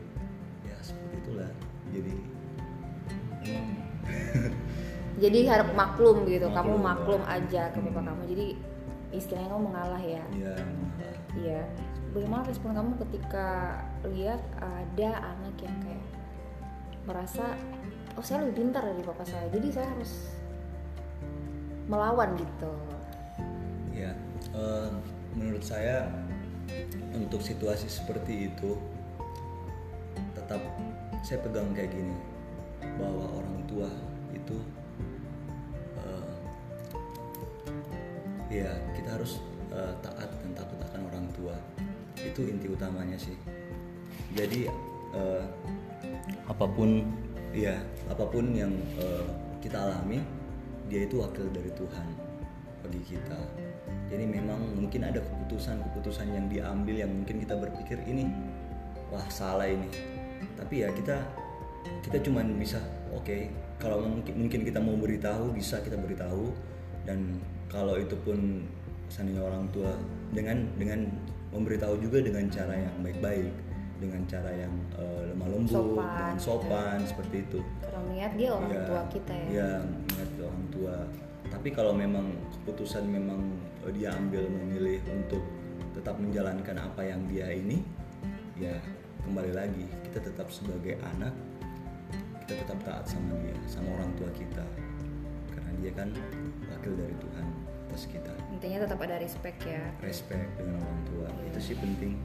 Ya 0.66 0.76
seperti 0.82 1.14
itulah. 1.22 1.50
Jadi 1.94 2.14
jadi 5.14 5.38
harap 5.46 5.68
maklum 5.78 6.26
gitu 6.26 6.50
kamu 6.50 6.74
Maklum, 6.74 7.22
aja 7.22 7.70
ke 7.70 7.78
bapak 7.78 8.02
Hmm. 8.02 8.08
kamu. 8.10 8.22
Jadi 8.34 8.46
istilahnya 9.14 9.48
kamu 9.54 9.62
mengalah 9.70 10.02
ya. 10.02 10.24
Ya 10.34 10.56
iya. 11.38 11.62
Bagaimana 12.14 12.46
respon 12.46 12.78
kamu 12.78 12.94
ketika 13.06 13.78
lihat 14.06 14.42
ada 14.58 15.10
anak 15.34 15.54
yang 15.58 15.76
kayak 15.82 16.04
merasa 17.04 17.58
oh 18.14 18.22
saya 18.22 18.46
lebih 18.46 18.62
pintar 18.62 18.86
dari 18.86 19.02
papa 19.02 19.26
saya 19.26 19.50
jadi 19.50 19.66
saya 19.74 19.88
harus 19.90 20.30
melawan 21.90 22.38
gitu. 22.38 22.72
Ya, 23.94 24.14
eh, 24.54 24.90
menurut 25.34 25.62
saya 25.62 26.10
untuk 27.14 27.42
situasi 27.42 27.90
seperti 27.90 28.50
itu 28.50 28.78
tetap 30.34 30.62
saya 31.22 31.38
pegang 31.42 31.70
kayak 31.74 31.92
gini 31.92 32.16
bahwa 32.98 33.42
orang 33.42 33.58
tua 33.66 33.90
itu 34.32 34.56
ya 38.54 38.70
kita 38.94 39.18
harus 39.18 39.42
eh, 39.74 39.92
taat 39.98 40.30
dan 40.30 40.50
takut 40.54 40.78
akan 40.86 41.00
orang 41.10 41.26
tua 41.34 41.56
itu 42.22 42.46
inti 42.46 42.70
utamanya 42.70 43.18
sih. 43.18 43.34
Jadi 44.34 44.70
eh, 45.14 45.44
apa 46.46 46.66
pun 46.70 47.02
ya 47.50 47.74
apa 48.06 48.24
pun 48.30 48.54
yang 48.54 48.70
eh, 48.98 49.26
kita 49.58 49.82
alami 49.82 50.22
dia 50.86 51.08
itu 51.08 51.18
wakil 51.18 51.50
dari 51.50 51.70
Tuhan 51.74 52.06
bagi 52.86 53.02
kita. 53.02 53.40
Jadi 54.12 54.24
memang 54.28 54.60
mungkin 54.76 55.08
ada 55.08 55.18
keputusan-keputusan 55.18 56.28
yang 56.28 56.46
diambil 56.46 56.94
yang 56.94 57.10
mungkin 57.10 57.40
kita 57.40 57.56
berpikir 57.56 57.98
ini 58.06 58.30
wah 59.10 59.24
salah 59.32 59.66
ini. 59.66 59.88
Tapi 60.54 60.84
ya 60.84 60.92
kita 60.92 61.18
kita 62.04 62.20
cuman 62.24 62.56
bisa 62.60 62.80
oke 63.12 63.48
kalau 63.80 64.04
mungkin 64.04 64.34
mungkin 64.36 64.60
kita 64.64 64.80
mau 64.80 64.96
beritahu 64.96 65.52
bisa 65.52 65.80
kita 65.84 65.96
beritahu 65.96 66.52
dan 67.04 67.40
kalau 67.74 67.98
itu 67.98 68.14
pun 68.22 68.62
seandainya 69.10 69.42
orang 69.42 69.66
tua 69.74 69.90
dengan 70.30 70.62
dengan 70.78 71.10
memberitahu 71.50 71.98
juga 71.98 72.22
dengan 72.22 72.46
cara 72.48 72.74
yang 72.74 72.94
baik-baik 73.02 73.50
dengan 73.98 74.22
cara 74.26 74.50
yang 74.50 74.74
eh, 74.98 75.22
lemah 75.34 75.48
lembut 75.50 75.70
Sopan. 75.70 76.06
dengan 76.06 76.38
sopan 76.38 76.98
seperti 77.06 77.36
itu. 77.46 77.58
Karena 77.78 78.00
niat 78.10 78.32
dia 78.34 78.48
orang 78.50 78.70
Ya, 78.70 78.82
tua 78.86 79.02
kita 79.06 79.32
ya. 79.34 79.46
ya 79.50 79.70
ingat 80.14 80.30
orang 80.42 80.64
tua. 80.70 80.96
Tapi 81.46 81.68
kalau 81.70 81.92
memang 81.94 82.26
keputusan 82.58 83.04
memang 83.06 83.40
eh, 83.86 83.92
dia 83.94 84.10
ambil 84.14 84.46
memilih 84.50 84.98
untuk 85.10 85.42
tetap 85.94 86.18
menjalankan 86.18 86.74
apa 86.78 87.02
yang 87.06 87.22
dia 87.30 87.54
ini 87.54 87.78
ya 88.58 88.74
kembali 89.22 89.54
lagi 89.54 89.86
kita 90.10 90.26
tetap 90.26 90.50
sebagai 90.50 90.98
anak 91.14 91.30
kita 92.44 92.66
tetap 92.66 92.78
taat 92.82 93.06
sama 93.06 93.34
dia 93.46 93.54
sama 93.70 93.94
orang 93.94 94.10
tua 94.18 94.26
kita 94.34 94.62
dia 95.80 95.92
kan 95.94 96.08
wakil 96.70 96.92
dari 96.94 97.14
Tuhan 97.18 97.46
atas 97.88 98.10
kita 98.10 98.32
intinya 98.50 98.78
tetap 98.86 98.98
ada 99.06 99.16
respect 99.22 99.58
ya 99.62 99.82
respect 100.02 100.50
dengan 100.58 100.82
orang 100.82 101.00
tua 101.06 101.28
itu 101.46 101.58
sih 101.62 101.76
penting 101.78 102.18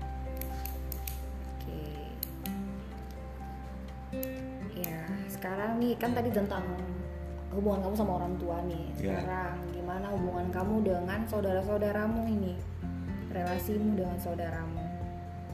Oke. 4.10 4.82
Ya, 4.82 5.06
sekarang 5.30 5.78
nih 5.78 5.94
kan 6.02 6.18
tadi 6.18 6.34
tentang 6.34 6.66
hubungan 7.54 7.86
kamu 7.86 7.94
sama 7.94 8.18
orang 8.18 8.34
tua 8.42 8.58
nih. 8.66 8.86
Ya. 8.98 9.22
Sekarang 9.22 9.58
gimana 9.70 10.08
hubungan 10.14 10.48
kamu 10.50 10.76
dengan 10.82 11.20
saudara-saudaramu 11.30 12.26
ini? 12.26 12.58
Relasimu 13.30 13.94
dengan 13.94 14.18
saudaramu. 14.18 14.82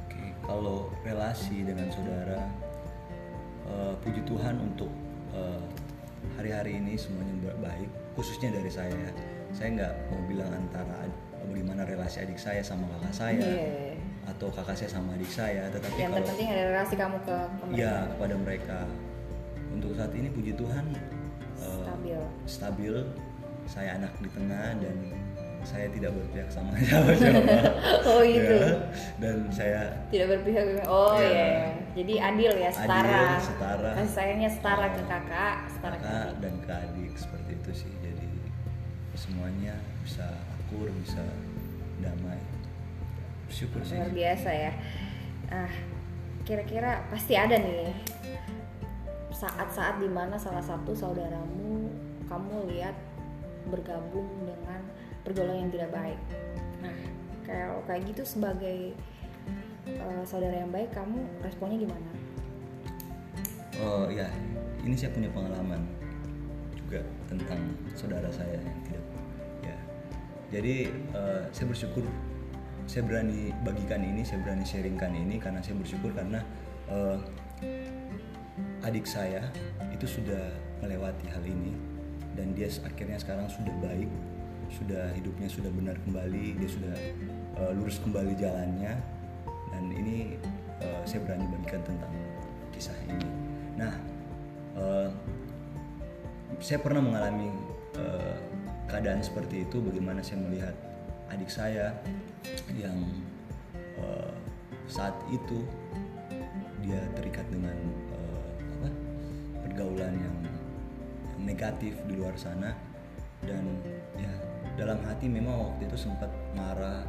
Oke, 0.07 0.31
kalau 0.47 0.87
relasi 1.03 1.67
dengan 1.67 1.91
saudara, 1.91 2.47
eh, 3.67 3.93
puji 3.99 4.23
Tuhan 4.23 4.55
untuk 4.63 4.91
eh, 5.35 5.63
hari-hari 6.33 6.81
ini 6.81 6.97
semuanya 6.97 7.53
baik, 7.61 7.89
khususnya 8.17 8.49
dari 8.51 8.69
saya. 8.69 8.91
ya. 8.91 9.11
Saya 9.55 9.69
nggak 9.77 9.93
mau 10.11 10.21
bilang 10.27 10.51
antara 10.51 11.07
bagaimana 11.45 11.85
relasi 11.85 12.25
adik 12.25 12.35
saya 12.35 12.59
sama 12.59 12.89
kakak 12.97 13.13
saya, 13.13 13.39
Iya. 13.39 13.95
atau 14.27 14.49
kakak 14.49 14.75
saya 14.75 14.89
sama 14.91 15.13
adik 15.13 15.29
saya, 15.29 15.69
tetapi 15.69 15.95
Yang 15.95 16.11
kalau 16.11 16.19
terpenting 16.25 16.49
ada 16.51 16.63
relasi 16.73 16.93
kamu 16.97 17.17
ke, 17.23 17.35
ke 17.37 17.63
mereka. 17.69 17.77
ya 17.77 17.93
kepada 18.11 18.35
mereka, 18.35 18.79
untuk 19.71 19.89
saat 19.95 20.11
ini 20.11 20.27
puji 20.29 20.51
Tuhan 20.53 20.85
eh, 21.55 21.79
Stabil. 21.79 22.19
stabil. 22.45 22.95
Saya 23.65 23.97
anak 23.97 24.13
di 24.21 24.29
tengah 24.29 24.77
dan 24.77 24.95
saya 25.65 25.89
tidak 25.89 26.13
berpihak 26.13 26.47
sama 26.47 26.71
siapa-siapa. 26.79 27.57
Oh 28.05 28.21
gitu. 28.21 28.55
Ya, 28.55 28.77
dan 29.17 29.35
saya 29.49 29.81
Tidak 30.13 30.27
berpihak. 30.29 30.85
Oh 30.85 31.17
Iya. 31.17 31.27
iya. 31.27 31.49
Jadi 31.97 32.13
adil 32.21 32.53
ya, 32.55 32.69
setara. 32.69 33.21
Adil, 33.35 33.43
setara. 33.49 33.89
Kasih 33.97 34.13
sayangnya 34.13 34.49
setara 34.53 34.87
ke 34.93 35.01
kakak, 35.03 35.55
setara 35.73 35.95
ke 35.97 36.05
kakak 36.05 36.21
adik. 36.29 36.37
dan 36.39 36.53
ke 36.61 36.73
adik 36.73 37.13
seperti 37.17 37.51
itu 37.57 37.71
sih 37.73 37.91
jadi 37.99 38.29
semuanya 39.15 39.75
bisa 40.03 40.27
akur 40.59 40.91
bisa 41.01 41.23
damai 42.03 42.37
bersyukur 43.47 43.79
sih 43.81 43.95
luar 43.95 44.11
biasa 44.11 44.49
ya 44.51 44.71
ah 45.49 45.71
kira-kira 46.43 47.07
pasti 47.07 47.33
ada 47.33 47.55
nih 47.55 47.95
saat-saat 49.31 50.03
di 50.03 50.11
mana 50.11 50.35
salah 50.35 50.59
satu 50.59 50.91
saudaramu 50.91 51.87
kamu 52.27 52.75
lihat 52.75 52.95
bergabung 53.71 54.27
dengan 54.43 54.81
pergaulan 55.25 55.67
yang 55.67 55.71
tidak 55.73 55.89
baik. 55.91 56.19
Nah. 56.85 56.95
Kalau 57.45 57.81
kayak 57.89 58.01
gitu 58.13 58.23
sebagai 58.25 58.93
eh, 59.89 60.23
saudara 60.25 60.61
yang 60.61 60.69
baik 60.69 60.93
kamu 60.93 61.25
responnya 61.41 61.77
gimana? 61.81 62.09
Oh 63.81 64.07
ya, 64.07 64.29
ini 64.85 64.95
saya 64.95 65.11
punya 65.11 65.27
pengalaman 65.33 65.83
juga 66.77 67.01
tentang 67.27 67.59
saudara 67.97 68.29
saya 68.29 68.55
yang 68.61 68.79
tidak 68.87 69.05
ya. 69.65 69.77
Jadi 70.53 70.75
eh, 70.93 71.43
saya 71.49 71.65
bersyukur 71.67 72.05
saya 72.85 73.01
berani 73.01 73.49
bagikan 73.65 74.05
ini, 74.05 74.21
saya 74.21 74.45
berani 74.45 74.61
sharingkan 74.61 75.09
ini 75.17 75.41
karena 75.41 75.57
saya 75.65 75.73
bersyukur 75.81 76.13
karena 76.13 76.39
eh, 76.89 77.17
adik 78.85 79.09
saya 79.09 79.41
itu 79.89 80.05
sudah 80.05 80.53
melewati 80.85 81.25
hal 81.33 81.41
ini 81.41 81.73
dan 82.37 82.53
dia 82.53 82.69
akhirnya 82.85 83.17
sekarang 83.17 83.49
sudah 83.49 83.73
baik, 83.81 84.09
sudah 84.71 85.13
hidupnya 85.13 85.47
sudah 85.49 85.71
benar 85.71 85.97
kembali, 86.03 86.57
dia 86.57 86.69
sudah 86.69 86.95
eh, 87.61 87.71
lurus 87.77 88.01
kembali 88.01 88.33
jalannya 88.37 88.93
dan 89.71 89.83
ini 89.91 90.37
eh, 90.81 91.01
saya 91.05 91.21
berani 91.23 91.45
bagikan 91.49 91.81
tentang 91.83 92.13
kisah 92.73 92.95
ini. 93.07 93.27
Nah, 93.75 93.93
eh, 94.77 95.09
saya 96.59 96.79
pernah 96.79 97.01
mengalami 97.03 97.49
eh, 97.99 98.35
keadaan 98.87 99.21
seperti 99.21 99.67
itu. 99.67 99.81
Bagaimana 99.81 100.21
saya 100.21 100.39
melihat 100.41 100.75
adik 101.31 101.49
saya 101.51 101.95
yang 102.77 102.95
eh, 103.99 104.33
saat 104.85 105.15
itu 105.33 105.65
dia 106.85 107.01
terikat 107.17 107.45
dengan 107.49 107.75
eh, 108.13 108.49
apa 108.79 108.89
pergaulan 109.65 110.13
yang, 110.15 110.37
negatif 111.45 111.93
di 112.09 112.17
luar 112.17 112.33
sana 112.41 112.73
dan 113.45 113.63
dalam 114.75 114.99
hati 115.07 115.31
memang 115.31 115.71
waktu 115.71 115.87
itu 115.87 115.97
sempat 116.07 116.27
marah 116.51 117.07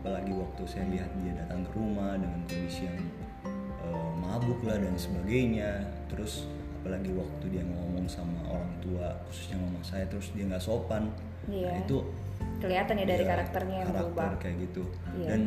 apalagi 0.00 0.32
waktu 0.36 0.62
saya 0.68 0.84
lihat 0.92 1.08
dia 1.24 1.32
datang 1.36 1.64
ke 1.64 1.70
rumah 1.76 2.16
dengan 2.16 2.40
kondisi 2.44 2.84
yang 2.84 3.00
eh, 3.84 4.10
mabuk 4.20 4.60
lah 4.64 4.76
dan 4.76 4.96
sebagainya. 4.96 5.84
Terus 6.12 6.48
apalagi 6.80 7.16
waktu 7.16 7.44
dia 7.48 7.64
ngomong 7.64 8.04
sama 8.04 8.36
orang 8.44 8.72
tua 8.84 9.16
khususnya 9.28 9.56
mama 9.56 9.80
saya 9.80 10.04
terus 10.08 10.32
dia 10.36 10.44
nggak 10.44 10.60
sopan. 10.60 11.08
Iya. 11.44 11.76
nah 11.76 11.76
itu 11.84 11.98
kelihatan 12.60 12.94
ya 12.96 13.06
dari 13.08 13.24
ya, 13.24 13.28
karakternya 13.36 13.76
yang 13.84 13.90
karakter 13.92 14.12
berubah. 14.12 14.40
kayak 14.40 14.56
gitu. 14.68 14.82
Iya. 15.20 15.28
dan 15.28 15.40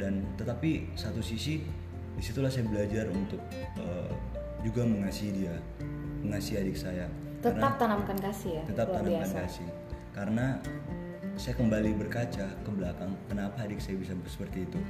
dan 0.00 0.12
tetapi 0.36 0.70
satu 0.96 1.20
sisi 1.20 1.64
di 2.16 2.22
situlah 2.24 2.52
saya 2.52 2.64
belajar 2.68 3.08
untuk 3.12 3.40
eh, 3.80 4.12
juga 4.60 4.84
mengasihi 4.84 5.32
dia 5.44 5.54
mengasihi 6.24 6.60
adik 6.60 6.76
saya. 6.76 7.08
Tetap 7.40 7.80
tanamkan 7.80 8.16
kasih 8.20 8.60
ya 8.60 8.62
tetap 8.68 8.92
tanamkan 8.92 9.24
biasa. 9.24 9.44
kasih 9.48 9.68
karena 10.14 10.58
saya 11.40 11.56
kembali 11.56 11.96
berkaca 11.96 12.46
ke 12.52 12.70
belakang 12.70 13.16
kenapa 13.30 13.64
adik 13.64 13.80
saya 13.80 13.96
bisa 13.96 14.12
seperti 14.26 14.68
itu? 14.68 14.80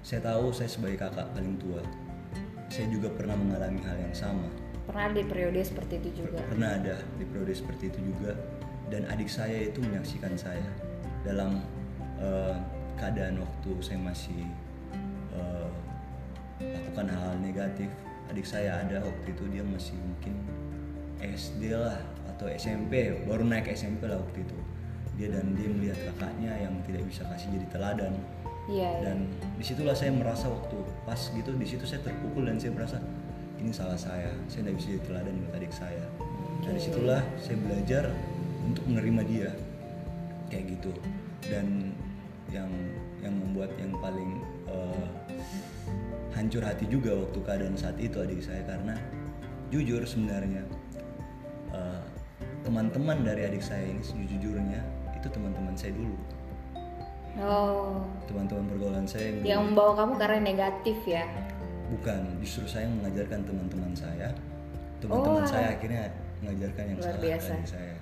Saya 0.00 0.22
tahu 0.24 0.54
saya 0.54 0.70
sebagai 0.70 1.02
kakak 1.02 1.28
paling 1.34 1.58
tua. 1.58 1.82
Saya 2.70 2.86
juga 2.88 3.10
pernah 3.10 3.34
mengalami 3.34 3.82
hal 3.82 3.98
yang 3.98 4.14
sama. 4.14 4.46
Pernah 4.86 5.10
di 5.12 5.22
periode 5.26 5.60
seperti 5.66 5.98
itu 5.98 6.24
juga? 6.24 6.38
Pernah 6.46 6.70
ada 6.78 6.96
di 7.18 7.24
periode 7.26 7.52
seperti 7.52 7.90
itu 7.90 8.00
juga. 8.14 8.32
Dan 8.90 9.06
adik 9.10 9.30
saya 9.30 9.70
itu 9.70 9.82
menyaksikan 9.82 10.34
saya 10.34 10.66
dalam 11.22 11.62
eh, 12.22 12.56
keadaan 12.98 13.42
waktu 13.42 13.70
saya 13.82 13.98
masih 13.98 14.46
eh, 15.34 15.68
lakukan 16.62 17.06
hal-hal 17.10 17.36
negatif. 17.42 17.90
Adik 18.30 18.46
saya 18.46 18.86
ada 18.86 19.02
waktu 19.02 19.34
itu 19.34 19.44
dia 19.50 19.66
masih 19.66 19.98
mungkin 19.98 20.38
SD 21.18 21.74
lah 21.74 21.98
atau 22.40 22.48
SMP 22.56 23.12
baru 23.28 23.44
naik 23.44 23.68
SMP 23.76 24.08
lah 24.08 24.16
waktu 24.16 24.40
itu. 24.40 24.56
Dia 25.20 25.28
dan 25.28 25.52
dia 25.52 25.68
melihat 25.68 26.00
kakaknya 26.08 26.56
yang 26.56 26.72
tidak 26.88 27.04
bisa 27.04 27.28
kasih 27.28 27.52
jadi 27.52 27.68
teladan. 27.68 28.16
Iya 28.70 28.86
iya. 28.86 29.00
dan 29.02 29.18
di 29.58 29.64
situlah 29.66 29.96
saya 29.98 30.14
merasa 30.14 30.46
waktu 30.46 30.78
pas 31.02 31.18
gitu 31.18 31.50
di 31.58 31.66
situ 31.66 31.82
saya 31.90 32.06
terpukul 32.06 32.46
dan 32.46 32.60
saya 32.60 32.70
merasa 32.70 33.02
ini 33.58 33.72
salah 33.74 33.98
saya 33.98 34.30
saya 34.46 34.62
tidak 34.68 34.78
bisa 34.78 34.86
jadi 34.94 35.02
teladan 35.04 35.34
buat 35.44 35.54
adik 35.60 35.72
saya. 35.74 36.04
Dan 36.64 36.72
di 36.78 36.80
situlah 36.80 37.20
saya 37.36 37.56
belajar 37.60 38.04
untuk 38.64 38.84
menerima 38.88 39.22
dia 39.28 39.50
kayak 40.48 40.64
gitu. 40.80 40.92
Dan 41.44 41.92
yang 42.48 42.72
yang 43.20 43.36
membuat 43.36 43.68
yang 43.76 43.92
paling 44.00 44.40
eh, 44.72 45.08
hancur 46.32 46.64
hati 46.64 46.88
juga 46.88 47.12
waktu 47.12 47.38
keadaan 47.44 47.76
saat 47.76 48.00
itu 48.00 48.16
adik 48.16 48.40
saya 48.40 48.64
karena 48.64 48.96
jujur 49.68 50.00
sebenarnya 50.08 50.64
eh, 51.76 52.02
teman-teman 52.62 53.24
dari 53.24 53.48
adik 53.48 53.62
saya 53.62 53.84
ini 53.86 54.02
sejujurnya 54.02 54.80
itu 55.16 55.28
teman-teman 55.28 55.74
saya 55.76 55.92
dulu. 55.96 56.16
Oh. 57.40 58.04
Teman-teman 58.26 58.64
pergaulan 58.68 59.06
saya 59.06 59.30
yang 59.32 59.44
yang 59.46 59.62
membawa 59.72 59.92
kamu 60.04 60.12
karena 60.18 60.38
negatif 60.42 60.98
ya? 61.06 61.24
Bukan 61.90 62.20
justru 62.42 62.66
saya 62.66 62.86
mengajarkan 62.90 63.40
teman-teman 63.46 63.92
saya. 63.94 64.28
Teman-teman 65.00 65.42
Oh, 65.42 65.48
saya 65.48 65.78
akhirnya 65.78 66.12
mengajarkan 66.42 66.84
yang 66.86 66.98
luar 67.00 67.06
salah 67.08 67.22
biasa. 67.22 67.52
dari 67.54 67.68
saya. 67.68 67.96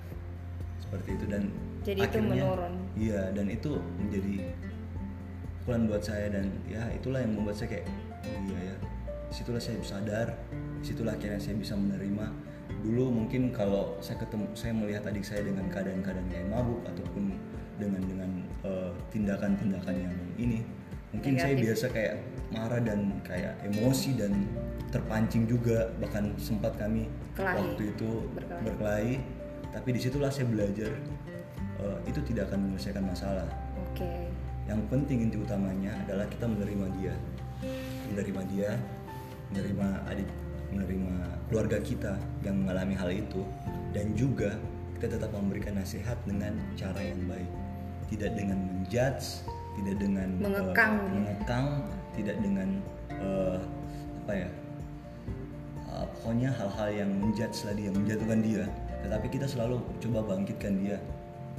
Seperti 0.81 1.09
itu 1.15 1.25
dan 1.29 1.43
Jadi 1.79 1.99
itu 2.03 2.17
menurun. 2.19 2.73
iya 2.99 3.21
dan 3.31 3.47
itu 3.47 3.71
menjadi 3.95 4.35
pukulan 5.61 5.81
buat 5.87 6.03
saya 6.03 6.27
dan 6.33 6.45
ya 6.67 6.83
itulah 6.91 7.23
yang 7.23 7.31
membuat 7.37 7.55
saya 7.55 7.69
kayak 7.77 7.85
oh 8.25 8.39
iya 8.51 8.59
ya 8.73 8.75
situlah 9.29 9.61
saya 9.61 9.79
sadar 9.79 10.27
situlah 10.81 11.13
akhirnya 11.15 11.39
saya 11.39 11.55
bisa 11.55 11.77
menerima 11.77 12.25
dulu 12.79 13.11
mungkin 13.11 13.51
kalau 13.51 13.95
saya 13.99 14.19
ketemu 14.23 14.45
saya 14.55 14.71
melihat 14.71 15.03
adik 15.07 15.25
saya 15.25 15.43
dengan 15.43 15.67
keadaan-keadaan 15.67 16.27
kayak 16.31 16.47
mabuk 16.47 16.79
ataupun 16.87 17.35
dengan 17.75 18.01
dengan 18.03 18.29
eh, 18.63 18.91
tindakan-tindakan 19.11 19.95
yang 19.95 20.15
ini 20.35 20.59
mungkin 21.11 21.33
saya 21.35 21.53
Negatif. 21.57 21.65
biasa 21.67 21.85
kayak 21.91 22.13
marah 22.53 22.81
dan 22.81 22.99
kayak 23.25 23.53
emosi 23.65 24.15
dan 24.15 24.31
terpancing 24.89 25.45
juga 25.45 25.89
bahkan 26.01 26.33
sempat 26.37 26.73
kami 26.77 27.05
Kelahi. 27.35 27.55
waktu 27.61 27.83
itu 27.93 28.09
Berkelahi. 28.33 28.63
berkelahi 28.65 29.15
tapi 29.69 29.89
di 29.93 29.99
situlah 30.01 30.31
saya 30.33 30.47
belajar 30.47 30.91
eh, 31.79 31.97
itu 32.07 32.19
tidak 32.25 32.49
akan 32.49 32.69
menyelesaikan 32.69 33.03
masalah 33.03 33.47
oke 33.75 34.11
yang 34.69 34.79
penting 34.87 35.25
inti 35.25 35.37
utamanya 35.37 35.93
adalah 36.05 36.29
kita 36.29 36.45
menerima 36.45 36.85
dia 37.01 37.13
menerima 38.13 38.41
dia 38.53 38.71
menerima 39.49 39.87
adik 40.07 40.29
menerima 40.73 41.15
keluarga 41.49 41.77
kita 41.81 42.13
yang 42.45 42.61
mengalami 42.65 42.93
hal 42.93 43.09
itu 43.09 43.41
dan 43.93 44.13
juga 44.13 44.57
kita 44.99 45.15
tetap 45.15 45.31
memberikan 45.31 45.79
nasihat 45.79 46.17
dengan 46.27 46.53
cara 46.75 46.99
yang 46.99 47.19
baik. 47.25 47.49
Tidak 48.09 48.31
dengan 48.33 48.57
menjudge 48.57 49.45
tidak 49.79 49.95
dengan 49.95 50.27
eh, 50.27 50.43
Mengekang. 50.43 50.93
mengekang 51.15 51.67
tidak 52.17 52.37
dengan 52.43 52.69
eh, 53.15 53.57
apa 54.25 54.33
ya 54.45 54.49
uh, 55.89 56.05
pokoknya 56.13 56.49
hal-hal 56.53 56.89
yang 56.93 57.09
menjudge 57.17 57.65
lah 57.65 57.73
dia 57.73 57.89
menjatuhkan 57.89 58.39
dia. 58.45 58.63
Tetapi 58.99 59.27
kita 59.31 59.47
selalu 59.49 59.81
coba 60.03 60.35
bangkitkan 60.35 60.73
dia. 60.83 60.97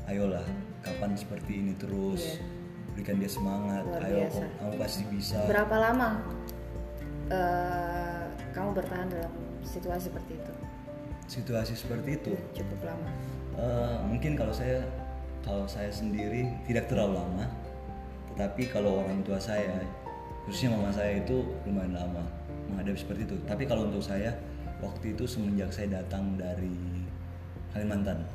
Ayolah 0.07 0.45
kapan 0.85 1.17
seperti 1.19 1.59
ini 1.65 1.73
terus? 1.75 2.39
Berikan 2.95 3.19
dia 3.19 3.31
semangat. 3.31 3.83
Luar 3.87 4.07
ayo 4.07 4.17
biasa. 4.27 4.45
kamu 4.61 4.73
pasti 4.79 5.03
bisa. 5.11 5.39
Berapa 5.51 5.77
lama 5.81 6.09
eh, 7.31 8.00
kamu 8.51 8.71
bertahan 8.75 9.07
dalam 9.11 9.33
situasi 9.63 10.11
seperti 10.11 10.33
itu? 10.37 10.53
Situasi 11.31 11.73
seperti 11.79 12.11
itu? 12.19 12.33
Cukup 12.55 12.81
lama. 12.83 13.11
Eh, 13.59 13.97
mungkin 14.07 14.35
kalau 14.35 14.51
saya 14.51 14.83
kalau 15.41 15.65
saya 15.65 15.91
sendiri 15.91 16.51
tidak 16.67 16.91
terlalu 16.91 17.19
lama. 17.19 17.45
Tetapi 18.35 18.73
kalau 18.73 19.05
orang 19.05 19.21
tua 19.23 19.37
saya 19.37 19.83
khususnya 20.47 20.75
mama 20.75 20.91
saya 20.91 21.21
itu 21.21 21.45
lumayan 21.69 21.95
lama 21.95 22.25
menghadapi 22.73 22.99
seperti 22.99 23.23
itu. 23.29 23.37
Tapi 23.47 23.69
kalau 23.69 23.87
untuk 23.87 24.03
saya 24.03 24.35
waktu 24.81 25.15
itu 25.15 25.29
semenjak 25.29 25.71
saya 25.71 26.01
datang 26.03 26.35
dari 26.41 26.73
Kalimantan 27.71 28.27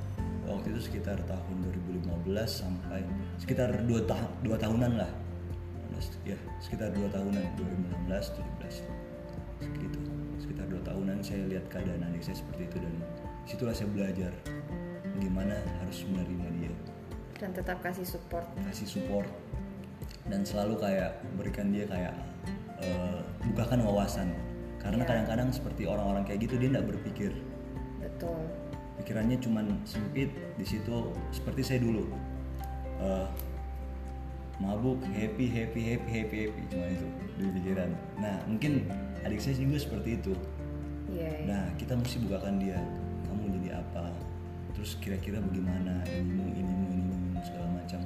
waktu 0.47 0.71
itu 0.71 0.87
sekitar 0.87 1.19
tahun 1.27 1.55
2015 1.91 2.31
sampai 2.47 3.03
sekitar 3.35 3.67
dua 3.83 3.99
tahun 4.07 4.31
dua 4.45 4.55
tahunan 4.55 4.91
lah. 4.95 5.11
Ya 6.23 6.37
sekitar 6.63 6.91
dua 6.95 7.07
tahunan 7.11 7.43
2016 8.07 8.39
17 8.63 9.05
segitu 9.63 10.04
sekitar 10.55 10.71
dua 10.71 10.83
tahunan 10.87 11.19
saya 11.19 11.43
lihat 11.51 11.67
keadaan 11.67 11.99
adik 12.07 12.23
saya 12.23 12.39
seperti 12.39 12.71
itu 12.71 12.79
dan 12.79 12.93
situlah 13.43 13.75
saya 13.75 13.91
belajar 13.91 14.31
gimana 15.19 15.59
harus 15.83 16.07
menerima 16.07 16.47
dia. 16.55 16.71
Dan 17.35 17.51
tetap 17.51 17.83
kasih 17.83 18.07
support. 18.07 18.47
Kasih 18.63 18.87
support 18.87 19.27
dan 20.31 20.47
selalu 20.47 20.79
kayak 20.79 21.19
berikan 21.35 21.75
dia 21.75 21.83
kayak 21.91 22.15
eh, 22.79 23.19
bukakan 23.51 23.83
wawasan. 23.83 24.31
Karena 24.79 25.03
kadang-kadang 25.03 25.51
seperti 25.51 25.91
orang-orang 25.91 26.23
kayak 26.23 26.47
gitu 26.47 26.55
dia 26.55 26.71
tidak 26.71 26.87
berpikir. 26.87 27.35
Betul. 27.99 28.47
Pikirannya 29.03 29.35
cuman 29.43 29.75
sempit 29.83 30.31
di 30.55 30.63
situ 30.63 31.11
seperti 31.35 31.67
saya 31.67 31.83
dulu. 31.83 32.07
Eh, 33.03 33.27
mabuk 34.63 35.03
happy 35.03 35.51
happy 35.51 35.83
happy 35.83 36.09
happy 36.15 36.37
happy 36.47 36.61
cuma 36.71 36.87
itu. 36.87 37.07
di 37.35 37.44
nah 38.19 38.35
mungkin 38.47 38.87
adik 39.25 39.41
saya 39.41 39.57
juga 39.57 39.77
seperti 39.81 40.09
itu 40.21 40.33
iya 41.11 41.29
iya. 41.31 41.45
Nah, 41.45 41.63
kita 41.77 41.93
mesti 41.95 42.17
bukakan 42.25 42.57
dia. 42.57 42.81
Kamu 43.29 43.45
jadi 43.61 43.77
apa? 43.77 44.09
Terus 44.73 44.97
kira-kira 44.99 45.37
bagaimana? 45.37 46.01
Inimu, 46.09 46.49
inimu, 46.51 46.85
inimu, 46.91 47.39
segala 47.45 47.69
macam. 47.77 48.01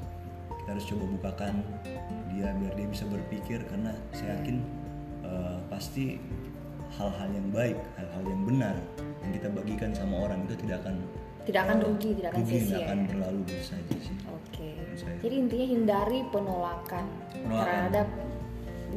Kita 0.60 0.70
harus 0.76 0.86
coba 0.86 1.04
bukakan 1.18 1.64
dia 2.30 2.54
biar 2.56 2.74
dia 2.76 2.88
bisa 2.88 3.04
berpikir 3.10 3.60
karena 3.68 3.92
saya 4.16 4.38
yakin 4.40 4.58
eh, 5.26 5.58
pasti 5.68 6.20
hal-hal 6.96 7.30
yang 7.36 7.48
baik 7.52 7.78
hal-hal 8.00 8.24
yang 8.26 8.42
benar 8.48 8.76
yang 9.26 9.32
kita 9.36 9.48
bagikan 9.52 9.92
sama 9.94 10.30
orang 10.30 10.46
itu 10.48 10.56
tidak 10.66 10.82
akan 10.86 10.96
tidak 11.44 11.62
akan 11.68 11.78
rugi 11.84 12.10
tidak 12.18 12.30
akan 12.34 12.42
rugi, 12.42 12.50
tidak 12.50 12.64
sia-sia 12.66 12.86
akan 12.86 12.98
ya? 12.98 13.08
berlalu 13.12 13.38
begitu 13.46 13.64
saja 13.66 13.96
sih 14.00 14.16
Oke. 14.30 14.72
Saya. 15.00 15.16
Jadi 15.24 15.36
intinya 15.40 15.68
hindari 15.72 16.20
penolakan, 16.36 17.06
Penolakan. 17.32 17.64
terhadap 17.64 18.08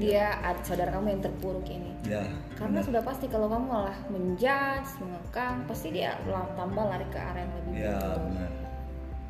dia 0.01 0.41
ad- 0.41 0.65
saudara 0.65 0.89
kamu 0.95 1.19
yang 1.19 1.23
terpuruk 1.23 1.67
ini. 1.69 1.93
ya 2.09 2.25
Karena 2.57 2.81
sudah 2.81 3.03
pasti 3.05 3.29
kalau 3.29 3.51
kamu 3.51 3.65
malah 3.69 3.99
menjudge, 4.09 4.89
mengekang, 5.03 5.67
pasti 5.69 5.89
dia 5.93 6.17
tambah 6.57 6.85
lari 6.87 7.07
ke 7.13 7.19
arah 7.19 7.41
yang 7.43 7.53
lebih 7.61 7.73
ya 7.77 7.99
buruk. 8.01 8.23
benar 8.31 8.51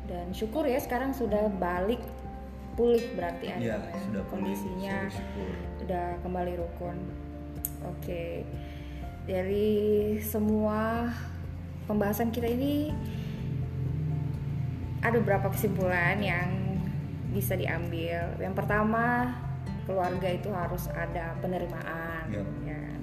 Dan 0.03 0.25
syukur 0.35 0.63
ya 0.67 0.79
sekarang 0.79 1.11
sudah 1.15 1.47
balik 1.59 1.99
pulih 2.73 3.03
berarti 3.13 3.53
ya 3.53 3.77
sudah 4.09 4.23
pulih 4.27 4.51
kondisinya 4.51 4.97
sudah 5.79 6.05
kembali 6.23 6.53
rukun. 6.57 6.97
Oke. 7.83 8.47
Dari 9.23 10.19
semua 10.19 11.07
pembahasan 11.87 12.31
kita 12.31 12.47
ini 12.47 12.91
ada 15.03 15.19
beberapa 15.19 15.51
kesimpulan 15.51 16.19
yang 16.23 16.49
bisa 17.35 17.59
diambil. 17.59 18.39
Yang 18.39 18.55
pertama, 18.55 19.35
keluarga 19.83 20.27
itu 20.31 20.49
harus 20.51 20.87
ada 20.91 21.35
penerimaan, 21.39 22.23
Yap. 22.31 22.47
ya 22.63 22.77
kan? 22.77 23.01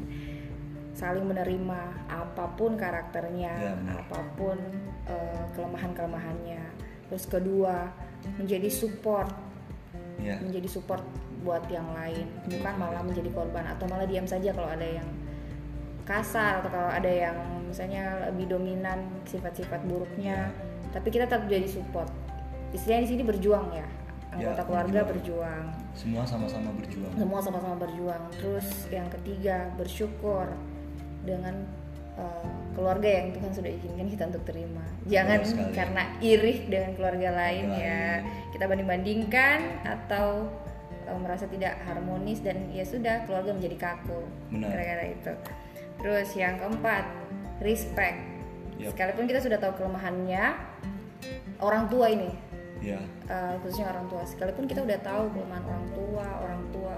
saling 0.90 1.24
menerima 1.24 1.80
apa 2.12 2.44
pun 2.60 2.76
karakternya, 2.76 3.52
Ya, 3.56 3.72
benar. 3.72 4.04
apa 4.04 4.18
pun 4.36 4.58
eh, 5.08 5.42
kelemahan-kelemahannya. 5.56 6.60
Terus 7.08 7.24
kedua, 7.24 7.88
menjadi 8.36 8.68
support, 8.68 9.32
ya 10.20 10.36
menjadi 10.44 10.68
support 10.68 11.00
buat 11.40 11.64
yang 11.72 11.88
lain, 11.96 12.28
bukan 12.52 12.74
malah 12.76 13.00
menjadi 13.00 13.32
korban 13.32 13.64
atau 13.64 13.88
malah 13.88 14.04
diam 14.04 14.28
saja 14.28 14.52
kalau 14.52 14.68
ada 14.68 14.84
yang 14.84 15.08
kasar 16.04 16.60
atau 16.60 16.68
kalau 16.74 16.90
ada 16.90 17.06
yang 17.06 17.36
misalnya 17.70 18.28
lebih 18.34 18.50
dominan 18.50 18.98
sifat-sifat 19.30 19.78
buruknya 19.86 20.50
tapi 20.90 21.06
kita 21.06 21.30
tetap 21.30 21.46
jadi 21.46 21.70
support 21.70 22.10
istilahnya 22.74 23.06
di 23.06 23.10
sini 23.14 23.22
berjuang 23.22 23.70
ya 23.70 23.86
anggota 24.34 24.58
Ya, 24.58 24.66
keluarga 24.66 25.00
berjuang. 25.06 25.66
Semua 25.94 26.22
sama-sama 26.24 26.70
berjuang. 26.78 27.12
Semua 27.18 27.40
sama-sama 27.42 27.76
berjuang. 27.76 28.22
Terus 28.38 28.66
yang 28.88 29.08
ketiga 29.10 29.68
bersyukur 29.74 30.48
dengan 31.26 31.66
uh, 32.16 32.46
keluarga 32.72 33.08
yang 33.20 33.36
Tuhan 33.36 33.52
sudah 33.52 33.70
izinkan 33.70 34.06
kita 34.08 34.24
untuk 34.30 34.44
terima. 34.48 34.84
Jangan 35.10 35.40
karena 35.74 36.02
iri 36.22 36.64
dengan 36.70 36.96
keluarga 36.96 37.28
lain 37.34 37.66
ya. 37.74 38.24
kita 38.54 38.64
banding-bandingkan 38.66 39.84
atau 39.84 40.48
uh, 41.08 41.18
merasa 41.18 41.48
tidak 41.50 41.80
harmonis 41.84 42.40
dan 42.40 42.70
ya 42.70 42.86
sudah 42.86 43.26
keluarga 43.28 43.52
menjadi 43.52 43.76
kaku. 43.76 44.20
Gara-gara 44.56 45.04
itu. 45.10 45.32
Terus 46.00 46.28
yang 46.38 46.56
keempat 46.56 47.04
respect. 47.60 48.30
Yap. 48.80 48.96
sekalipun 48.96 49.28
kita 49.28 49.44
sudah 49.44 49.60
tahu 49.60 49.76
kelemahannya 49.76 50.56
orang 51.60 51.84
tua 51.92 52.08
ini 52.08 52.32
ya 52.80 53.00
uh, 53.28 53.54
khususnya 53.60 53.92
orang 53.92 54.08
tua. 54.08 54.22
Sekalipun 54.24 54.64
kita 54.64 54.80
udah 54.82 54.98
tahu 55.04 55.22
kelemahan 55.36 55.64
orang 55.68 55.86
tua 55.92 56.26
orang 56.40 56.62
tua 56.72 56.94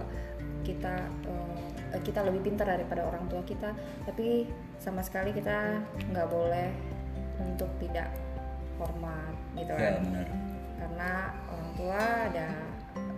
kita 0.63 0.95
uh, 1.27 2.01
kita 2.01 2.25
lebih 2.25 2.41
pintar 2.51 2.67
daripada 2.71 3.05
orang 3.05 3.27
tua 3.29 3.43
kita 3.45 3.75
tapi 4.09 4.49
sama 4.81 5.03
sekali 5.05 5.35
kita 5.35 5.83
nggak 6.15 6.29
boleh 6.31 6.71
untuk 7.43 7.69
tidak 7.83 8.09
hormat 8.79 9.35
gitu 9.59 9.73
ya 9.75 9.91
kan. 9.99 10.03
benar. 10.07 10.29
Karena 10.83 11.11
orang 11.51 11.71
tua 11.79 12.01
ada 12.31 12.49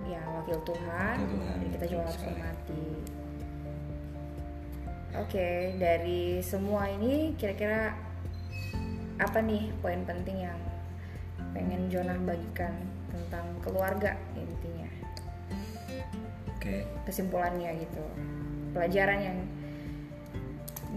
ya 0.05 0.21
wakil 0.37 0.61
Tuhan, 0.69 1.17
Wakil 1.17 1.29
Tuhan, 1.33 1.55
jadi 1.57 1.71
kita 1.81 1.87
juga 1.89 2.03
harus 2.05 2.17
sekali. 2.21 2.29
hormati. 2.37 2.87
Oke 5.15 5.49
dari 5.79 6.23
semua 6.43 6.91
ini 6.91 7.39
kira-kira 7.39 7.95
apa 9.15 9.39
nih 9.39 9.71
poin 9.79 10.03
penting 10.03 10.43
yang 10.43 10.59
pengen 11.55 11.87
Jonah 11.87 12.19
bagikan 12.27 12.75
tentang 13.09 13.47
keluarga 13.63 14.19
intinya. 14.35 14.91
Oke. 16.59 16.83
Kesimpulannya 17.07 17.71
gitu. 17.79 18.05
Pelajaran 18.75 19.21
yang 19.23 19.39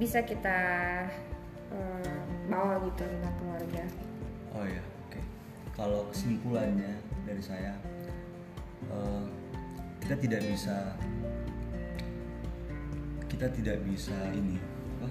bisa 0.02 0.26
kita 0.26 0.60
eh, 1.70 2.22
bawa 2.50 2.82
gitu 2.90 3.06
tentang 3.06 3.36
keluarga. 3.38 3.84
Oh 4.58 4.66
ya 4.66 4.84
oke. 5.08 5.22
Kalau 5.78 6.02
kesimpulannya 6.10 6.98
dari 7.30 7.44
saya 7.46 7.78
eh, 8.90 9.26
kita 10.02 10.16
tidak 10.18 10.42
bisa 10.42 10.98
kita 13.28 13.48
tidak 13.54 13.78
bisa 13.86 14.18
ini 14.34 14.58
apa 14.98 15.10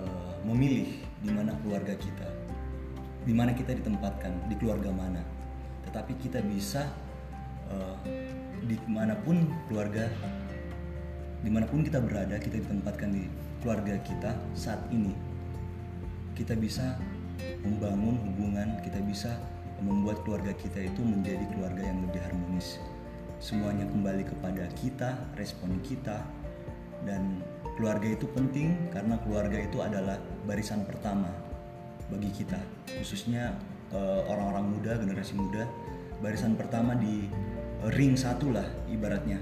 eh, 0.00 0.32
memilih 0.48 0.88
di 1.20 1.30
mana 1.34 1.52
keluarga 1.60 1.92
kita 1.98 2.21
di 3.22 3.32
mana 3.34 3.54
kita 3.54 3.74
ditempatkan 3.78 4.50
di 4.50 4.54
keluarga 4.58 4.90
mana. 4.90 5.22
Tetapi 5.86 6.18
kita 6.18 6.42
bisa 6.42 6.90
eh, 7.70 7.96
di 8.66 8.76
mana 8.90 9.14
pun 9.18 9.46
keluarga 9.66 10.06
di 11.42 11.50
mana 11.50 11.66
pun 11.66 11.82
kita 11.82 11.98
berada 11.98 12.38
kita 12.38 12.62
ditempatkan 12.62 13.10
di 13.10 13.26
keluarga 13.62 13.98
kita 14.02 14.34
saat 14.54 14.82
ini. 14.90 15.14
Kita 16.34 16.58
bisa 16.58 16.98
membangun 17.62 18.18
hubungan 18.30 18.78
kita 18.82 19.02
bisa 19.02 19.38
membuat 19.82 20.22
keluarga 20.22 20.54
kita 20.54 20.86
itu 20.86 21.02
menjadi 21.02 21.42
keluarga 21.54 21.82
yang 21.82 21.98
lebih 22.06 22.22
harmonis. 22.22 22.78
Semuanya 23.42 23.90
kembali 23.90 24.22
kepada 24.22 24.70
kita 24.78 25.18
respon 25.34 25.82
kita 25.82 26.22
dan 27.02 27.42
keluarga 27.74 28.06
itu 28.06 28.30
penting 28.30 28.78
karena 28.94 29.18
keluarga 29.26 29.58
itu 29.58 29.82
adalah 29.82 30.22
barisan 30.46 30.86
pertama 30.86 31.26
bagi 32.12 32.30
kita 32.44 32.60
khususnya 33.00 33.56
eh, 33.90 34.20
orang-orang 34.28 34.78
muda 34.78 34.92
generasi 35.00 35.32
muda. 35.36 35.64
Barisan 36.22 36.54
pertama 36.54 36.94
di 36.94 37.26
eh, 37.82 37.90
ring 37.96 38.14
satu 38.14 38.52
lah 38.52 38.68
ibaratnya 38.92 39.40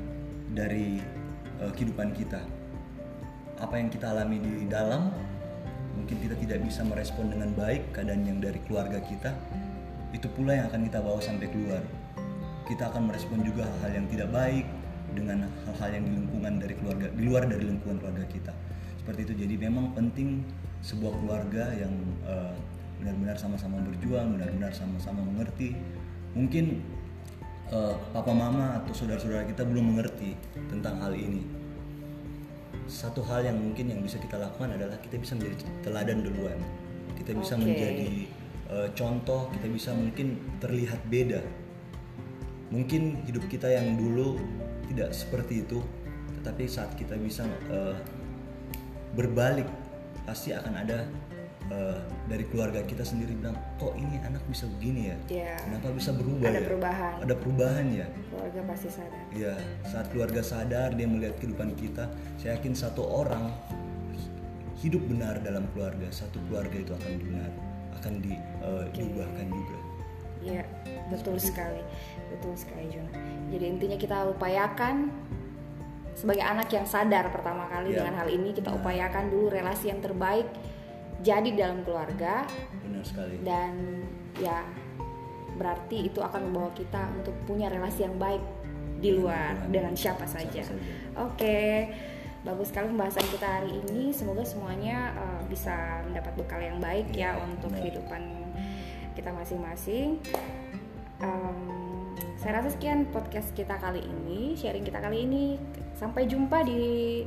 dari 0.55 1.03
eh, 1.61 1.71
kehidupan 1.75 2.15
kita. 2.15 2.41
Apa 3.61 3.77
yang 3.77 3.93
kita 3.93 4.15
alami 4.15 4.41
di 4.41 4.65
dalam 4.71 5.13
mungkin 5.99 6.17
kita 6.23 6.39
tidak 6.39 6.65
bisa 6.65 6.81
merespon 6.87 7.29
dengan 7.29 7.53
baik 7.53 7.93
keadaan 7.93 8.25
yang 8.25 8.39
dari 8.41 8.57
keluarga 8.65 9.03
kita 9.05 9.35
itu 10.17 10.27
pula 10.33 10.57
yang 10.57 10.67
akan 10.71 10.87
kita 10.89 10.99
bawa 11.03 11.21
sampai 11.21 11.47
keluar. 11.51 11.83
Kita 12.67 12.87
akan 12.89 13.11
merespon 13.11 13.43
juga 13.43 13.67
hal-hal 13.67 14.03
yang 14.03 14.07
tidak 14.09 14.29
baik 14.31 14.67
dengan 15.11 15.51
hal-hal 15.67 15.91
yang 15.91 16.05
di 16.07 16.13
lingkungan 16.23 16.53
dari 16.63 16.75
keluarga 16.79 17.07
di 17.11 17.23
luar 17.27 17.43
dari 17.51 17.65
lingkungan 17.67 17.97
keluarga 17.99 18.27
kita. 18.31 18.53
Seperti 19.03 19.21
itu. 19.27 19.35
Jadi 19.43 19.55
memang 19.59 19.91
penting 19.93 20.47
sebuah 20.81 21.13
keluarga 21.21 21.65
yang 21.77 21.93
eh, 22.25 22.55
benar-benar 23.01 23.37
sama-sama 23.37 23.81
berjuang 23.85 24.37
benar-benar 24.37 24.73
sama-sama 24.73 25.25
mengerti. 25.25 25.77
Mungkin 26.37 26.81
eh, 27.73 27.95
papa 28.13 28.33
mama 28.33 28.81
atau 28.81 28.93
saudara-saudara 28.93 29.49
kita 29.49 29.65
belum 29.65 29.97
mengerti 29.97 30.37
tentang 30.69 31.01
hal 31.01 31.13
ini. 31.17 31.45
Satu 32.91 33.23
hal 33.23 33.47
yang 33.47 33.55
mungkin 33.55 33.93
yang 33.95 34.01
bisa 34.03 34.19
kita 34.19 34.35
lakukan 34.35 34.75
adalah 34.75 34.99
kita 34.99 35.17
bisa 35.17 35.39
menjadi 35.39 35.63
teladan 35.87 36.27
duluan. 36.27 36.59
Kita 37.15 37.37
bisa 37.37 37.55
Oke. 37.55 37.65
menjadi 37.69 38.11
eh, 38.73 38.89
contoh 38.97 39.53
kita 39.55 39.67
bisa 39.69 39.91
mungkin 39.93 40.41
terlihat 40.59 41.01
beda. 41.09 41.41
Mungkin 42.71 43.27
hidup 43.27 43.51
kita 43.51 43.67
yang 43.67 43.99
dulu 43.99 44.39
tidak 44.91 45.15
seperti 45.15 45.63
itu 45.67 45.83
tetapi 46.41 46.65
saat 46.65 46.97
kita 46.97 47.21
bisa 47.21 47.45
eh, 47.69 47.95
berbalik 49.13 49.69
pasti 50.25 50.53
akan 50.55 50.75
ada 50.75 50.99
eh, 51.71 52.01
dari 52.27 52.45
keluarga 52.51 52.83
kita 52.85 53.03
sendiri 53.07 53.37
bilang 53.39 53.57
kok 53.79 53.95
ini 53.97 54.19
anak 54.23 54.43
bisa 54.51 54.67
begini 54.79 55.11
ya? 55.13 55.17
Ya 55.31 55.53
kenapa 55.61 55.89
bisa 55.95 56.11
berubah 56.15 56.49
ada 56.51 56.61
ya? 56.61 56.67
perubahan. 56.67 57.15
Ada 57.25 57.35
perubahan 57.39 57.87
ya? 57.95 58.07
Keluarga 58.31 58.61
pasti 58.69 58.89
sadar. 58.91 59.23
Ya, 59.33 59.55
saat 59.87 60.07
keluarga 60.11 60.43
sadar 60.43 60.89
dia 60.95 61.07
melihat 61.07 61.35
kehidupan 61.39 61.79
kita, 61.79 62.11
saya 62.37 62.59
yakin 62.59 62.75
satu 62.75 63.03
orang 63.07 63.51
hidup 64.81 65.03
benar 65.07 65.39
dalam 65.45 65.69
keluarga, 65.77 66.09
satu 66.09 66.41
keluarga 66.49 66.77
itu 66.81 66.93
akan 66.97 67.13
benar, 67.21 67.51
akan 68.01 68.13
di, 68.25 68.33
eh, 68.39 68.85
diubahkan 68.97 69.47
juga. 69.53 69.77
Iya, 70.41 70.65
betul 71.13 71.37
sekali, 71.37 71.85
betul 72.33 72.57
sekali 72.57 72.89
Juna. 72.89 73.13
Jadi 73.53 73.65
intinya 73.69 73.99
kita 74.01 74.17
upayakan 74.33 75.13
sebagai 76.13 76.43
anak 76.43 76.69
yang 76.69 76.85
sadar 76.85 77.31
pertama 77.31 77.65
kali 77.67 77.93
Iya. 77.93 78.05
dengan 78.05 78.15
hal 78.21 78.29
ini 78.29 78.51
kita 78.51 78.71
upayakan 78.71 79.29
dulu 79.29 79.49
relasi 79.49 79.89
yang 79.89 80.01
terbaik 80.01 80.47
jadi 81.21 81.49
dalam 81.53 81.83
keluarga 81.83 82.45
Benar 82.81 83.05
sekali. 83.05 83.35
dan 83.41 84.03
ya 84.37 84.65
berarti 85.55 86.09
itu 86.09 86.19
akan 86.19 86.49
membawa 86.49 86.73
kita 86.73 87.13
untuk 87.13 87.37
punya 87.45 87.69
relasi 87.69 88.05
yang 88.05 88.17
baik 88.17 88.41
di 89.01 89.13
luar 89.13 89.57
Dengan 89.65 89.93
dengan 89.93 89.95
siapa 89.97 90.25
siapa 90.25 90.45
saja. 90.49 90.61
saja. 90.65 90.77
Oke, 91.21 91.89
bagus 92.41 92.69
sekali 92.69 92.89
pembahasan 92.89 93.25
kita 93.29 93.49
hari 93.49 93.81
ini. 93.81 94.13
Semoga 94.13 94.45
semuanya 94.45 95.13
uh, 95.15 95.41
bisa 95.47 96.01
mendapat 96.05 96.33
bekal 96.37 96.61
yang 96.61 96.81
baik 96.81 97.09
ya 97.13 97.33
Iya, 97.33 97.45
untuk 97.45 97.73
benar. 97.73 97.81
kehidupan 97.81 98.23
kita 99.13 99.31
masing-masing. 99.33 100.21
Um, 101.21 101.61
saya 102.37 102.57
rasa 102.57 102.73
sekian 102.73 103.05
podcast 103.09 103.53
kita 103.53 103.77
kali 103.77 104.01
ini, 104.01 104.57
sharing 104.57 104.81
kita 104.81 104.97
kali 104.97 105.29
ini. 105.29 105.61
Sampai 106.01 106.25
jumpa 106.25 106.65
di 106.65 107.21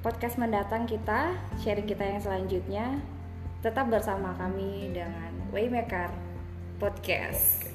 podcast 0.00 0.40
mendatang 0.40 0.88
kita, 0.88 1.36
sharing 1.60 1.84
kita 1.84 2.00
yang 2.00 2.20
selanjutnya 2.24 2.86
tetap 3.60 3.92
bersama 3.92 4.32
kami 4.40 4.88
dengan 4.96 5.36
Waymaker 5.52 6.08
Podcast. 6.80 7.68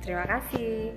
Terima 0.00 0.24
kasih. 0.24 0.96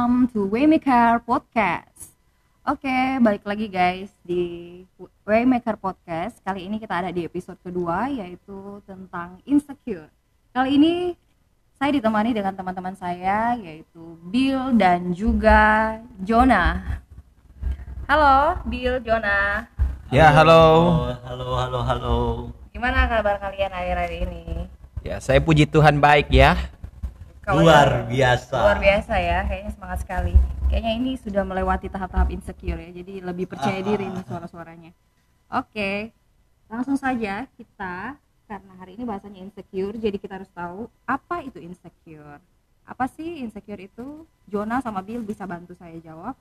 Welcome 0.00 0.32
to 0.32 0.48
Waymaker 0.48 1.20
Podcast. 1.28 2.16
Oke, 2.64 3.20
balik 3.20 3.44
lagi 3.44 3.68
guys 3.68 4.08
di 4.24 4.80
Waymaker 5.28 5.76
Podcast. 5.76 6.40
Kali 6.40 6.64
ini 6.64 6.80
kita 6.80 7.04
ada 7.04 7.12
di 7.12 7.28
episode 7.28 7.60
kedua 7.60 8.08
yaitu 8.08 8.80
tentang 8.88 9.36
insecure. 9.44 10.08
Kali 10.56 10.80
ini 10.80 10.92
saya 11.76 11.92
ditemani 11.92 12.32
dengan 12.32 12.56
teman-teman 12.56 12.96
saya 12.96 13.60
yaitu 13.60 14.16
Bill 14.24 14.72
dan 14.80 15.12
juga 15.12 16.00
Jonah. 16.24 17.04
Halo, 18.08 18.56
Bill, 18.72 19.04
Jonah. 19.04 19.68
Ya, 20.08 20.32
halo. 20.32 20.64
Halo, 21.28 21.48
halo, 21.60 21.78
halo. 21.84 22.16
Gimana 22.72 23.04
kabar 23.04 23.36
kalian 23.36 23.68
akhir-akhir 23.68 24.32
ini? 24.32 24.64
Ya, 25.04 25.20
saya 25.20 25.44
puji 25.44 25.68
Tuhan 25.68 26.00
baik 26.00 26.32
ya. 26.32 26.56
Kalau 27.50 27.66
Luar 27.66 28.06
biasa. 28.06 28.56
Luar 28.62 28.78
biasa 28.78 29.14
ya, 29.18 29.42
kayaknya 29.42 29.72
semangat 29.74 29.98
sekali. 30.06 30.38
Kayaknya 30.70 30.92
ini 31.02 31.18
sudah 31.18 31.42
melewati 31.42 31.90
tahap-tahap 31.90 32.30
insecure 32.30 32.78
ya, 32.78 32.94
jadi 32.94 33.26
lebih 33.26 33.50
percaya 33.50 33.82
diri 33.82 34.06
nih 34.06 34.22
suara-suaranya. 34.22 34.94
Oke, 35.50 36.14
langsung 36.70 36.94
saja 36.94 37.50
kita 37.58 38.14
karena 38.46 38.72
hari 38.78 38.94
ini 38.94 39.02
bahasanya 39.02 39.42
insecure, 39.42 39.98
jadi 39.98 40.14
kita 40.14 40.38
harus 40.38 40.50
tahu 40.54 40.86
apa 41.10 41.42
itu 41.42 41.58
insecure. 41.58 42.38
Apa 42.86 43.10
sih 43.10 43.42
insecure 43.42 43.82
itu? 43.82 44.22
Jonah 44.46 44.78
sama 44.78 45.02
Bill 45.02 45.26
bisa 45.26 45.42
bantu 45.42 45.74
saya 45.74 45.98
jawab. 45.98 46.38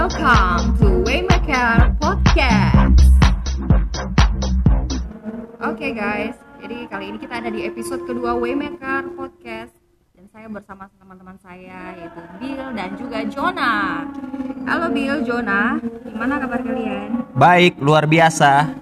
Welcome 0.00 0.80
to 0.80 1.04
Waymaker 1.04 1.92
Podcast. 2.00 3.04
Oke 5.60 5.92
guys, 5.92 6.40
jadi 6.56 6.88
kali 6.88 7.12
ini 7.12 7.20
kita 7.20 7.44
ada 7.44 7.52
di 7.52 7.68
episode 7.68 8.08
kedua 8.08 8.32
Waymaker 8.32 9.12
Podcast 9.12 9.76
dan 10.16 10.24
saya 10.32 10.48
bersama 10.48 10.88
teman-teman 10.96 11.36
saya 11.44 11.92
yaitu 12.00 12.16
Bill 12.40 12.72
dan 12.72 12.96
juga 12.96 13.28
Jonah. 13.28 14.08
Halo 14.64 14.88
Bill, 14.88 15.20
Jonah, 15.20 15.76
gimana 16.08 16.40
kabar 16.40 16.64
kalian? 16.64 17.20
Baik, 17.36 17.76
luar 17.84 18.08
biasa. 18.08 18.72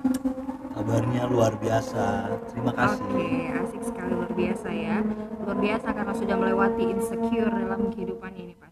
Kabarnya 0.70 1.26
luar 1.26 1.58
biasa. 1.58 2.30
Terima 2.54 2.70
kasih. 2.70 3.02
Oke, 3.10 3.30
asik 3.66 3.82
sekali 3.90 4.14
luar 4.14 4.32
biasa 4.38 4.68
ya. 4.70 5.02
Luar 5.42 5.58
biasa 5.58 5.88
karena 5.90 6.14
sudah 6.14 6.36
melewati 6.38 6.84
insecure 6.94 7.50
dalam 7.50 7.90
kehidupan 7.90 8.30
ini 8.38 8.54
pasti. 8.54 8.67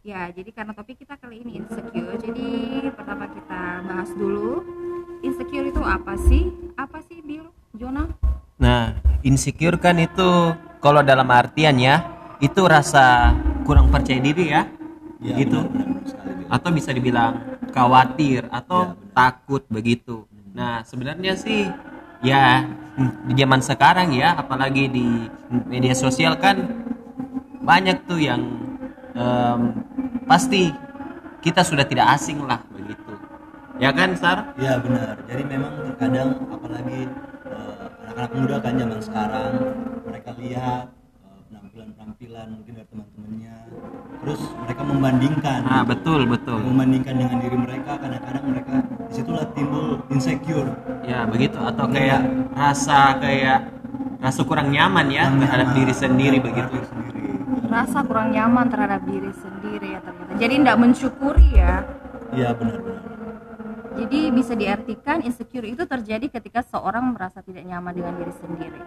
Ya, 0.00 0.32
jadi 0.32 0.48
karena 0.48 0.72
topik 0.72 1.04
kita 1.04 1.20
kali 1.20 1.44
ini 1.44 1.60
insecure, 1.60 2.16
jadi 2.16 2.48
pertama 2.96 3.28
kita 3.36 3.84
bahas 3.84 4.08
dulu 4.16 4.64
insecure 5.20 5.68
itu 5.68 5.82
apa 5.84 6.16
sih? 6.24 6.48
Apa 6.72 7.04
sih 7.04 7.20
Bill, 7.20 7.44
Jonah? 7.76 8.08
Nah, 8.56 8.96
insecure 9.20 9.76
kan 9.76 10.00
itu 10.00 10.56
kalau 10.80 11.04
dalam 11.04 11.28
artian 11.28 11.76
ya, 11.76 12.00
itu 12.40 12.64
rasa 12.64 13.36
kurang 13.68 13.92
percaya 13.92 14.16
diri 14.24 14.48
ya. 14.48 14.64
Ya, 15.20 15.36
gitu. 15.36 15.68
benar, 15.68 16.00
benar. 16.00 16.48
Atau 16.48 16.72
bisa 16.72 16.96
dibilang 16.96 17.60
khawatir 17.68 18.48
atau 18.48 18.88
Ya, 18.88 18.96
benar. 18.96 19.12
takut 19.12 19.62
begitu. 19.68 20.24
Nah, 20.56 20.80
sebenarnya 20.80 21.36
sih 21.36 21.68
ya 22.24 22.64
di 23.28 23.36
zaman 23.36 23.60
sekarang 23.60 24.16
ya, 24.16 24.32
apalagi 24.32 24.88
di 24.88 25.28
media 25.68 25.92
sosial 25.92 26.40
kan 26.40 26.56
banyak 27.60 28.08
tuh 28.08 28.16
yang 28.16 28.69
em, 29.12 29.60
pasti 30.24 30.70
kita 31.40 31.64
sudah 31.64 31.84
tidak 31.84 32.06
asing 32.14 32.44
lah 32.44 32.60
begitu. 32.70 33.12
Ya 33.80 33.96
kan, 33.96 34.12
Sar? 34.12 34.52
Ya 34.60 34.76
benar. 34.76 35.16
Jadi 35.24 35.42
memang 35.48 35.72
terkadang 35.88 36.36
apalagi 36.52 37.08
eh, 37.48 37.84
anak-anak 38.04 38.32
muda 38.36 38.56
kan 38.60 38.72
zaman 38.76 39.00
sekarang 39.00 39.52
mereka 40.04 40.30
lihat 40.36 40.84
eh, 41.24 41.40
penampilan-penampilan 41.48 42.46
mungkin 42.60 42.72
dari 42.76 42.88
teman-temannya, 42.92 43.54
terus 44.20 44.40
mereka 44.60 44.82
membandingkan. 44.84 45.60
Ah, 45.64 45.80
betul, 45.80 46.28
betul. 46.28 46.60
Membandingkan 46.60 47.14
dengan 47.16 47.36
diri 47.40 47.56
mereka, 47.56 47.96
kadang-kadang 47.96 48.44
mereka 48.52 48.74
di 48.84 49.12
situlah 49.16 49.46
timbul 49.56 50.04
insecure. 50.12 50.68
Ya 51.08 51.24
begitu 51.24 51.56
atau 51.56 51.88
kayak 51.88 52.20
rasa 52.52 53.16
kayak 53.16 53.64
rasa 54.20 54.44
kurang 54.44 54.68
nyaman 54.68 55.08
ya 55.08 55.24
Kurang 55.24 55.40
terhadap 55.40 55.66
nyaman 55.72 55.78
diri 55.80 55.94
sendiri 55.96 56.36
begitu. 56.36 56.68
diri 56.68 56.84
sendiri. 56.84 56.99
Rasa 57.70 58.02
kurang 58.02 58.34
nyaman 58.34 58.66
terhadap 58.66 59.06
diri 59.06 59.30
sendiri 59.30 59.94
ya 59.94 60.00
ternyata. 60.02 60.34
Jadi 60.42 60.54
tidak 60.58 60.78
mensyukuri 60.82 61.48
ya. 61.54 61.86
Iya 62.34 62.50
benar-benar. 62.58 63.02
Jadi 63.90 64.20
bisa 64.34 64.58
diartikan 64.58 65.22
insecure 65.22 65.66
itu 65.66 65.82
terjadi 65.86 66.26
ketika 66.26 66.66
seorang 66.66 67.14
merasa 67.14 67.42
tidak 67.46 67.62
nyaman 67.62 67.94
dengan 67.94 68.14
diri 68.18 68.34
sendiri. 68.42 68.80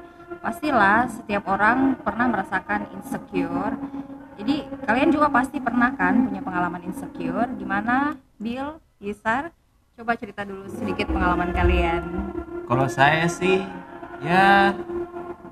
Pastilah 0.44 1.08
setiap 1.08 1.48
orang 1.48 1.96
pernah 2.04 2.28
merasakan 2.28 2.92
insecure. 3.00 3.76
Jadi 4.36 4.68
kalian 4.84 5.10
juga 5.16 5.32
pasti 5.32 5.64
pernah 5.64 5.96
kan 5.96 6.28
punya 6.28 6.44
pengalaman 6.44 6.84
insecure. 6.84 7.48
Gimana, 7.56 8.20
Bill, 8.36 8.80
Yisar? 9.00 9.56
Coba 9.94 10.18
cerita 10.18 10.42
dulu 10.42 10.68
sedikit 10.74 11.08
pengalaman 11.08 11.54
kalian. 11.54 12.04
Kalau 12.66 12.88
saya 12.90 13.30
sih 13.30 13.62
ya 14.26 14.74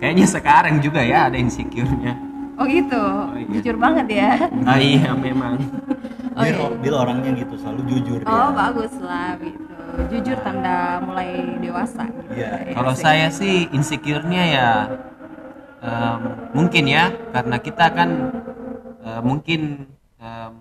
kayaknya 0.01 0.25
sekarang 0.25 0.81
juga 0.81 0.99
ya 1.05 1.29
ada 1.29 1.37
insecure-nya. 1.37 2.30
Oh 2.61 2.69
gitu, 2.69 3.03
iya. 3.33 3.47
jujur 3.57 3.75
banget 3.75 4.07
ya. 4.07 4.29
Ah 4.63 4.77
iya 4.77 5.17
memang. 5.17 5.57
Oh, 6.31 6.45
iya. 6.45 6.69
Bil 6.77 6.93
orangnya 6.93 7.33
gitu 7.33 7.57
selalu 7.57 7.81
jujur 7.89 8.19
Oh 8.21 8.29
dia. 8.47 8.53
bagus 8.53 8.93
lah 9.01 9.33
gitu. 9.35 9.73
Jujur 10.07 10.37
tanda 10.39 11.01
mulai 11.01 11.57
dewasa. 11.57 12.05
Gitu. 12.05 12.37
Iya. 12.37 12.51
Ya, 12.61 12.73
Kalau 12.77 12.93
sih. 12.93 13.01
saya 13.01 13.27
sih 13.27 13.65
insecure-nya 13.69 14.43
ya 14.45 14.69
em, 15.81 16.19
mungkin 16.53 16.85
ya 16.85 17.09
karena 17.33 17.57
kita 17.57 17.85
kan 17.89 18.09
eh, 19.01 19.21
mungkin 19.25 19.89
em, 20.15 20.53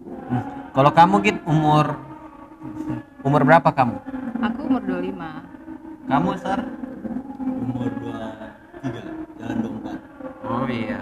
hmm, 0.00 0.42
kalau 0.72 0.90
kamu 0.90 1.14
gitu 1.20 1.40
umur 1.44 1.92
umur 3.20 3.44
berapa 3.44 3.68
kamu? 3.68 3.96
aku 4.40 4.60
umur 4.64 4.80
25 4.80 6.08
Kamu 6.08 6.30
Sar? 6.40 6.60
Umur 7.38 7.92
23, 8.00 9.38
jalan 9.38 9.56
24. 9.62 10.09
Oh 10.50 10.66
iya. 10.66 10.98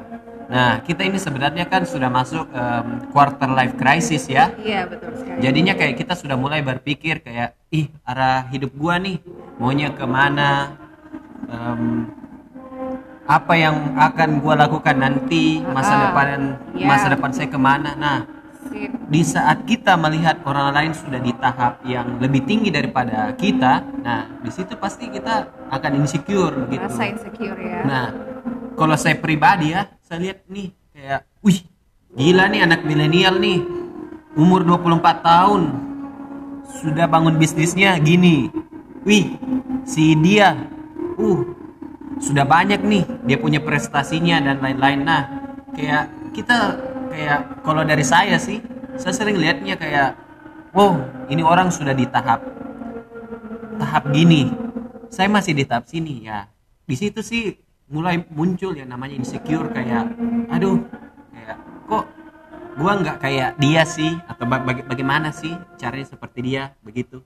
Nah, 0.48 0.80
kita 0.80 1.04
ini 1.04 1.16
sebenarnya 1.16 1.64
kan 1.68 1.84
sudah 1.84 2.08
masuk 2.08 2.48
em, 2.52 3.04
quarter 3.12 3.48
life 3.48 3.76
crisis 3.76 4.28
ya. 4.28 4.52
Iya 4.60 4.84
betul 4.88 5.12
sekali. 5.16 5.40
Jadinya 5.40 5.72
kayak 5.72 5.96
kita 5.96 6.12
sudah 6.12 6.36
mulai 6.36 6.60
berpikir 6.60 7.20
kayak, 7.20 7.56
ih 7.68 7.88
arah 8.04 8.44
hidup 8.48 8.72
gua 8.76 9.00
nih 9.00 9.20
maunya 9.56 9.88
ke 9.92 10.04
mana, 10.04 10.76
Em, 11.48 12.04
apa 13.24 13.54
yang 13.56 13.96
akan 13.96 14.40
gua 14.40 14.56
lakukan 14.56 14.96
nanti 14.96 15.64
masa 15.64 15.96
Ah, 15.96 16.00
depan 16.08 16.28
iya. 16.76 16.84
masa 16.84 17.06
depan 17.08 17.30
saya 17.32 17.48
ke 17.48 17.56
mana. 17.60 17.92
Nah, 17.96 18.18
Sip. 18.68 18.88
di 19.08 19.22
saat 19.24 19.64
kita 19.64 19.96
melihat 19.96 20.44
orang 20.44 20.76
lain 20.76 20.92
sudah 20.92 21.16
di 21.16 21.32
tahap 21.36 21.80
yang 21.88 22.20
lebih 22.20 22.44
tinggi 22.44 22.68
daripada 22.68 23.32
kita, 23.32 23.80
nah 24.04 24.28
di 24.44 24.50
situ 24.52 24.76
pasti 24.76 25.08
kita 25.08 25.48
akan 25.72 25.92
insecure 26.04 26.68
gitu. 26.68 26.84
Rasa 26.84 27.04
insecure 27.08 27.56
ya. 27.56 27.80
Nah, 27.84 28.06
kalau 28.78 28.94
saya 28.94 29.18
pribadi 29.18 29.74
ya, 29.74 29.90
saya 30.06 30.30
lihat 30.30 30.46
nih 30.46 30.70
kayak, 30.94 31.20
wih, 31.42 31.66
gila 32.14 32.46
nih 32.46 32.62
anak 32.62 32.86
milenial 32.86 33.42
nih, 33.42 33.66
umur 34.38 34.62
24 34.62 35.26
tahun, 35.26 35.62
sudah 36.78 37.10
bangun 37.10 37.34
bisnisnya 37.36 37.98
gini. 37.98 38.48
Wih, 39.02 39.34
si 39.82 40.14
dia, 40.22 40.54
uh, 41.18 41.40
sudah 42.22 42.46
banyak 42.46 42.78
nih, 42.86 43.04
dia 43.26 43.36
punya 43.42 43.58
prestasinya 43.58 44.38
dan 44.38 44.62
lain-lain. 44.62 45.02
Nah, 45.02 45.22
kayak 45.74 46.32
kita 46.32 46.78
kayak 47.10 47.66
kalau 47.66 47.82
dari 47.82 48.06
saya 48.06 48.38
sih, 48.38 48.62
saya 48.94 49.14
sering 49.14 49.42
lihatnya 49.42 49.74
kayak, 49.74 50.14
wow, 50.70 50.94
ini 51.26 51.42
orang 51.42 51.74
sudah 51.74 51.92
di 51.92 52.06
tahap 52.06 52.46
tahap 53.78 54.10
gini. 54.14 54.54
Saya 55.08 55.26
masih 55.30 55.56
di 55.56 55.64
tahap 55.64 55.88
sini. 55.88 56.26
Ya 56.26 56.50
di 56.88 56.96
situ 56.96 57.20
sih 57.20 57.52
mulai 57.88 58.20
muncul 58.28 58.72
yang 58.72 58.88
namanya 58.88 59.16
insecure 59.16 59.68
kayak 59.68 60.12
aduh 60.48 60.76
kayak 61.32 61.56
kok 61.84 62.04
gua 62.76 62.92
nggak 62.96 63.16
kayak 63.18 63.50
dia 63.56 63.82
sih 63.82 64.12
atau 64.24 64.44
ba- 64.44 64.60
baga- 64.60 64.84
bagaimana 64.84 65.32
sih 65.32 65.50
caranya 65.74 66.06
seperti 66.06 66.38
dia 66.44 66.76
begitu 66.80 67.24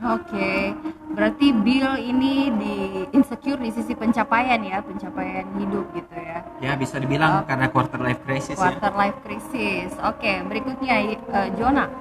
Oke. 0.00 0.72
Berarti 1.12 1.52
Bill 1.52 2.00
ini 2.00 2.48
di 2.56 2.74
insecure 3.12 3.60
di 3.60 3.68
sisi 3.68 3.92
pencapaian 3.92 4.56
ya, 4.56 4.80
pencapaian 4.80 5.44
hidup 5.60 5.92
gitu 5.92 6.16
ya. 6.16 6.40
Ya 6.56 6.72
bisa 6.72 6.96
dibilang 6.96 7.44
karena 7.44 7.68
quarter 7.68 8.00
life 8.00 8.24
crisis 8.24 8.56
ya. 8.56 8.72
Quarter 8.72 8.96
life 8.96 9.20
crisis. 9.20 9.92
Oke, 10.00 10.40
berikutnya 10.48 10.94
eh, 11.20 11.20
Jonah. 11.52 11.92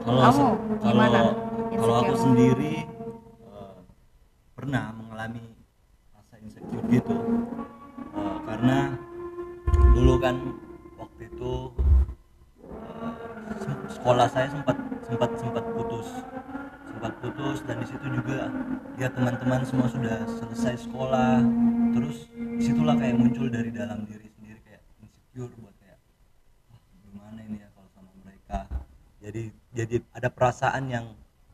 kalau 0.00 0.20
Kamu 0.32 0.46
gimana? 0.80 1.12
kalau 1.12 1.32
kalau 1.76 1.94
aku 2.00 2.14
sendiri 2.16 2.88
eh, 3.52 3.76
pernah 4.56 4.96
mengalami 4.96 5.44
insecure 6.46 6.86
gitu. 6.88 7.16
Eh, 8.14 8.38
karena 8.46 8.94
dulu 9.92 10.14
kan 10.22 10.36
waktu 10.94 11.26
itu 11.26 11.52
sem- 13.58 13.86
sekolah 13.90 14.26
saya 14.30 14.46
sempat 14.54 14.76
sempat 15.02 15.30
sempat 15.36 15.64
putus. 15.74 16.08
Sempat 16.86 17.12
putus 17.20 17.58
dan 17.68 17.76
di 17.82 17.86
situ 17.90 18.06
juga 18.08 18.48
ya 18.96 19.10
teman-teman 19.12 19.60
semua 19.66 19.90
sudah 19.90 20.24
selesai 20.40 20.86
sekolah. 20.86 21.42
Terus 21.92 22.16
di 22.32 22.62
situlah 22.62 22.96
kayak 22.96 23.16
muncul 23.18 23.50
dari 23.50 23.68
dalam 23.74 24.06
diri 24.08 24.30
sendiri 24.32 24.60
kayak 24.64 24.80
insecure 25.02 25.52
buat 25.60 25.74
kayak 25.82 25.98
wah 26.72 26.80
gimana 27.04 27.40
ini 27.44 27.58
ya 27.60 27.68
kalau 27.74 27.90
sama 27.92 28.10
mereka? 28.24 28.70
Jadi 29.20 29.42
jadi 29.76 29.96
ada 30.16 30.28
perasaan 30.32 30.88
yang 30.88 31.06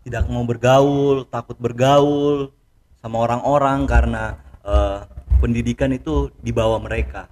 tidak 0.02 0.26
mau 0.30 0.42
bergaul 0.46 1.26
takut 1.26 1.58
bergaul 1.58 2.50
sama 3.02 3.18
orang-orang 3.22 3.86
karena 3.86 4.38
eh, 4.64 4.98
pendidikan 5.38 5.90
itu 5.90 6.30
di 6.38 6.50
bawah 6.50 6.78
mereka 6.78 7.26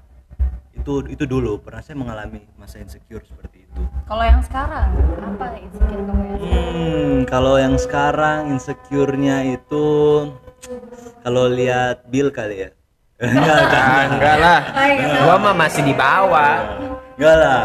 itu 0.70 1.04
itu 1.12 1.24
dulu 1.28 1.60
pernah 1.60 1.84
saya 1.84 1.98
mengalami 1.98 2.40
masa 2.56 2.80
insecure 2.80 3.20
seperti 3.22 3.68
itu 3.68 3.80
Kalau 4.08 4.24
yang 4.24 4.40
sekarang 4.40 4.88
apa 5.20 5.46
insecure 5.60 6.02
kamu 6.02 6.22
ya? 6.24 6.36
Hmm, 6.40 7.14
kalau 7.28 7.54
yang 7.60 7.76
sekarang 7.76 8.50
insecure-nya 8.50 9.36
itu 9.54 9.86
kalau 11.20 11.46
lihat 11.46 12.08
Bill 12.08 12.32
kali 12.32 12.66
ya. 12.66 12.70
enggak, 13.20 13.58
enggak, 13.68 13.84
Ah, 13.84 14.04
enggak 14.08 14.36
lah. 14.40 14.58
Gua 15.28 15.36
mah 15.36 15.54
masih 15.54 15.82
di 15.84 15.94
bawah. 15.94 16.56
enggak 17.14 17.36
lah. 17.36 17.62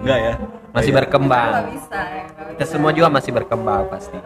Enggak 0.00 0.18
ya. 0.22 0.34
Masih 0.70 0.92
berkembang. 0.94 1.50
Ya. 1.50 1.60
nggak 1.66 2.54
Kita 2.54 2.64
semua 2.64 2.90
juga 2.94 3.08
masih 3.10 3.30
berkembang 3.34 3.90
pasti. 3.90 4.18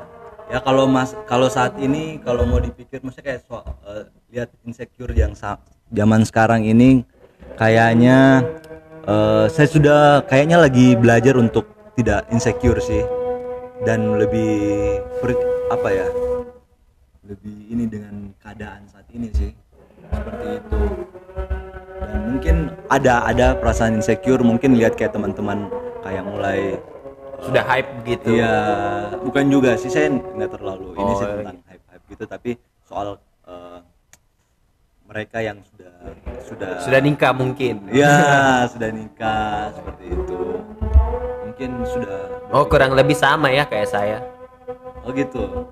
Ya 0.52 0.60
kalau 0.60 0.84
Mas 0.84 1.16
kalau 1.24 1.48
saat 1.48 1.80
ini 1.80 2.20
kalau 2.20 2.44
mau 2.44 2.60
dipikir 2.60 3.00
maksudnya 3.00 3.24
kayak 3.32 3.40
so, 3.48 3.64
eh, 3.88 4.04
lihat 4.36 4.52
insecure 4.68 5.08
yang 5.16 5.32
zaman 5.88 6.28
sekarang 6.28 6.68
ini 6.68 7.08
kayaknya 7.56 8.44
eh, 9.08 9.48
saya 9.48 9.64
sudah 9.64 10.20
kayaknya 10.28 10.60
lagi 10.60 10.92
belajar 10.92 11.40
untuk 11.40 11.72
tidak 11.96 12.28
insecure 12.28 12.76
sih. 12.84 13.00
Dan 13.82 14.20
lebih 14.20 14.52
per- 15.24 15.48
apa 15.72 15.88
ya 15.88 16.08
lebih 17.24 17.56
ini 17.72 17.88
dengan 17.88 18.36
keadaan 18.36 18.84
saat 18.92 19.08
ini 19.16 19.32
sih. 19.32 19.56
Seperti 20.04 20.48
itu. 20.60 20.82
Dan 22.04 22.20
mungkin 22.28 22.56
ada 22.92 23.24
ada 23.24 23.56
perasaan 23.56 24.04
insecure 24.04 24.44
mungkin 24.44 24.76
lihat 24.76 25.00
kayak 25.00 25.16
teman-teman 25.16 25.72
kayak 26.04 26.28
mulai 26.28 26.76
Sudah 27.42 27.64
hype 27.66 27.90
gitu. 28.04 28.30
Iya, 28.32 28.54
bukan 29.20 29.44
juga 29.46 29.74
sih 29.74 29.88
saya 29.88 30.08
nggak 30.08 30.50
terlalu 30.52 30.94
ini 30.94 31.02
Oh, 31.04 31.16
sih 31.16 31.26
iya. 31.26 31.34
tentang 31.36 31.58
hype 31.66 31.84
hype 31.86 32.04
gitu, 32.08 32.24
tapi 32.24 32.50
soal 32.82 33.06
eh, 33.44 33.78
mereka 35.04 35.38
yang 35.38 35.58
sudah 35.64 35.92
sudah 36.42 36.70
Sudah 36.80 37.00
nikah 37.00 37.32
mungkin. 37.32 37.82
ya 37.90 38.14
sudah 38.72 38.90
nikah 38.90 39.68
seperti 39.72 40.04
itu, 40.08 40.40
mungkin 41.42 41.70
sudah 41.84 42.18
Oh, 42.48 42.64
kurang 42.64 42.92
lebih 42.92 43.14
sama 43.14 43.48
ya 43.48 43.64
kayak 43.64 43.88
saya. 43.88 44.18
oh 45.02 45.10
gitu. 45.10 45.66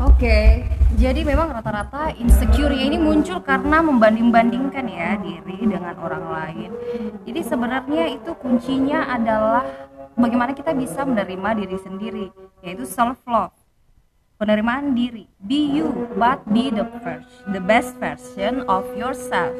Oke, 0.00 0.64
jadi 0.96 1.20
memang 1.22 1.48
rata-rata 1.50 2.08
insecure 2.14 2.72
ini 2.72 2.96
muncul 2.96 3.36
karena 3.40 3.80
membanding-bandingkan 3.80 4.84
ya 4.84 5.16
diri 5.16 5.60
dengan 5.60 5.92
orang 5.94 6.24
lain. 6.26 6.70
Jadi 7.24 7.40
sebenarnya 7.42 8.08
itu 8.10 8.32
kuncinya 8.34 9.04
adalah 9.06 9.60
bagaimana 10.20 10.52
kita 10.52 10.76
bisa 10.76 11.02
menerima 11.02 11.56
diri 11.56 11.76
sendiri, 11.80 12.26
yaitu 12.60 12.84
self 12.84 13.18
love. 13.24 13.56
Penerimaan 14.40 14.96
diri. 14.96 15.28
Be 15.36 15.68
you, 15.68 16.08
but 16.16 16.40
be 16.48 16.72
the 16.72 16.88
first, 17.04 17.28
the 17.52 17.60
best 17.60 17.92
version 18.00 18.64
of 18.68 18.88
yourself. 18.96 19.52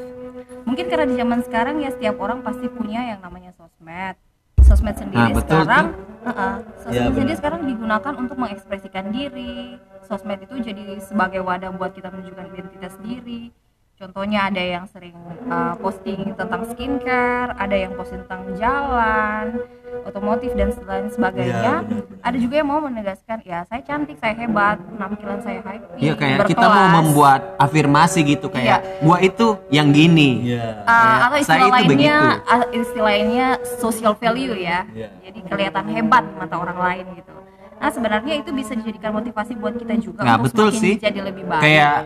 Mungkin 0.64 0.88
karena 0.88 1.04
di 1.04 1.20
zaman 1.20 1.40
sekarang 1.44 1.84
ya 1.84 1.92
setiap 1.92 2.16
orang 2.16 2.40
pasti 2.40 2.64
punya 2.68 3.12
yang 3.12 3.20
namanya 3.20 3.52
sosmed. 3.56 4.16
Sosmed 4.64 4.96
sendiri 4.96 5.20
Nah, 5.20 5.36
betul 5.36 5.61
sekarang 5.66 5.86
Heeh, 6.20 6.54
sosmed 6.80 6.96
Ya, 6.96 7.04
sendiri 7.08 7.24
benar. 7.32 7.38
sekarang 7.40 7.61
digunakan 7.64 8.12
untuk 8.16 8.36
mengekspresikan 8.36 9.04
diri. 9.08 9.76
Sosmed 10.04 10.40
itu 10.44 10.54
jadi 10.61 11.00
sebagai 11.00 11.40
wadah 11.44 11.72
buat 11.76 11.92
kita 11.92 12.08
menunjukkan 12.12 12.46
identitas 12.56 12.94
diri. 13.00 13.52
Contohnya 14.01 14.48
ada 14.48 14.64
yang 14.64 14.88
sering 14.88 15.12
uh, 15.46 15.76
posting 15.76 16.32
tentang 16.32 16.64
skincare, 16.66 17.53
ada 17.53 17.76
yang 17.76 17.92
posting 17.92 18.24
tentang 18.24 18.57
jalan, 18.57 19.61
otomotif 20.09 20.57
dan 20.57 20.72
lain 20.72 21.12
sebagainya. 21.12 21.84
Benar-benar. 21.84 22.24
ada 22.24 22.36
juga 22.40 22.55
yang 22.57 22.68
mau 22.68 22.80
menegaskan, 22.80 23.44
ya 23.44 23.61
saya 23.68 23.84
cantik, 23.84 24.16
saya 24.16 24.32
hebat, 24.40 24.80
penampilan 24.80 25.44
saya 25.44 25.61
hype. 25.61 25.84
Iya 26.01 26.16
kayak 26.16 26.48
kita 26.48 26.64
mau 26.64 26.88
membuat 26.96 27.61
afirmasi 27.61 28.24
gitu 28.24 28.48
kayak 28.48 29.05
gua 29.05 29.20
itu 29.20 29.61
yang 29.68 29.92
gini. 29.92 30.48
Iya. 30.57 30.80
Uh, 30.80 31.16
atau 31.20 31.36
saya 31.36 31.40
istilah 31.44 31.61
itu 31.61 31.74
lainnya 31.76 32.16
begitu. 32.40 32.80
istilah 32.80 33.05
lainnya 33.05 33.46
social 33.76 34.14
value 34.16 34.57
ya 34.57 34.88
Iya. 34.90 35.09
jadi 35.20 35.38
kelihatan 35.44 35.84
hebat 35.90 36.22
di 36.24 36.34
mata 36.36 36.57
orang 36.57 36.78
lain 36.78 37.05
gitu 37.14 37.32
nah 37.76 37.88
sebenarnya 37.88 38.34
itu 38.36 38.51
bisa 38.53 38.76
dijadikan 38.76 39.11
motivasi 39.11 39.57
buat 39.57 39.72
kita 39.72 39.96
juga 39.98 40.20
Nah, 40.20 40.36
untuk 40.36 40.53
betul 40.53 40.68
semakin 40.68 40.82
sih. 40.84 40.94
jadi 41.01 41.20
lebih 41.24 41.44
baik 41.48 41.62
Kayak 41.64 41.96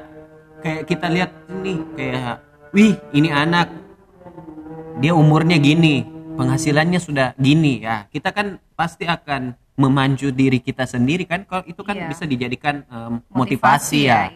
kayak 0.65 0.83
kita 0.89 1.07
lihat 1.07 1.31
nih 1.55 1.79
kayak 1.95 2.35
wih, 2.73 2.97
ini 3.13 3.29
anak 3.29 3.69
dia 4.97 5.13
umurnya 5.13 5.59
gini, 5.59 6.07
penghasilannya 6.35 6.97
sudah 6.99 7.37
gini 7.37 7.85
ya. 7.85 8.09
Kita 8.09 8.31
kan 8.31 8.57
pasti 8.73 9.05
akan 9.05 9.53
memacu 9.75 10.31
diri 10.31 10.59
kita 10.59 10.87
sendiri 10.87 11.27
kan 11.27 11.43
kalau 11.45 11.67
itu 11.67 11.83
kan 11.83 11.95
Iya. 11.95 12.07
bisa 12.09 12.25
dijadikan 12.25 12.87
em, 12.87 13.19
motivasi, 13.29 14.07
ya. 14.07 14.31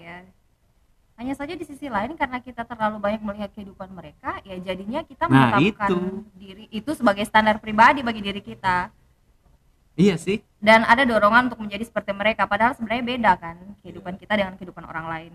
hanya 1.15 1.35
saja 1.35 1.51
di 1.51 1.63
sisi 1.63 1.87
lain 1.87 2.15
karena 2.15 2.39
kita 2.39 2.63
terlalu 2.63 2.99
banyak 2.99 3.23
melihat 3.23 3.51
kehidupan 3.51 3.91
mereka 3.91 4.39
ya 4.43 4.55
jadinya 4.57 5.03
kita 5.03 5.27
Nah, 5.27 5.59
menetapkan 5.59 5.91
itu. 5.91 5.99
diri 6.35 6.65
itu 6.71 6.91
sebagai 6.95 7.23
standar 7.23 7.59
pribadi 7.59 8.03
bagi 8.03 8.19
diri 8.19 8.39
kita 8.39 8.91
Iya 9.95 10.15
sih. 10.15 10.39
dan 10.59 10.83
ada 10.83 11.03
dorongan 11.03 11.51
untuk 11.51 11.59
menjadi 11.59 11.83
seperti 11.83 12.15
mereka 12.15 12.47
padahal 12.47 12.75
sebenarnya 12.75 13.03
beda 13.05 13.33
kan 13.35 13.57
kehidupan 13.83 14.15
kita 14.15 14.39
dengan 14.39 14.55
kehidupan 14.55 14.83
orang 14.85 15.07
lain 15.07 15.33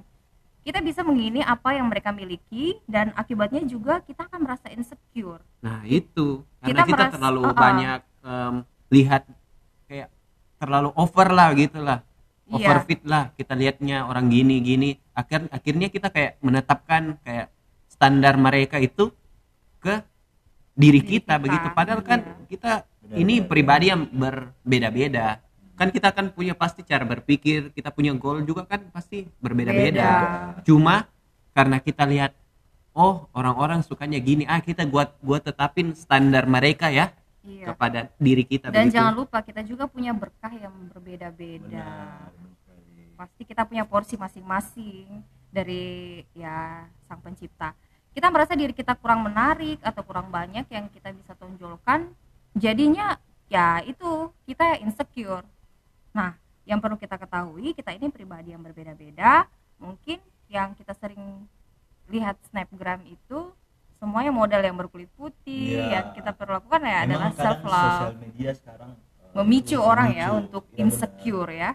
kita 0.64 0.80
bisa 0.80 1.04
mengini 1.04 1.44
apa 1.44 1.76
yang 1.76 1.92
mereka 1.92 2.16
miliki 2.16 2.80
dan 2.88 3.12
akibatnya 3.20 3.62
juga 3.68 4.00
kita 4.00 4.26
akan 4.32 4.40
merasa 4.48 4.72
insecure 4.72 5.44
Nah, 5.64 5.80
itu. 5.88 6.44
Karena 6.60 6.68
Kita 6.68 6.82
kita, 6.84 6.96
merasa- 7.08 7.16
terlalu 7.16 7.42
uh-uh. 7.48 7.56
banyak 7.56 8.00
em, 8.24 8.56
lihat 8.92 9.24
kayak 9.88 10.10
terlalu 10.60 10.90
over 11.00 11.28
lah 11.32 11.50
gitu 11.56 11.80
lah. 11.80 12.00
Iya. 12.52 12.68
Overfit 12.68 13.02
lah 13.08 13.32
kita 13.40 13.56
lihatnya 13.56 14.04
orang 14.04 14.28
gini 14.28 14.60
gini. 14.60 14.90
Akhir 15.16 15.48
akhirnya 15.48 15.88
kita 15.88 16.12
kayak 16.12 16.44
menetapkan 16.44 17.16
kayak 17.24 17.48
standar 17.88 18.36
mereka 18.36 18.84
itu 18.84 19.16
ke 19.80 20.04
diri 20.76 21.00
Diri 21.00 21.20
kita, 21.20 21.40
kita, 21.40 21.44
begitu. 21.44 21.68
Padahal 21.72 22.02
kan 22.04 22.20
iya. 22.20 22.36
kita 22.52 22.72
ini 23.16 23.40
pribadi 23.40 23.88
yang 23.88 24.04
berbeda-beda. 24.12 25.40
Kan 25.74 25.90
kita 25.90 26.14
kan 26.14 26.30
punya 26.30 26.54
pasti 26.54 26.86
cara 26.86 27.02
berpikir, 27.04 27.74
kita 27.74 27.90
punya 27.90 28.14
goal 28.14 28.46
juga 28.46 28.70
kan 28.70 28.86
pasti 28.94 29.26
berbeda-beda. 29.42 29.90
Beda. 29.90 30.12
Cuma 30.66 31.10
karena 31.54 31.82
kita 31.82 32.06
lihat 32.06 32.38
oh 32.94 33.26
orang-orang 33.34 33.82
sukanya 33.82 34.22
gini, 34.22 34.46
ah 34.46 34.62
kita 34.62 34.86
buat 34.86 35.18
buat 35.22 35.42
tetapin 35.42 35.98
standar 35.98 36.46
mereka 36.46 36.94
ya 36.94 37.10
iya 37.44 37.68
kepada 37.72 38.10
diri 38.18 38.48
kita 38.48 38.72
dan 38.72 38.88
begitu. 38.88 38.96
jangan 38.96 39.14
lupa 39.14 39.38
kita 39.44 39.62
juga 39.68 39.86
punya 39.86 40.16
berkah 40.16 40.52
yang 40.56 40.74
berbeda-beda 40.90 41.88
pasti 43.14 43.44
kita 43.46 43.68
punya 43.68 43.84
porsi 43.86 44.16
masing-masing 44.18 45.22
dari 45.54 46.24
ya 46.34 46.88
sang 47.06 47.22
pencipta 47.22 47.76
kita 48.16 48.32
merasa 48.32 48.58
diri 48.58 48.74
kita 48.74 48.98
kurang 48.98 49.28
menarik 49.28 49.78
atau 49.84 50.02
kurang 50.02 50.32
banyak 50.32 50.66
yang 50.72 50.88
kita 50.90 51.14
bisa 51.14 51.36
tonjolkan 51.38 52.10
jadinya 52.56 53.20
ya 53.52 53.84
itu 53.86 54.32
kita 54.48 54.82
insecure 54.82 55.46
nah 56.14 56.38
yang 56.64 56.78
perlu 56.78 56.96
kita 56.96 57.18
ketahui 57.18 57.74
kita 57.74 57.92
ini 57.92 58.08
pribadi 58.08 58.54
yang 58.54 58.62
berbeda-beda 58.62 59.50
mungkin 59.76 60.22
yang 60.48 60.72
kita 60.72 60.94
sering 60.94 61.20
lihat 62.08 62.38
snapgram 62.48 63.02
itu 63.04 63.52
semuanya 63.98 64.30
model 64.30 64.62
yang 64.62 64.76
berkulit 64.76 65.10
putih 65.12 65.76
Iya. 65.76 65.86
yang 65.92 66.06
kita 66.14 66.32
perlu 66.32 66.56
lakukan 66.56 66.82
ya 66.82 66.98
adalah 67.04 67.32
self 67.34 67.62
love 67.64 68.00
sosial 68.06 68.16
media 68.22 68.50
sekarang 68.54 68.92
eh, 68.94 69.34
memicu 69.34 69.78
orang 69.78 70.10
ya 70.12 70.28
memicu. 70.30 70.40
untuk 70.40 70.64
Iya, 70.70 70.78
insecure 70.80 71.50
benar. 71.50 71.60
ya 71.60 71.72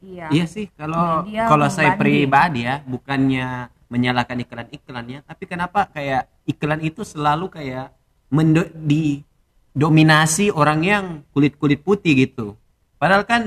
iya 0.00 0.26
Iya 0.30 0.44
sih 0.46 0.66
kalau 0.70 1.22
Media 1.22 1.42
kalau 1.46 1.66
saya 1.68 1.94
pribadi 1.94 2.62
ya 2.62 2.80
bukannya 2.80 3.48
menyalahkan 3.86 4.42
iklan-iklannya, 4.42 5.22
tapi 5.22 5.46
kenapa 5.46 5.86
kayak 5.86 6.26
iklan 6.44 6.82
itu 6.82 7.02
selalu 7.02 7.46
kayak 7.48 7.94
mendo- 8.28 8.66
didominasi 8.76 10.50
orang 10.50 10.80
yang 10.82 11.04
kulit-kulit 11.30 11.78
putih 11.80 12.18
gitu. 12.18 12.58
Padahal 12.96 13.24
kan 13.28 13.42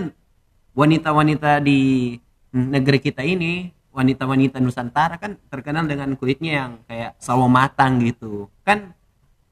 wanita-wanita 0.78 1.60
di 1.62 2.16
negeri 2.54 3.00
kita 3.02 3.26
ini 3.26 3.74
wanita-wanita 3.90 4.62
Nusantara 4.62 5.18
kan 5.18 5.36
terkenal 5.50 5.90
dengan 5.90 6.14
kulitnya 6.14 6.52
yang 6.66 6.72
kayak 6.86 7.18
sawo 7.18 7.50
matang 7.50 8.00
gitu. 8.06 8.48
Kan 8.62 8.94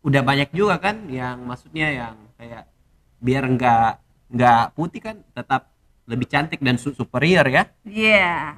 udah 0.05 0.21
banyak 0.23 0.53
juga 0.53 0.77
kan 0.79 1.09
yang 1.09 1.41
maksudnya 1.43 1.87
yang 1.89 2.15
kayak 2.37 2.69
biar 3.17 3.43
nggak 3.49 3.91
nggak 4.31 4.63
putih 4.77 5.01
kan 5.01 5.17
tetap 5.33 5.73
lebih 6.07 6.23
cantik 6.31 6.63
dan 6.63 6.79
su- 6.79 6.95
superior 6.95 7.43
ya. 7.51 7.67
Iya. 7.83 8.55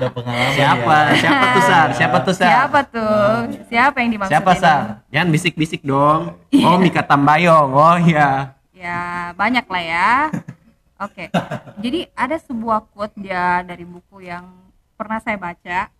udah 0.00 0.10
pengalaman 0.16 0.52
siapa? 0.56 0.96
ya. 0.96 1.16
siapa 1.20 1.44
tuh 1.52 1.62
sar? 1.66 1.88
Siapa 1.92 2.16
tuh 2.24 2.34
sar? 2.34 2.48
Siapa 2.48 2.80
tuh? 2.88 3.28
Siapa 3.68 3.96
yang 4.00 4.10
dimaksud 4.16 4.32
siapa 4.32 4.52
sar? 4.56 4.80
Jangan 5.12 5.28
bisik-bisik 5.28 5.84
dong. 5.84 6.40
Oh 6.64 6.76
Mika 6.80 7.04
Tambayong. 7.04 7.68
Oh 7.76 7.98
iya 8.00 8.56
Ya, 8.80 9.00
banyak 9.36 9.66
lah 9.68 9.82
ya. 9.84 10.10
Oke. 11.04 11.28
Jadi 11.76 12.08
ada 12.14 12.36
sebuah 12.36 12.88
quote 12.88 13.12
dia 13.14 13.60
dari 13.60 13.84
buku 13.84 14.24
yang 14.24 14.48
pernah 14.94 15.20
saya 15.20 15.36
baca. 15.36 15.92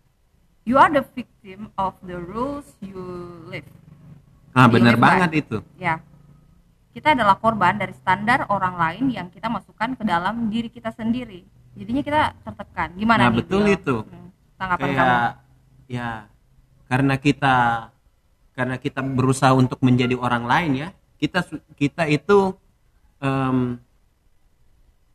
You 0.61 0.77
are 0.77 0.89
the 0.89 1.05
victim 1.07 1.69
of 1.73 1.93
the 2.01 2.17
rules 2.17 2.65
you 2.79 3.01
live. 3.45 3.65
ah 4.51 4.65
Lebar. 4.67 4.97
banget 4.99 5.31
itu 5.39 5.57
Ya. 5.77 6.01
Kita 6.91 7.15
adalah 7.15 7.39
korban 7.39 7.77
dari 7.77 7.95
standar 7.95 8.49
orang 8.51 8.75
lain 8.75 9.05
yang 9.09 9.27
kita 9.29 9.47
masukkan 9.47 9.95
ke 9.95 10.03
dalam 10.03 10.51
diri 10.51 10.67
kita 10.67 10.91
sendiri. 10.91 11.45
Jadinya 11.71 12.03
kita 12.03 12.21
tertekan. 12.43 12.91
Gimana 12.93 13.25
Nah, 13.25 13.31
nih? 13.31 13.37
betul 13.41 13.61
Bill? 13.63 13.73
itu. 13.73 13.95
Hmm, 14.03 14.27
Tanggapan 14.59 14.85
kamu? 14.85 14.97
kayak 14.99 15.29
ya 15.87 16.09
karena 16.85 17.15
kita 17.15 17.55
karena 18.51 18.75
kita 18.75 18.99
berusaha 19.01 19.53
untuk 19.53 19.79
menjadi 19.79 20.13
orang 20.13 20.43
lain 20.43 20.71
ya 20.77 20.89
kita 21.15 21.41
kita 21.73 22.03
itu 22.05 22.53
em, 23.21 23.77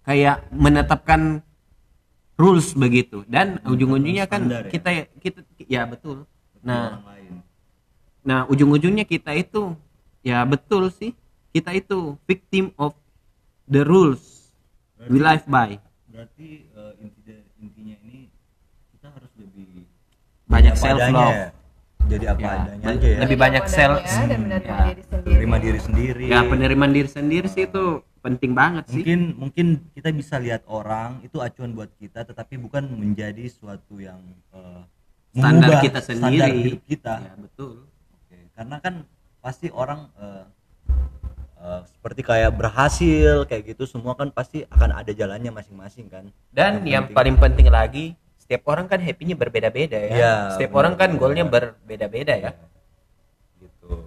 kayak 0.06 0.46
menetapkan 0.54 1.42
rules 2.38 2.72
begitu. 2.72 3.26
Dan 3.26 3.58
ujung-ujungnya 3.66 4.30
kan 4.30 4.46
standar 4.46 4.62
ya? 4.66 4.70
kita 4.70 4.90
kita 5.18 5.38
ya 5.66 5.82
betul. 5.84 6.24
Nah 6.62 7.02
nah 8.26 8.46
ujung-ujungnya 8.46 9.02
kita 9.06 9.34
itu 9.34 9.74
ya 10.22 10.46
betul 10.46 10.88
sih. 10.94 11.12
Kita 11.50 11.72
itu 11.72 12.20
victim 12.28 12.70
of 12.76 12.92
the 13.66 13.82
rules 13.82 14.52
we 15.08 15.18
live 15.18 15.44
by. 15.48 15.80
berarti 16.16 16.64
inti 17.00 17.44
intinya 17.60 17.96
ini 18.08 18.32
kita 18.96 19.12
harus 19.12 19.28
lebih 19.36 19.84
banyak 20.48 20.72
self 20.72 21.00
love 21.12 21.36
ya. 21.36 21.55
Jadi 22.06 22.24
apa 22.28 22.40
Ya, 22.40 22.50
adanya 22.56 22.86
aja 22.88 23.06
ya. 23.06 23.18
lebih 23.20 23.36
banyak 23.36 23.64
self 23.66 23.98
dan 24.00 24.38
menerima 24.40 24.62
ya. 24.62 24.84
diri 24.84 25.02
sendiri. 25.02 25.26
menerima 25.26 25.56
diri 25.58 25.80
sendiri. 25.80 26.24
Ya 26.26 26.40
penerimaan 26.42 26.92
diri 26.92 27.08
sendiri 27.08 27.46
sih 27.46 27.64
itu 27.64 27.84
penting 28.18 28.52
banget 28.52 28.84
sih. 28.88 29.02
Mungkin 29.02 29.20
mungkin 29.36 29.66
kita 29.92 30.08
bisa 30.10 30.34
lihat 30.36 30.62
orang 30.66 31.20
itu 31.20 31.38
acuan 31.38 31.70
buat 31.72 31.90
kita 31.92 32.22
tetapi 32.22 32.56
bukan 32.56 32.86
menjadi 32.88 33.46
suatu 33.48 33.98
yang 33.98 34.18
eh, 34.50 34.82
standar 35.32 35.68
mengubah 35.68 35.80
kita 35.82 35.98
standar 36.00 36.30
sendiri. 36.30 36.58
hidup 36.64 36.82
kita. 36.86 37.14
Ya 37.20 37.32
betul. 37.36 37.74
Oke, 38.16 38.36
karena 38.52 38.76
kan 38.78 38.94
pasti 39.38 39.66
orang 39.68 40.00
eh, 40.16 40.44
eh, 41.58 41.80
seperti 41.88 42.20
kayak 42.22 42.50
berhasil 42.52 43.44
kayak 43.44 43.62
gitu 43.68 43.84
semua 43.84 44.14
kan 44.14 44.28
pasti 44.28 44.62
akan 44.66 44.90
ada 44.96 45.10
jalannya 45.10 45.50
masing-masing 45.50 46.06
kan. 46.06 46.24
Dan 46.50 46.82
yang, 46.82 47.06
penting- 47.06 47.14
paling 47.14 47.36
penting 47.36 47.68
lagi 47.68 48.06
setiap 48.46 48.62
orang 48.64 48.86
kan 48.86 48.98
happy-nya 48.98 49.34
berbeda-beda 49.34 49.98
ya 49.98 50.10
Iya, 50.12 50.34
setiap 50.54 50.70
benar, 50.70 50.80
orang 50.80 50.94
kan 50.94 51.08
benar. 51.08 51.18
goalnya 51.18 51.44
berbeda-beda 51.44 52.34
ya 52.36 52.50
gitu 53.58 54.06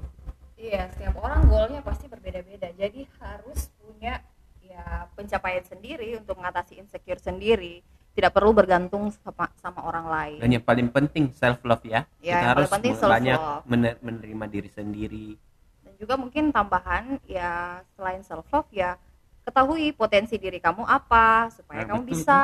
Iya, 0.55 0.87
setiap 0.89 1.15
orang 1.17 1.43
goalnya 1.45 1.79
pasti 1.79 2.05
berbeda-beda. 2.05 2.67
Jadi 2.73 3.07
harus 3.17 3.71
punya 3.75 4.19
ya 4.61 5.07
pencapaian 5.09 5.63
sendiri 5.63 6.15
untuk 6.15 6.35
mengatasi 6.35 6.75
insecure 6.75 7.15
sendiri. 7.17 7.79
Tidak 8.09 8.27
perlu 8.27 8.51
bergantung 8.51 9.07
sama, 9.13 9.47
sama 9.55 9.79
orang 9.81 10.05
lain. 10.05 10.39
dan 10.39 10.49
yang 10.51 10.61
paling 10.61 10.87
penting 10.87 11.31
self 11.31 11.63
love 11.63 11.83
ya 11.83 12.03
Ya, 12.19 12.35
kita 12.35 12.35
yang 12.35 12.49
harus 12.49 12.67
paling 12.67 12.75
penting 12.75 12.93
banyak 12.97 13.39
mener- 13.65 13.99
menerima 14.01 14.45
diri 14.47 14.69
sendiri 14.69 15.27
Dan 15.79 15.93
juga 15.95 16.13
mungkin 16.15 16.43
tambahan 16.49 17.03
ya 17.23 17.51
selain 17.93 18.19
self 18.21 18.43
love 18.49 18.67
ya 18.69 18.99
ketahui 19.41 19.91
potensi 19.91 20.35
diri 20.35 20.59
kamu 20.59 20.83
apa 20.83 21.47
supaya 21.49 21.81
Nah, 21.81 21.87
kamu 21.89 22.01
betul, 22.03 22.11
bisa 22.13 22.39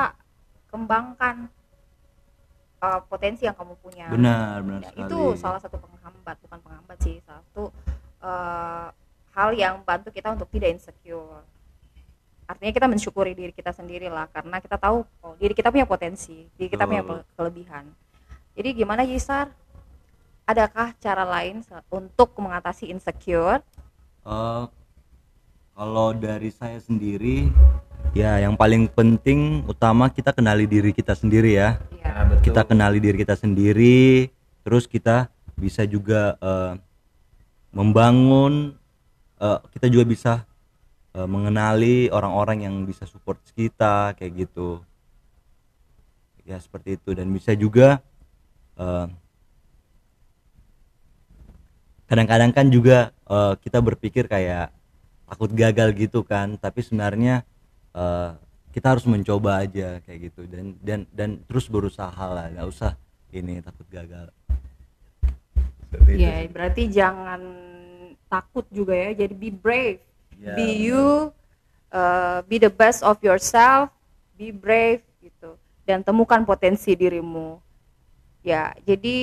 kembangkan 0.66 1.52
uh, 2.78 3.00
potensi 3.02 3.44
yang 3.44 3.54
kamu 3.54 3.74
punya. 3.78 4.06
benar 4.08 4.60
benar 4.60 4.80
Ya, 4.82 4.90
sekali. 4.92 5.08
itu 5.08 5.20
salah 5.36 5.60
satu 5.60 5.76
penghambat 5.76 6.36
bukan 6.40 6.58
penghambat 6.60 6.98
sih 7.00 7.16
salah 7.22 7.42
satu 7.46 7.64
eh, 8.18 8.88
hal 9.30 9.50
yang 9.52 9.80
bantu 9.82 10.08
kita 10.08 10.32
untuk 10.32 10.48
tidak 10.48 10.72
insecure. 10.72 11.44
Artinya 12.46 12.72
kita 12.72 12.86
mensyukuri 12.86 13.34
diri 13.34 13.50
kita 13.50 13.70
sendiri 13.70 14.06
lah 14.06 14.26
karena 14.26 14.58
kita 14.58 14.76
tahu 14.76 15.02
oh 15.20 15.34
diri 15.36 15.50
kita 15.50 15.68
punya 15.68 15.84
potensi 15.84 16.46
diri 16.54 16.68
kita 16.68 16.84
punya 16.84 17.02
Betul. 17.02 17.20
pe- 17.20 17.26
kelebihan. 17.34 17.84
Jadi 18.54 18.68
gimana 18.72 19.02
Yisar? 19.02 19.52
Adakah 20.46 20.94
cara 20.96 21.26
lain 21.26 21.60
untuk 21.90 22.30
mengatasi 22.38 22.86
insecure? 22.86 23.60
Eh, 24.22 24.64
kalau 25.74 26.14
dari 26.14 26.48
saya 26.48 26.78
sendiri 26.78 27.50
ya 28.12 28.38
yang 28.42 28.54
paling 28.54 28.86
penting 28.90 29.64
utama 29.66 30.06
kita 30.12 30.30
kenali 30.30 30.68
diri 30.68 30.92
kita 30.92 31.16
sendiri 31.16 31.56
ya. 31.56 31.80
Ya 32.02 32.12
Nah, 32.16 32.24
betul. 32.32 32.52
kita 32.52 32.62
kenali 32.64 32.98
diri 33.02 33.16
kita 33.20 33.34
sendiri 33.36 34.30
terus 34.64 34.88
kita 34.88 35.28
bisa 35.56 35.84
juga 35.84 36.36
eh, 36.40 36.72
membangun 37.72 38.76
eh, 39.40 39.58
kita 39.74 39.86
juga 39.92 40.04
bisa 40.08 40.32
eh, 41.12 41.28
mengenali 41.28 42.08
orang-orang 42.08 42.64
yang 42.64 42.74
bisa 42.88 43.04
support 43.04 43.36
kita 43.52 44.16
kayak 44.16 44.48
gitu. 44.48 44.80
Ya 46.46 46.56
seperti 46.62 46.96
itu. 46.96 47.10
Dan 47.12 47.28
bisa 47.34 47.52
juga 47.52 48.00
eh, 48.80 49.06
kadang-kadang 52.08 52.50
kan 52.54 52.66
juga 52.72 53.12
eh, 53.28 53.54
kita 53.60 53.82
berpikir 53.84 54.24
kayak 54.24 54.72
takut 55.28 55.50
gagal 55.52 55.92
gitu 56.00 56.24
kan. 56.24 56.56
Tapi 56.56 56.80
sebenarnya 56.80 57.44
eh, 57.96 58.30
kita 58.76 58.92
harus 58.92 59.08
mencoba 59.08 59.64
aja 59.64 60.04
kayak 60.04 60.30
gitu. 60.30 60.44
Dan 60.44 60.76
dan 60.84 61.00
dan 61.08 61.30
terus 61.48 61.64
berusaha 61.64 62.12
lah 62.28 62.52
nggak 62.52 62.68
usah 62.68 62.92
ini 63.32 63.64
takut 63.64 63.88
gagal. 63.88 64.28
Seperti 65.88 66.10
itu. 66.12 66.20
Ya 66.20 66.36
sih. 66.44 66.48
berarti 66.52 66.82
jangan 66.92 67.40
takut 68.28 68.68
juga 68.68 68.92
ya. 68.92 69.16
Jadi 69.16 69.34
be 69.34 69.48
brave. 69.48 70.00
Ya, 70.36 70.52
be 70.52 70.68
you 70.84 71.32
uh, 71.88 72.44
be 72.44 72.60
the 72.60 72.68
best 72.68 73.00
of 73.00 73.16
yourself. 73.24 73.88
Be 74.36 74.52
brave 74.52 75.00
gitu. 75.24 75.56
Dan 75.88 76.04
temukan 76.04 76.44
potensi 76.44 76.92
dirimu. 76.92 77.56
Ya 78.44 78.76
jadi 78.84 79.18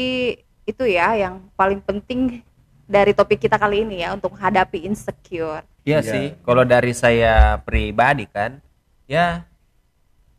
itu 0.66 0.84
ya 0.88 1.14
yang 1.14 1.44
paling 1.54 1.84
penting 1.84 2.42
dari 2.88 3.12
topik 3.12 3.38
kita 3.38 3.60
kali 3.60 3.84
ini 3.84 4.04
ya 4.04 4.16
untuk 4.16 4.36
menghadapi 4.36 4.88
insecure 4.88 5.64
Iya 5.84 6.00
Iya. 6.00 6.12
sih, 6.12 6.26
kalau 6.48 6.64
dari 6.64 6.96
saya 6.96 7.60
pribadi 7.60 8.24
kan, 8.32 8.64
ya 9.08 9.44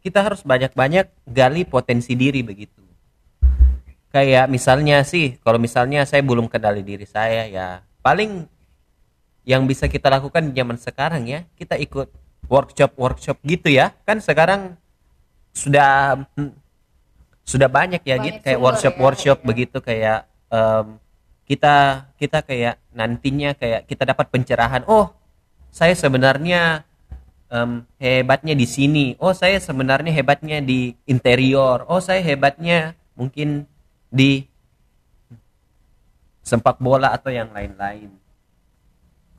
kita 0.01 0.25
harus 0.25 0.41
banyak-banyak 0.45 1.09
gali 1.29 1.69
potensi 1.69 2.17
diri 2.17 2.41
begitu. 2.41 2.81
Kayak 4.09 4.47
misalnya 4.49 5.05
sih, 5.05 5.37
kalau 5.45 5.61
misalnya 5.61 6.07
saya 6.09 6.25
belum 6.25 6.49
kenali 6.49 6.81
diri 6.81 7.05
saya 7.05 7.45
ya, 7.51 7.69
paling 8.01 8.47
yang 9.45 9.69
bisa 9.69 9.85
kita 9.85 10.09
lakukan 10.09 10.49
di 10.49 10.53
zaman 10.57 10.81
sekarang 10.81 11.29
ya, 11.29 11.45
kita 11.61 11.77
ikut 11.77 12.09
workshop-workshop 12.49 13.37
gitu 13.45 13.69
ya. 13.69 13.93
Kan 14.09 14.25
sekarang 14.25 14.81
sudah 15.53 16.25
hmm, 16.37 16.53
sudah 17.45 17.69
banyak 17.69 18.01
ya 18.05 18.17
Banyak 18.17 18.25
gitu 18.25 18.39
kayak 18.41 18.57
sumber 18.57 18.65
workshop-workshop 18.73 19.39
ya, 19.39 19.43
ya. 19.43 19.47
begitu 19.47 19.77
kayak 19.85 20.21
em, 20.49 20.87
kita 21.45 21.75
kita 22.17 22.39
kayak 22.41 22.75
nantinya 22.97 23.53
kayak 23.53 23.85
kita 23.85 24.09
dapat 24.09 24.27
pencerahan. 24.33 24.83
Oh, 24.89 25.13
saya 25.75 25.99
sebenarnya 25.99 26.87
em, 27.51 27.83
hebatnya 27.99 28.55
di 28.55 28.63
sini. 28.63 29.19
Oh, 29.19 29.35
saya 29.35 29.59
sebenarnya 29.59 30.15
hebatnya 30.15 30.63
di 30.63 30.95
interior. 31.05 31.83
Oh, 31.91 31.99
saya 31.99 32.23
hebatnya 32.23 32.95
mungkin 33.19 33.67
di 34.07 34.47
sempak 36.43 36.79
bola 36.79 37.11
atau 37.11 37.33
yang 37.33 37.51
lain-lain. 37.51 38.11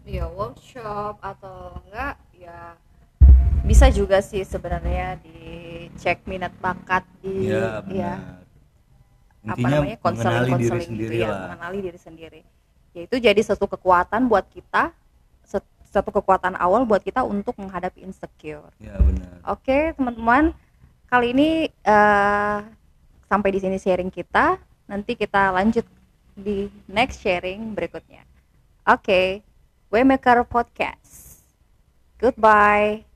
ya 0.06 0.30
workshop 0.30 1.18
atau 1.18 1.82
enggak 1.82 2.14
ya 2.38 2.78
bisa 3.66 3.90
juga 3.90 4.22
sih 4.22 4.46
sebenarnya 4.46 5.18
dicek 5.18 6.22
minat 6.30 6.54
bakat 6.62 7.02
di 7.26 7.50
Iya, 7.50 7.82
ya 7.90 8.14
benar. 8.14 8.46
apa 9.50 9.58
Intinya 9.58 9.78
namanya 9.82 9.98
konseling 9.98 10.46
diri 10.46 10.54
konseling 10.54 10.86
sendiri 10.86 11.10
gitu 11.10 11.26
ya 11.26 11.30
lah. 11.34 11.40
mengenali 11.50 11.78
diri 11.82 11.98
sendiri 11.98 12.42
ya 12.94 13.02
itu 13.02 13.16
jadi 13.18 13.42
satu 13.42 13.66
kekuatan 13.66 14.30
buat 14.30 14.46
kita 14.54 14.94
satu 15.96 16.12
kekuatan 16.12 16.60
awal 16.60 16.84
buat 16.84 17.00
kita 17.00 17.24
untuk 17.24 17.56
menghadapi 17.56 18.04
insecure. 18.04 18.68
Ya 18.84 19.00
benar. 19.00 19.40
oke 19.48 19.96
teman-teman. 19.96 20.52
Kali 21.08 21.32
ini 21.32 21.50
eh, 21.72 22.58
sampai 23.32 23.50
di 23.56 23.60
sini 23.64 23.80
sharing 23.80 24.12
kita. 24.12 24.60
Nanti 24.92 25.16
kita 25.16 25.56
lanjut 25.56 25.88
di 26.36 26.68
next 26.92 27.24
sharing 27.24 27.72
berikutnya. 27.72 28.28
Oke 28.84 29.40
Waymaker 29.88 30.44
Podcast. 30.44 31.40
Goodbye 32.20 33.15